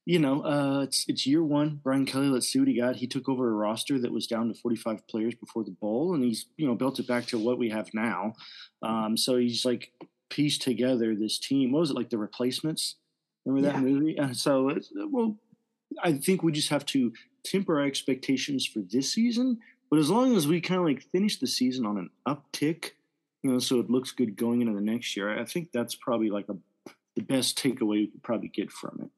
you 0.05 0.19
know, 0.19 0.45
uh, 0.45 0.81
it's 0.81 1.05
it's 1.07 1.25
year 1.25 1.43
one. 1.43 1.79
Brian 1.83 2.05
Kelly, 2.05 2.27
let's 2.27 2.47
see 2.47 2.59
what 2.59 2.67
he 2.67 2.79
got. 2.79 2.97
He 2.97 3.07
took 3.07 3.27
over 3.27 3.49
a 3.49 3.53
roster 3.53 3.99
that 3.99 4.11
was 4.11 4.27
down 4.27 4.47
to 4.47 4.53
45 4.53 5.07
players 5.07 5.33
before 5.33 5.63
the 5.63 5.71
bowl, 5.71 6.13
and 6.13 6.23
he's 6.23 6.45
you 6.57 6.67
know 6.67 6.75
built 6.75 6.99
it 6.99 7.07
back 7.07 7.25
to 7.27 7.39
what 7.39 7.57
we 7.57 7.69
have 7.69 7.91
now. 7.93 8.33
Um, 8.83 9.17
so 9.17 9.37
he's 9.37 9.65
like 9.65 9.91
pieced 10.29 10.61
together 10.61 11.15
this 11.15 11.39
team. 11.39 11.71
What 11.71 11.79
was 11.79 11.89
it 11.89 11.95
like 11.95 12.11
the 12.11 12.19
replacements? 12.19 12.95
Remember 13.45 13.67
that 13.67 13.75
yeah. 13.75 13.81
movie? 13.81 14.19
Uh, 14.19 14.33
so 14.33 14.77
well, 15.09 15.37
I 16.03 16.13
think 16.13 16.43
we 16.43 16.51
just 16.51 16.69
have 16.69 16.85
to 16.87 17.11
temper 17.43 17.79
our 17.79 17.85
expectations 17.85 18.65
for 18.65 18.79
this 18.79 19.11
season. 19.11 19.59
But 19.89 19.99
as 19.99 20.09
long 20.09 20.35
as 20.35 20.47
we 20.47 20.61
kind 20.61 20.79
of 20.79 20.85
like 20.85 21.03
finish 21.11 21.39
the 21.39 21.47
season 21.47 21.85
on 21.85 21.97
an 21.97 22.09
uptick, 22.27 22.91
you 23.43 23.51
know, 23.51 23.59
so 23.59 23.79
it 23.79 23.89
looks 23.89 24.11
good 24.11 24.35
going 24.35 24.61
into 24.61 24.73
the 24.73 24.81
next 24.81 25.15
year, 25.15 25.39
I 25.39 25.45
think 25.45 25.71
that's 25.71 25.95
probably 25.95 26.29
like 26.29 26.49
a 26.49 26.57
the 27.15 27.21
best 27.21 27.57
takeaway 27.57 28.01
we 28.01 28.07
could 28.07 28.23
probably 28.23 28.49
get 28.49 28.71
from 28.71 28.99
it. 29.01 29.09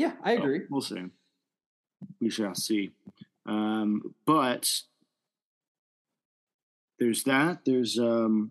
Yeah, 0.00 0.12
I 0.24 0.32
agree. 0.32 0.62
we'll 0.70 0.80
see. 0.80 1.04
We 2.22 2.30
shall 2.30 2.54
see. 2.54 2.92
Um, 3.44 4.14
but 4.24 4.80
there's 6.98 7.24
that. 7.24 7.66
There's 7.66 7.98
um, 7.98 8.50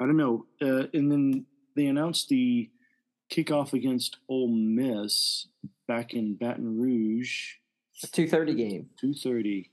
I 0.00 0.06
don't 0.06 0.16
know. 0.16 0.46
Uh, 0.62 0.86
and 0.94 1.10
then 1.10 1.46
they 1.74 1.86
announced 1.86 2.28
the 2.28 2.70
kickoff 3.32 3.72
against 3.72 4.18
Ole 4.28 4.46
Miss 4.46 5.48
back 5.88 6.14
in 6.14 6.36
Baton 6.36 6.78
Rouge. 6.78 7.54
A 8.04 8.06
two 8.06 8.28
thirty 8.28 8.54
game. 8.54 8.90
Two 8.96 9.12
thirty. 9.12 9.72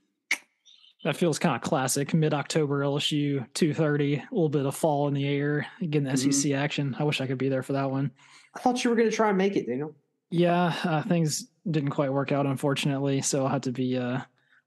That 1.04 1.16
feels 1.16 1.38
kind 1.38 1.56
of 1.56 1.62
classic. 1.62 2.16
Mid 2.16 2.34
October 2.34 2.80
LSU 2.80 3.46
two 3.54 3.76
thirty. 3.76 4.16
A 4.16 4.28
little 4.32 4.50
bit 4.50 4.66
of 4.66 4.76
fall 4.76 5.08
in 5.08 5.14
the 5.14 5.28
air. 5.28 5.68
Getting 5.80 6.06
the 6.06 6.14
mm-hmm. 6.14 6.32
SEC 6.32 6.54
action. 6.54 6.96
I 6.98 7.04
wish 7.04 7.22
I 7.22 7.28
could 7.28 7.38
be 7.38 7.50
there 7.50 7.62
for 7.62 7.74
that 7.74 7.92
one. 7.92 8.10
I 8.56 8.60
thought 8.60 8.84
you 8.84 8.90
were 8.90 8.96
going 8.96 9.12
to 9.12 9.16
try 9.16 9.30
and 9.30 9.38
make 9.38 9.56
it, 9.56 9.68
Daniel. 9.68 9.94
Yeah, 10.32 10.74
uh, 10.84 11.04
things 11.04 11.48
didn't 11.70 11.92
quite 11.92 12.12
work 12.12 12.32
out, 12.32 12.46
unfortunately. 12.46 13.22
So 13.22 13.44
I'll 13.44 13.50
have 13.50 13.62
to 13.62 13.72
be 13.72 13.98
uh, 13.98 14.22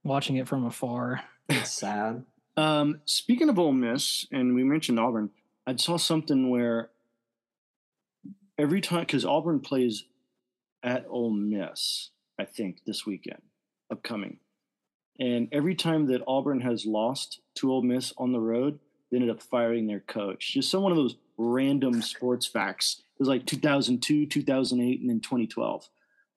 watching 0.05 0.37
it 0.37 0.46
from 0.46 0.64
afar. 0.64 1.22
It's 1.48 1.72
sad. 1.72 2.24
Um, 2.57 3.00
speaking 3.07 3.48
of 3.48 3.59
Ole 3.59 3.72
Miss, 3.72 4.27
and 4.31 4.55
we 4.55 4.62
mentioned 4.62 5.00
Auburn, 5.00 5.31
I 5.66 5.74
saw 5.77 5.96
something 5.96 6.50
where 6.50 6.90
every 8.59 8.81
time, 8.81 9.00
because 9.00 9.24
Auburn 9.24 9.61
plays 9.61 10.05
at 10.83 11.07
Ole 11.09 11.31
Miss, 11.31 12.11
I 12.38 12.44
think, 12.44 12.85
this 12.87 13.07
weekend, 13.07 13.42
upcoming. 13.90 14.38
And 15.18 15.48
every 15.50 15.74
time 15.74 16.07
that 16.07 16.22
Auburn 16.27 16.61
has 16.61 16.85
lost 16.85 17.40
to 17.57 17.72
Ole 17.72 17.83
Miss 17.83 18.12
on 18.18 18.33
the 18.33 18.40
road, 18.40 18.79
they 19.11 19.16
ended 19.16 19.31
up 19.31 19.42
firing 19.42 19.87
their 19.87 20.00
coach. 20.00 20.53
Just 20.53 20.70
some 20.70 20.83
one 20.83 20.92
of 20.92 20.98
those 20.98 21.16
random 21.38 22.03
sports 22.03 22.46
facts 22.46 23.03
it 23.13 23.13
was 23.18 23.29
like 23.29 23.46
2002, 23.46 24.27
2008, 24.27 25.00
and 25.00 25.11
then 25.11 25.20
2012. 25.20 25.88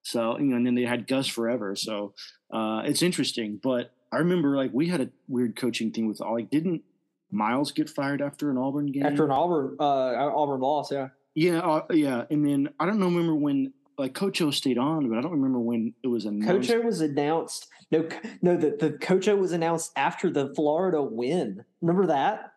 So, 0.04 0.38
you 0.38 0.46
know, 0.46 0.56
and 0.56 0.66
then 0.66 0.76
they 0.76 0.84
had 0.84 1.08
Gus 1.08 1.28
forever. 1.28 1.76
So 1.76 2.14
uh, 2.54 2.84
it's 2.86 3.02
interesting. 3.02 3.60
But 3.62 3.92
I 4.12 4.18
remember 4.18 4.56
like 4.56 4.72
we 4.74 4.88
had 4.88 5.02
a 5.02 5.10
weird 5.28 5.56
coaching 5.56 5.92
thing 5.92 6.08
with 6.08 6.20
like 6.20 6.50
didn't 6.50 6.84
Miles 7.30 7.72
get 7.72 7.90
fired 7.90 8.22
after 8.22 8.50
an 8.50 8.58
Auburn 8.58 8.92
game? 8.92 9.06
After 9.06 9.26
an 9.26 9.32
Auburn 9.32 9.76
uh, 9.80 9.84
Auburn 9.84 10.62
loss, 10.62 10.92
yeah. 10.92 11.10
Yeah, 11.36 11.60
uh, 11.60 11.86
yeah. 11.92 12.24
And 12.32 12.46
then 12.46 12.70
I 12.80 12.86
don't 12.86 13.00
know 13.00 13.08
remember 13.08 13.36
when 13.36 13.74
like 13.98 14.14
Coach 14.14 14.42
O 14.42 14.52
stayed 14.52 14.78
on, 14.78 15.10
but 15.10 15.18
I 15.18 15.22
don't 15.22 15.32
remember 15.32 15.60
when 15.60 15.94
it 16.04 16.08
was 16.08 16.26
announced. 16.26 16.70
Coach 16.70 16.78
O 16.78 16.82
was 16.82 17.02
announced. 17.02 17.68
No, 17.92 18.08
no, 18.42 18.58
the, 18.58 18.78
the 18.80 18.92
Coach 18.98 19.28
O 19.28 19.36
was 19.36 19.52
announced 19.52 19.92
after 19.96 20.30
the 20.30 20.54
Florida 20.56 21.02
win. 21.02 21.64
Remember 21.82 22.08
that? 22.08 22.54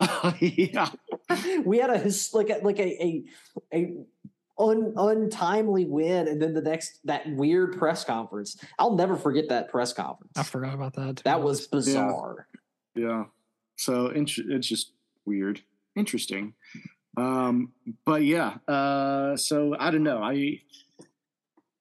yeah, 0.40 0.88
we 1.64 1.78
had 1.78 1.90
a 1.90 2.10
like 2.32 2.50
a, 2.50 2.60
like 2.62 2.78
a 2.78 3.02
a, 3.02 3.24
a 3.72 3.94
un, 4.58 4.94
untimely 4.96 5.84
win, 5.84 6.28
and 6.28 6.40
then 6.40 6.54
the 6.54 6.62
next 6.62 7.00
that 7.04 7.28
weird 7.30 7.76
press 7.78 8.04
conference. 8.04 8.56
I'll 8.78 8.94
never 8.94 9.16
forget 9.16 9.48
that 9.48 9.70
press 9.70 9.92
conference. 9.92 10.32
I 10.36 10.42
forgot 10.42 10.74
about 10.74 10.94
that. 10.94 11.16
That 11.24 11.42
was 11.42 11.66
bizarre. 11.66 12.46
Yeah, 12.94 13.06
yeah. 13.06 13.24
so 13.76 14.06
it's 14.06 14.66
just 14.66 14.92
weird, 15.24 15.62
interesting. 15.96 16.54
Um, 17.16 17.72
but 18.04 18.22
yeah, 18.22 18.58
uh, 18.68 19.36
so 19.36 19.76
I 19.78 19.90
don't 19.90 20.04
know. 20.04 20.22
I 20.22 20.60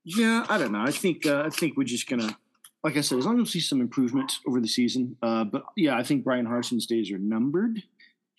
yeah, 0.04 0.46
I 0.50 0.58
don't 0.58 0.72
know. 0.72 0.82
I 0.82 0.92
think 0.92 1.26
uh, 1.26 1.44
I 1.46 1.50
think 1.50 1.78
we're 1.78 1.84
just 1.84 2.10
gonna 2.10 2.38
like 2.84 2.98
I 2.98 3.02
said, 3.02 3.20
as 3.20 3.26
long 3.26 3.36
as 3.36 3.42
we 3.42 3.46
see 3.46 3.60
some 3.60 3.82
improvement 3.82 4.34
over 4.48 4.62
the 4.62 4.68
season. 4.68 5.18
Uh, 5.22 5.44
but 5.44 5.64
yeah, 5.76 5.98
I 5.98 6.04
think 6.04 6.24
Bryan 6.24 6.46
Harsin's 6.46 6.86
days 6.86 7.12
are 7.12 7.18
numbered 7.18 7.84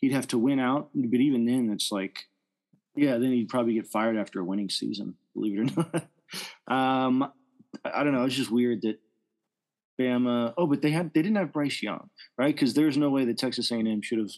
he'd 0.01 0.13
have 0.13 0.29
to 0.29 0.39
win 0.39 0.61
out. 0.61 0.91
But 0.95 1.21
even 1.21 1.47
then, 1.47 1.71
it's 1.71 1.93
like, 1.93 2.25
yeah, 2.97 3.19
then 3.19 3.33
he'd 3.33 3.49
probably 3.49 3.75
get 3.75 3.87
fired 3.87 4.17
after 4.17 4.41
a 4.41 4.45
winning 4.45 4.71
season. 4.71 5.15
Believe 5.35 5.59
it 5.59 5.77
or 5.77 5.87
not. 6.69 7.07
um, 7.13 7.33
I 7.85 8.03
don't 8.05 8.13
know. 8.13 8.25
It's 8.25 8.35
just 8.35 8.51
weird 8.51 8.83
that 8.83 8.99
Bama. 10.01 10.55
Oh, 10.57 10.67
but 10.67 10.83
they 10.83 10.91
had 10.91 11.13
they 11.15 11.23
didn't 11.23 11.37
have 11.37 11.53
Bryce 11.53 11.83
Young, 11.83 12.11
right? 12.37 12.55
Because 12.55 12.75
there's 12.75 12.97
no 12.97 13.11
way 13.11 13.25
that 13.27 13.39
Texas 13.39 13.71
A&M 13.71 14.03
should 14.03 14.19
have 14.19 14.31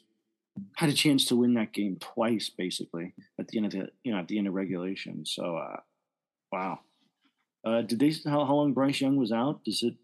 had 0.76 0.90
a 0.90 0.92
chance 0.92 1.24
to 1.26 1.36
win 1.36 1.54
that 1.54 1.72
game 1.72 1.96
twice, 1.98 2.50
basically 2.50 3.14
at 3.38 3.48
the 3.48 3.58
end 3.58 3.66
of 3.66 3.72
the 3.72 3.88
you 4.04 4.12
know 4.12 4.18
at 4.18 4.28
the 4.28 4.38
end 4.38 4.48
of 4.48 4.54
regulation. 4.54 5.24
So, 5.24 5.56
uh, 5.56 5.80
wow. 6.50 6.80
Uh, 7.64 7.82
did 7.82 8.00
they 8.00 8.12
how, 8.24 8.44
how 8.44 8.54
long 8.54 8.72
Bryce 8.72 9.00
Young 9.00 9.16
was 9.16 9.32
out? 9.32 9.64
Does 9.64 9.82
it? 9.82 9.94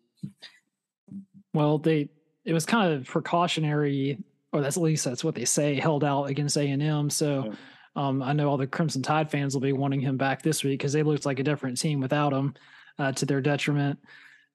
Well, 1.52 1.78
they 1.78 2.08
it 2.44 2.52
was 2.52 2.64
kind 2.64 2.92
of 2.92 3.04
precautionary 3.04 4.18
or 4.52 4.60
that's 4.60 4.76
at 4.76 4.82
least 4.82 5.04
that's 5.04 5.24
what 5.24 5.34
they 5.34 5.44
say, 5.44 5.74
held 5.74 6.04
out 6.04 6.24
against 6.24 6.56
A 6.56 6.68
and 6.68 6.82
M. 6.82 7.10
So 7.10 7.52
um, 7.96 8.22
I 8.22 8.32
know 8.32 8.48
all 8.48 8.56
the 8.56 8.66
Crimson 8.66 9.02
Tide 9.02 9.30
fans 9.30 9.54
will 9.54 9.60
be 9.60 9.72
wanting 9.72 10.00
him 10.00 10.16
back 10.16 10.42
this 10.42 10.64
week 10.64 10.78
because 10.78 10.92
they 10.92 11.02
looked 11.02 11.26
like 11.26 11.38
a 11.38 11.44
different 11.44 11.78
team 11.78 12.00
without 12.00 12.32
him, 12.32 12.54
uh, 12.98 13.12
to 13.12 13.26
their 13.26 13.40
detriment. 13.40 13.98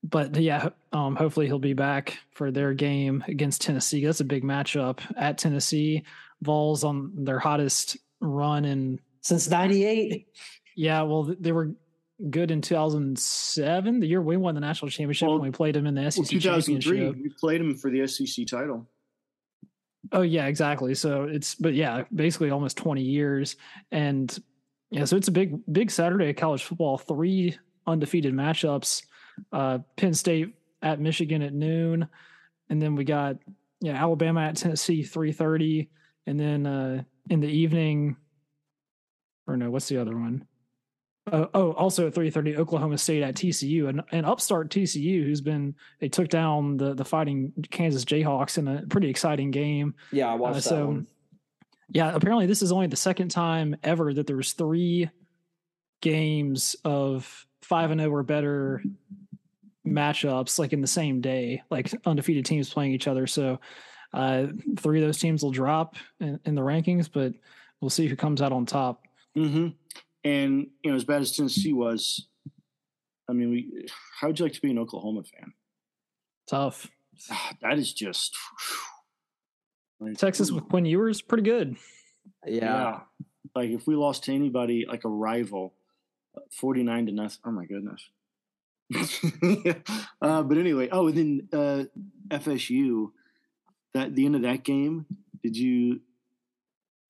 But 0.03 0.35
yeah, 0.35 0.69
um, 0.91 1.15
hopefully 1.15 1.45
he'll 1.45 1.59
be 1.59 1.73
back 1.73 2.17
for 2.31 2.51
their 2.51 2.73
game 2.73 3.23
against 3.27 3.61
Tennessee. 3.61 4.05
That's 4.05 4.19
a 4.19 4.25
big 4.25 4.43
matchup 4.43 4.99
at 5.15 5.37
Tennessee. 5.37 6.03
Vols 6.41 6.83
on 6.83 7.23
their 7.23 7.39
hottest 7.39 7.97
run 8.19 8.65
in 8.65 8.99
since 9.21 9.49
'98. 9.49 10.27
Yeah, 10.75 11.03
well, 11.03 11.33
they 11.39 11.53
were 11.53 11.75
good 12.29 12.51
in 12.51 12.61
2007, 12.61 13.99
the 13.99 14.07
year 14.07 14.21
we 14.21 14.37
won 14.37 14.55
the 14.55 14.61
national 14.61 14.89
championship 14.89 15.27
well, 15.27 15.39
when 15.39 15.49
we 15.49 15.51
played 15.51 15.75
them 15.75 15.87
in 15.87 15.95
the 15.95 16.09
SEC 16.11 16.21
well, 16.21 16.27
2003, 16.27 16.97
championship. 16.97 17.23
We 17.23 17.29
played 17.39 17.61
them 17.61 17.75
for 17.75 17.89
the 17.89 18.07
SEC 18.07 18.47
title. 18.47 18.87
Oh 20.13 20.21
yeah, 20.21 20.45
exactly. 20.45 20.93
So 20.93 21.23
it's 21.23 21.55
but 21.55 21.73
yeah, 21.73 22.03
basically 22.13 22.51
almost 22.51 22.77
20 22.77 23.01
years 23.01 23.55
and 23.91 24.37
yeah, 24.91 25.05
so 25.05 25.17
it's 25.17 25.27
a 25.27 25.31
big 25.31 25.59
big 25.71 25.89
Saturday 25.89 26.29
of 26.29 26.35
college 26.35 26.63
football, 26.63 26.99
three 26.99 27.57
undefeated 27.87 28.33
matchups. 28.33 29.03
Uh 29.51 29.79
Penn 29.97 30.13
State 30.13 30.53
at 30.83 30.99
Michigan 30.99 31.41
at 31.41 31.53
noon 31.53 32.07
and 32.69 32.81
then 32.81 32.95
we 32.95 33.03
got 33.03 33.37
yeah, 33.81 33.93
Alabama 33.93 34.41
at 34.41 34.55
Tennessee 34.55 35.01
3:30 35.01 35.89
and 36.27 36.39
then 36.39 36.67
uh 36.67 37.03
in 37.29 37.39
the 37.39 37.47
evening 37.47 38.15
or 39.47 39.57
no, 39.57 39.71
what's 39.71 39.89
the 39.89 39.97
other 39.97 40.15
one? 40.15 40.45
Uh, 41.31 41.45
oh, 41.53 41.71
also 41.73 42.07
at 42.07 42.13
3:30, 42.13 42.57
Oklahoma 42.57 42.97
State 42.97 43.23
at 43.23 43.35
TCU, 43.35 43.87
and 43.87 44.01
an 44.11 44.25
upstart 44.25 44.69
TCU 44.69 45.23
who's 45.23 45.39
been 45.39 45.73
they 45.99 46.09
took 46.09 46.27
down 46.27 46.75
the 46.75 46.93
the 46.93 47.05
fighting 47.05 47.53
Kansas 47.71 48.03
Jayhawks 48.03 48.57
in 48.57 48.67
a 48.67 48.85
pretty 48.87 49.09
exciting 49.09 49.51
game. 49.51 49.95
Yeah, 50.11 50.31
I 50.31 50.35
watched 50.35 50.57
uh, 50.57 50.61
so, 50.61 50.75
that 50.75 50.85
one. 50.87 51.07
Yeah, 51.89 52.13
apparently 52.13 52.45
this 52.45 52.61
is 52.61 52.71
only 52.71 52.87
the 52.87 52.97
second 52.97 53.29
time 53.29 53.77
ever 53.83 54.13
that 54.13 54.27
there 54.27 54.35
was 54.35 54.53
three 54.53 55.09
games 56.01 56.75
of 56.83 57.45
five 57.61 57.91
and 57.91 58.01
or 58.01 58.23
better 58.23 58.83
matchups 59.87 60.59
like 60.59 60.73
in 60.73 60.81
the 60.81 60.87
same 60.87 61.21
day, 61.21 61.63
like 61.69 61.91
undefeated 62.05 62.45
teams 62.45 62.73
playing 62.73 62.91
each 62.91 63.07
other. 63.07 63.27
So 63.27 63.59
uh, 64.13 64.47
three 64.77 64.99
of 64.99 65.05
those 65.05 65.19
teams 65.19 65.43
will 65.43 65.51
drop 65.51 65.95
in, 66.19 66.39
in 66.45 66.55
the 66.55 66.61
rankings, 66.61 67.09
but 67.11 67.33
we'll 67.81 67.89
see 67.89 68.07
who 68.07 68.15
comes 68.15 68.41
out 68.41 68.51
on 68.51 68.65
top. 68.65 69.03
Mm-hmm. 69.37 69.69
And 70.23 70.67
you 70.83 70.91
know, 70.91 70.95
as 70.95 71.03
bad 71.03 71.21
as 71.21 71.35
Tennessee 71.35 71.73
was, 71.73 72.27
I 73.29 73.33
mean, 73.33 73.49
we. 73.49 73.87
How 74.19 74.27
would 74.27 74.39
you 74.39 74.45
like 74.45 74.53
to 74.53 74.61
be 74.61 74.71
an 74.71 74.79
Oklahoma 74.79 75.23
fan? 75.23 75.53
Tough. 76.49 76.89
Ah, 77.29 77.53
that 77.61 77.77
is 77.77 77.93
just. 77.93 78.35
Like, 79.99 80.17
Texas 80.17 80.51
with 80.51 80.67
Quinn 80.67 80.85
Ewers, 80.85 81.21
pretty 81.21 81.43
good. 81.43 81.77
Yeah. 82.45 82.61
yeah. 82.61 82.99
Like 83.55 83.69
if 83.69 83.87
we 83.87 83.95
lost 83.95 84.25
to 84.25 84.33
anybody 84.33 84.85
like 84.87 85.05
a 85.05 85.09
rival, 85.09 85.73
forty 86.51 86.83
nine 86.83 87.05
to 87.05 87.11
nothing. 87.11 87.39
Oh 87.45 87.51
my 87.51 87.65
goodness. 87.65 88.09
yeah. 89.65 89.73
uh, 90.21 90.43
but 90.43 90.57
anyway, 90.57 90.89
oh, 90.91 91.07
and 91.07 91.17
then 91.17 91.47
uh, 91.53 91.83
FSU. 92.29 93.11
That 93.93 94.15
the 94.15 94.25
end 94.25 94.35
of 94.35 94.41
that 94.41 94.63
game, 94.63 95.05
did 95.43 95.55
you 95.55 96.01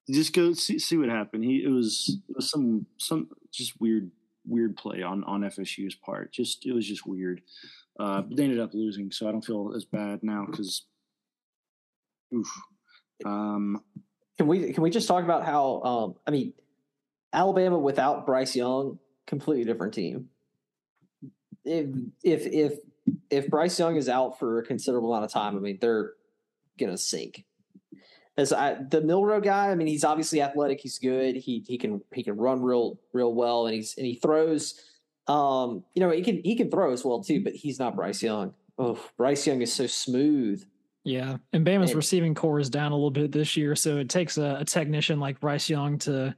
just 0.09 0.33
go 0.33 0.53
see, 0.53 0.79
see 0.79 0.97
what 0.97 1.09
happened? 1.09 1.43
He 1.43 1.63
it 1.63 1.69
was 1.69 2.19
it 2.29 2.35
was 2.35 2.49
some 2.49 2.85
some 2.97 3.29
just 3.51 3.79
weird 3.79 4.11
weird 4.45 4.75
play 4.75 5.01
on 5.01 5.23
on 5.23 5.41
FSU's 5.41 5.95
part. 5.95 6.33
Just 6.33 6.65
it 6.65 6.73
was 6.73 6.87
just 6.87 7.05
weird. 7.05 7.41
Uh, 7.99 8.23
they 8.31 8.43
ended 8.43 8.59
up 8.59 8.73
losing, 8.73 9.11
so 9.11 9.27
I 9.27 9.31
don't 9.31 9.45
feel 9.45 9.73
as 9.75 9.85
bad 9.85 10.19
now 10.23 10.45
because. 10.49 10.85
Oof. 12.33 12.51
Um, 13.25 13.83
can 14.37 14.47
we 14.47 14.73
can 14.73 14.81
we 14.81 14.89
just 14.89 15.07
talk 15.07 15.23
about 15.23 15.45
how 15.45 15.81
um, 15.83 16.15
I 16.25 16.31
mean 16.31 16.53
Alabama 17.31 17.77
without 17.77 18.25
Bryce 18.25 18.55
Young 18.55 18.97
completely 19.27 19.63
different 19.63 19.93
team. 19.93 20.29
If 21.63 21.87
if 22.23 22.45
if 22.47 22.79
if 23.29 23.47
Bryce 23.47 23.77
Young 23.79 23.95
is 23.95 24.09
out 24.09 24.39
for 24.39 24.59
a 24.59 24.63
considerable 24.63 25.13
amount 25.13 25.25
of 25.25 25.31
time, 25.31 25.55
I 25.55 25.59
mean 25.59 25.77
they're 25.79 26.13
gonna 26.79 26.97
sink. 26.97 27.45
As 28.35 28.51
I, 28.51 28.75
the 28.89 29.01
Milroe 29.01 29.41
guy, 29.41 29.69
I 29.69 29.75
mean 29.75 29.87
he's 29.87 30.03
obviously 30.03 30.41
athletic, 30.41 30.79
he's 30.79 30.97
good, 30.97 31.35
he 31.35 31.63
he 31.67 31.77
can 31.77 32.01
he 32.11 32.23
can 32.23 32.35
run 32.35 32.61
real 32.61 32.99
real 33.13 33.33
well, 33.33 33.67
and 33.67 33.75
he's 33.75 33.95
and 33.97 34.05
he 34.05 34.15
throws. 34.15 34.79
Um, 35.27 35.83
you 35.93 36.01
know 36.01 36.09
he 36.09 36.21
can 36.21 36.41
he 36.43 36.55
can 36.55 36.69
throw 36.69 36.91
as 36.91 37.05
well 37.05 37.23
too, 37.23 37.43
but 37.43 37.53
he's 37.53 37.79
not 37.79 37.95
Bryce 37.95 38.23
Young. 38.23 38.53
Oh, 38.77 38.99
Bryce 39.17 39.45
Young 39.45 39.61
is 39.61 39.71
so 39.71 39.87
smooth. 39.87 40.65
Yeah, 41.03 41.37
and 41.51 41.65
Bama's 41.65 41.91
and, 41.91 41.97
receiving 41.97 42.33
core 42.33 42.59
is 42.59 42.69
down 42.69 42.91
a 42.91 42.95
little 42.95 43.11
bit 43.11 43.31
this 43.31 43.55
year, 43.55 43.75
so 43.75 43.97
it 43.97 44.09
takes 44.09 44.37
a, 44.37 44.57
a 44.59 44.65
technician 44.65 45.19
like 45.19 45.39
Bryce 45.39 45.69
Young 45.69 45.97
to 45.99 46.35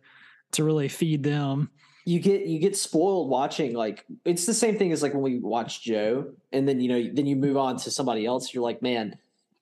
to 0.51 0.63
really 0.63 0.89
feed 0.89 1.23
them 1.23 1.69
you 2.05 2.19
get 2.19 2.45
you 2.45 2.59
get 2.59 2.77
spoiled 2.77 3.29
watching 3.29 3.73
like 3.73 4.05
it's 4.23 4.45
the 4.45 4.53
same 4.53 4.77
thing 4.77 4.91
as 4.91 5.01
like 5.01 5.13
when 5.13 5.23
we 5.23 5.39
watch 5.39 5.81
Joe 5.81 6.31
and 6.53 6.67
then 6.67 6.79
you 6.79 6.87
know 6.87 7.11
then 7.13 7.25
you 7.25 7.35
move 7.35 7.57
on 7.57 7.77
to 7.77 7.91
somebody 7.91 8.25
else 8.25 8.53
you're 8.53 8.63
like 8.63 8.81
man 8.81 9.17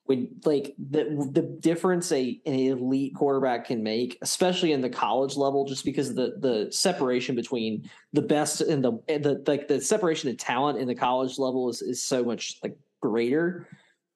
when 0.06 0.28
like 0.43 0.76
the 0.89 1.30
the 1.32 1.41
difference 1.41 2.12
a 2.12 2.39
an 2.45 2.54
elite 2.54 3.16
quarterback 3.16 3.66
can 3.66 3.82
make 3.82 4.18
especially 4.22 4.74
in 4.74 4.82
the 4.82 4.89
college 4.89 5.36
level 5.38 5.66
just 5.66 5.86
because 5.86 6.10
of 6.10 6.16
the 6.16 6.36
the 6.39 6.72
separation 6.72 7.36
between 7.36 7.89
the 8.12 8.22
best 8.22 8.62
and 8.62 8.84
the 8.84 8.99
and 9.08 9.24
the 9.24 9.43
like 9.47 9.68
the 9.68 9.80
separation 9.80 10.30
of 10.30 10.38
talent 10.38 10.78
in 10.78 10.88
the 10.88 10.95
college 10.95 11.39
level 11.39 11.70
is 11.70 11.82
is 11.82 12.04
so 12.04 12.24
much 12.24 12.60
like 12.64 12.78
greater 13.01 13.68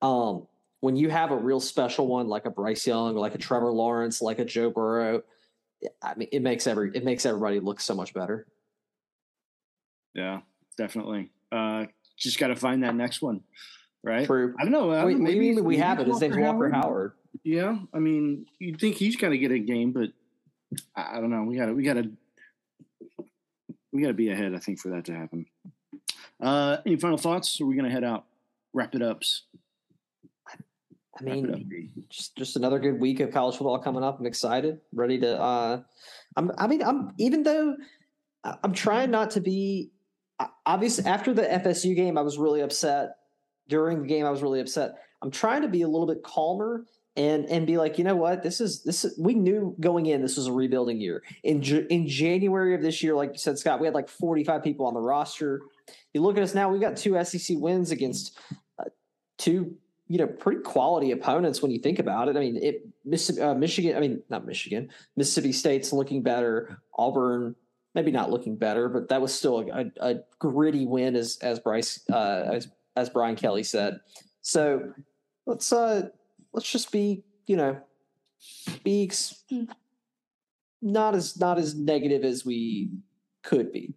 um 0.02 0.46
when 0.82 0.96
you 0.96 1.10
have 1.10 1.32
a 1.32 1.36
real 1.36 1.60
special 1.60 2.08
one 2.08 2.28
like 2.28 2.46
a 2.46 2.52
Bryce 2.52 2.86
Young 2.86 3.16
like 3.16 3.36
a 3.36 3.40
Trevor 3.40 3.72
Lawrence 3.72 4.22
like 4.22 4.40
a 4.40 4.46
Joe 4.46 4.70
Burrow 4.70 5.24
I 6.02 6.16
mean, 6.16 6.30
it 6.32 6.42
makes 6.42 6.68
every 6.68 6.92
it 6.94 7.04
makes 7.04 7.26
everybody 7.26 7.60
look 7.60 7.80
so 7.80 7.94
much 7.94 8.14
better. 8.14 8.48
Yeah, 10.14 10.42
definitely. 10.78 11.32
Uh, 11.52 11.86
just 12.18 12.40
got 12.40 12.48
to 12.48 12.56
find 12.56 12.84
that 12.84 12.96
next 12.96 13.22
one, 13.22 13.42
right? 14.08 14.26
True. 14.26 14.56
I 14.60 14.64
don't 14.64 14.72
know. 14.72 14.92
I 14.92 15.06
Wait, 15.06 15.18
maybe 15.18 15.60
we 15.62 15.78
have 15.78 16.00
it. 16.00 16.08
Name's 16.08 16.22
Walker 16.38 16.70
Howard. 16.70 16.74
Howard. 16.74 17.12
Yeah, 17.44 17.78
I 17.94 18.00
mean, 18.00 18.46
you'd 18.60 18.80
think 18.80 18.96
he's 18.96 19.16
got 19.16 19.30
to 19.30 19.38
get 19.38 19.52
a 19.52 19.60
game, 19.60 19.92
but 19.92 20.10
I, 20.96 21.20
don't 21.20 21.30
know. 21.30 21.44
We 21.44 21.56
got 21.58 21.68
to 21.68 21.74
we 21.74 21.84
got 21.84 21.94
to 21.94 22.12
we 23.92 24.02
got 24.02 24.08
to 24.08 24.14
be 24.14 24.30
ahead. 24.30 24.54
I 24.54 24.60
think 24.60 24.80
for 24.80 24.90
that 24.90 25.06
to 25.06 25.14
happen. 25.14 25.46
Uh, 26.42 26.78
any 26.86 26.98
final 26.98 27.18
thoughts? 27.18 27.60
Are 27.62 27.66
we 27.66 27.76
going 27.76 27.86
to 27.86 27.92
head 27.92 28.04
out? 28.04 28.26
Wrap 28.74 28.96
it 28.96 29.02
ups. 29.02 29.44
I 31.20 31.24
mean, 31.24 31.92
just 32.10 32.36
just 32.36 32.56
another 32.56 32.80
good 32.80 33.00
week 33.00 33.20
of 33.20 33.32
college 33.32 33.56
football 33.56 33.80
coming 33.80 34.04
up. 34.04 34.20
I'm 34.20 34.26
excited, 34.26 34.80
ready 34.94 35.20
to. 35.20 35.40
Uh, 35.40 35.82
I'm. 36.36 36.52
I 36.58 36.68
mean, 36.68 36.84
I'm 36.84 37.14
even 37.18 37.44
though 37.44 37.76
I'm 38.64 38.74
trying 38.74 39.12
not 39.12 39.32
to 39.32 39.42
be. 39.42 39.92
Obviously, 40.68 41.06
after 41.06 41.34
the 41.34 41.42
FSU 41.42 41.96
game, 41.96 42.18
I 42.18 42.22
was 42.22 42.38
really 42.38 42.62
upset. 42.62 43.16
During 43.68 44.02
the 44.02 44.08
game, 44.08 44.26
I 44.26 44.30
was 44.30 44.42
really 44.42 44.60
upset. 44.60 44.96
I'm 45.22 45.32
trying 45.32 45.62
to 45.64 45.68
be 45.68 45.82
a 45.82 45.88
little 45.88 46.08
bit 46.08 46.24
calmer 46.24 46.86
and 47.16 47.46
and 47.48 47.66
be 47.66 47.78
like, 47.78 47.98
you 47.98 48.04
know 48.04 48.16
what, 48.16 48.44
this 48.44 48.62
is 48.62 48.84
this. 48.84 49.04
Is, 49.04 49.18
we 49.18 49.34
knew 49.34 49.76
going 49.80 50.06
in 50.06 50.22
this 50.22 50.38
was 50.38 50.48
a 50.48 50.54
rebuilding 50.54 51.02
year. 51.02 51.24
In 51.44 51.64
in 51.90 52.08
January 52.08 52.76
of 52.76 52.82
this 52.82 53.02
year, 53.02 53.16
like 53.16 53.32
you 53.34 53.40
said, 53.40 53.58
Scott, 53.58 53.80
we 53.80 53.88
had 53.88 53.96
like 53.96 54.08
45 54.08 54.64
people 54.64 54.86
on 54.86 54.94
the 54.94 55.02
roster. 55.02 55.62
You 56.14 56.22
look 56.22 56.38
at 56.38 56.44
us 56.44 56.54
now; 56.54 56.70
we've 56.70 56.82
got 56.82 56.96
two 56.96 57.22
SEC 57.24 57.58
wins 57.60 57.92
against 57.92 58.38
uh, 58.80 58.86
two 59.38 59.78
you 60.08 60.18
know, 60.18 60.28
pretty 60.28 60.62
quality 60.62 61.12
opponents 61.12 61.62
when 61.62 61.72
you 61.72 61.80
think 61.80 62.00
about 62.00 62.30
it. 62.30 62.38
I 62.38 62.40
mean, 62.40 62.58
it 62.58 63.40
uh, 63.42 63.54
Michigan. 63.54 63.96
I 63.96 64.00
mean, 64.00 64.24
not 64.30 64.46
Michigan. 64.46 64.90
Mississippi 65.16 65.52
State's 65.52 65.92
looking 65.92 66.24
better. 66.24 66.82
Auburn, 66.98 67.56
maybe 67.94 68.12
not 68.12 68.32
looking 68.32 68.56
better, 68.56 68.88
but 68.88 69.10
that 69.10 69.22
was 69.22 69.34
still 69.34 69.60
a, 69.60 69.82
a, 69.82 70.12
a 70.12 70.16
gritty 70.40 70.86
win, 70.86 71.16
as 71.16 71.38
as 71.42 71.60
Bryce 71.60 72.00
uh, 72.12 72.44
as 72.54 72.70
as 72.98 73.10
Brian 73.10 73.36
Kelly 73.36 73.64
said. 73.64 74.00
So 74.42 74.92
let's 75.46 75.72
uh 75.72 76.10
let's 76.52 76.70
just 76.70 76.92
be 76.92 77.24
you 77.46 77.56
know 77.56 77.80
be 78.84 79.10
not 80.82 81.16
as 81.16 81.40
not 81.40 81.58
as 81.58 81.76
negative 81.76 82.24
as 82.26 82.46
we 82.46 82.92
could 83.44 83.72
be. 83.72 83.94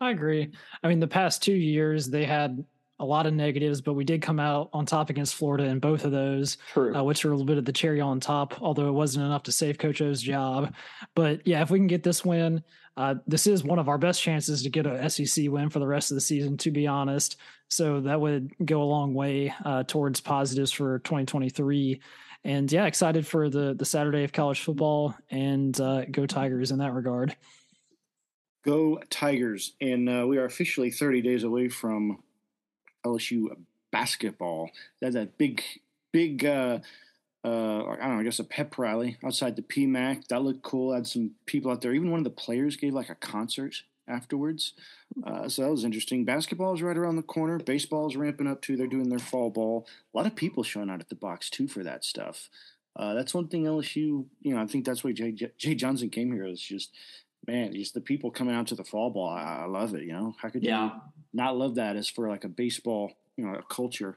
I 0.00 0.10
agree. 0.10 0.50
I 0.82 0.88
mean, 0.88 1.00
the 1.00 1.06
past 1.06 1.42
two 1.42 1.54
years 1.54 2.08
they 2.08 2.24
had 2.24 2.62
a 2.98 3.04
lot 3.04 3.26
of 3.26 3.34
negatives, 3.34 3.80
but 3.80 3.92
we 3.92 4.04
did 4.04 4.22
come 4.22 4.40
out 4.40 4.70
on 4.72 4.86
top 4.86 5.10
against 5.10 5.34
Florida 5.34 5.64
in 5.64 5.78
both 5.78 6.04
of 6.04 6.12
those, 6.12 6.56
uh, 6.74 7.04
which 7.04 7.24
were 7.24 7.30
a 7.30 7.34
little 7.34 7.46
bit 7.46 7.58
of 7.58 7.66
the 7.66 7.72
cherry 7.72 8.00
on 8.00 8.20
top, 8.20 8.60
although 8.62 8.88
it 8.88 8.92
wasn't 8.92 9.24
enough 9.24 9.42
to 9.44 9.52
save 9.52 9.76
Coach 9.76 10.00
O's 10.00 10.22
job. 10.22 10.74
But 11.14 11.46
yeah, 11.46 11.60
if 11.60 11.70
we 11.70 11.78
can 11.78 11.88
get 11.88 12.02
this 12.02 12.24
win, 12.24 12.62
uh, 12.96 13.16
this 13.26 13.46
is 13.46 13.62
one 13.62 13.78
of 13.78 13.88
our 13.90 13.98
best 13.98 14.22
chances 14.22 14.62
to 14.62 14.70
get 14.70 14.86
a 14.86 15.10
SEC 15.10 15.50
win 15.50 15.68
for 15.68 15.78
the 15.78 15.86
rest 15.86 16.10
of 16.10 16.14
the 16.14 16.22
season, 16.22 16.56
to 16.58 16.70
be 16.70 16.86
honest. 16.86 17.36
So 17.68 18.00
that 18.00 18.20
would 18.20 18.52
go 18.64 18.82
a 18.82 18.84
long 18.84 19.14
way 19.14 19.52
uh, 19.64 19.82
towards 19.82 20.20
positives 20.20 20.72
for 20.72 21.00
2023. 21.00 22.00
And 22.44 22.70
yeah, 22.70 22.86
excited 22.86 23.26
for 23.26 23.50
the 23.50 23.74
the 23.74 23.84
Saturday 23.84 24.22
of 24.22 24.32
college 24.32 24.60
football 24.60 25.16
and 25.30 25.78
uh, 25.80 26.04
go 26.04 26.26
Tigers 26.26 26.70
in 26.70 26.78
that 26.78 26.92
regard. 26.92 27.34
Go 28.64 29.00
Tigers! 29.10 29.72
And 29.80 30.08
uh, 30.08 30.26
we 30.28 30.38
are 30.38 30.44
officially 30.44 30.90
30 30.90 31.22
days 31.22 31.44
away 31.44 31.68
from 31.68 32.22
LSU 33.04 33.48
basketball. 33.90 34.70
They 35.00 35.06
had 35.06 35.14
that 35.14 35.38
big, 35.38 35.62
big, 36.12 36.44
uh, 36.44 36.80
uh, 37.44 37.84
I 37.84 37.96
don't 37.96 38.14
know, 38.14 38.20
I 38.20 38.22
guess 38.24 38.38
a 38.38 38.44
pep 38.44 38.78
rally 38.78 39.16
outside 39.24 39.56
the 39.56 39.62
PMAC. 39.62 40.28
That 40.28 40.42
looked 40.42 40.62
cool. 40.62 40.92
Had 40.92 41.06
some 41.06 41.32
people 41.46 41.70
out 41.70 41.80
there. 41.80 41.94
Even 41.94 42.10
one 42.10 42.20
of 42.20 42.24
the 42.24 42.30
players 42.30 42.76
gave 42.76 42.94
like 42.94 43.08
a 43.08 43.14
concert 43.14 43.82
afterwards. 44.08 44.72
Uh, 45.24 45.48
so 45.48 45.62
that 45.62 45.70
was 45.70 45.84
interesting. 45.84 46.24
Basketball 46.24 46.74
is 46.74 46.82
right 46.82 46.96
around 46.96 47.16
the 47.16 47.22
corner. 47.22 47.58
Baseball 47.58 48.08
is 48.08 48.16
ramping 48.16 48.46
up 48.46 48.62
too. 48.62 48.76
They're 48.76 48.86
doing 48.86 49.08
their 49.08 49.18
fall 49.18 49.50
ball. 49.50 49.86
A 50.14 50.16
lot 50.16 50.26
of 50.26 50.34
people 50.34 50.62
showing 50.62 50.90
out 50.90 51.00
at 51.00 51.08
the 51.08 51.14
box 51.14 51.50
too 51.50 51.68
for 51.68 51.82
that 51.82 52.04
stuff. 52.04 52.48
Uh, 52.94 53.14
that's 53.14 53.34
one 53.34 53.48
thing 53.48 53.64
LSU, 53.64 54.24
you 54.40 54.54
know, 54.54 54.60
I 54.60 54.66
think 54.66 54.86
that's 54.86 55.04
why 55.04 55.12
Jay, 55.12 55.32
Jay 55.32 55.74
Johnson 55.74 56.08
came 56.08 56.32
here. 56.32 56.46
Is 56.46 56.60
just 56.60 56.92
man, 57.46 57.72
just 57.74 57.94
the 57.94 58.00
people 58.00 58.30
coming 58.30 58.54
out 58.54 58.66
to 58.68 58.74
the 58.74 58.84
fall 58.84 59.10
ball. 59.10 59.28
I, 59.28 59.62
I 59.62 59.66
love 59.66 59.94
it. 59.94 60.04
You 60.04 60.12
know, 60.12 60.34
how 60.40 60.48
could 60.48 60.64
yeah. 60.64 60.84
you 60.84 60.92
not 61.34 61.56
love 61.56 61.74
that 61.76 61.96
as 61.96 62.08
for 62.08 62.28
like 62.28 62.44
a 62.44 62.48
baseball, 62.48 63.12
you 63.36 63.46
know, 63.46 63.54
a 63.54 63.62
culture. 63.62 64.16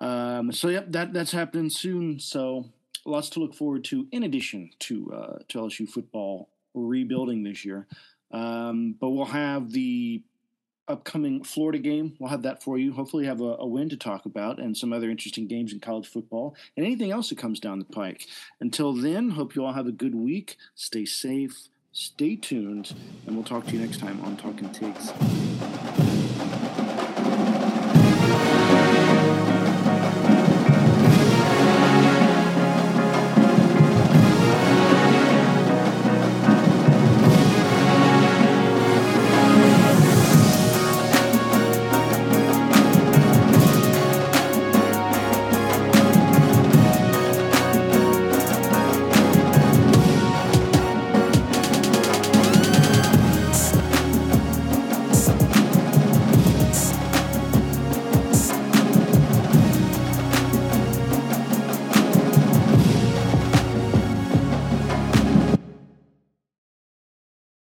Um, 0.00 0.50
so 0.50 0.68
yep, 0.68 0.86
that 0.92 1.12
that's 1.12 1.32
happening 1.32 1.70
soon. 1.70 2.18
So 2.18 2.66
lots 3.04 3.28
to 3.30 3.40
look 3.40 3.54
forward 3.54 3.84
to. 3.84 4.06
In 4.12 4.22
addition 4.22 4.70
to 4.80 5.12
uh, 5.12 5.38
to 5.48 5.58
LSU 5.58 5.88
football 5.88 6.48
rebuilding 6.74 7.42
this 7.42 7.64
year, 7.64 7.86
um, 8.30 8.96
but 9.00 9.10
we'll 9.10 9.24
have 9.26 9.72
the 9.72 10.22
upcoming 10.88 11.44
Florida 11.44 11.78
game. 11.78 12.16
We'll 12.18 12.30
have 12.30 12.42
that 12.42 12.62
for 12.62 12.78
you. 12.78 12.92
Hopefully, 12.92 13.26
have 13.26 13.40
a, 13.40 13.56
a, 13.58 13.66
win 13.66 13.88
to 13.90 13.96
talk 13.96 14.26
about 14.26 14.58
and 14.58 14.76
some 14.76 14.92
other 14.92 15.10
interesting 15.10 15.46
games 15.46 15.72
in 15.72 15.80
college 15.80 16.08
football 16.08 16.56
and 16.76 16.84
anything 16.84 17.10
else 17.10 17.28
that 17.30 17.38
comes 17.38 17.60
down 17.60 17.78
the 17.78 17.84
pike. 17.84 18.26
Until 18.60 18.92
then, 18.92 19.30
hope 19.30 19.54
you 19.54 19.64
all 19.64 19.72
have 19.72 19.86
a 19.86 19.92
good 19.92 20.14
week. 20.14 20.56
Stay 20.74 21.04
safe. 21.04 21.68
Stay 21.92 22.36
tuned, 22.36 22.94
and 23.26 23.34
we'll 23.34 23.44
talk 23.44 23.66
to 23.66 23.72
you 23.72 23.80
next 23.80 23.98
time 23.98 24.20
on 24.24 24.36
Talking 24.36 24.70
Tigs. 24.70 26.09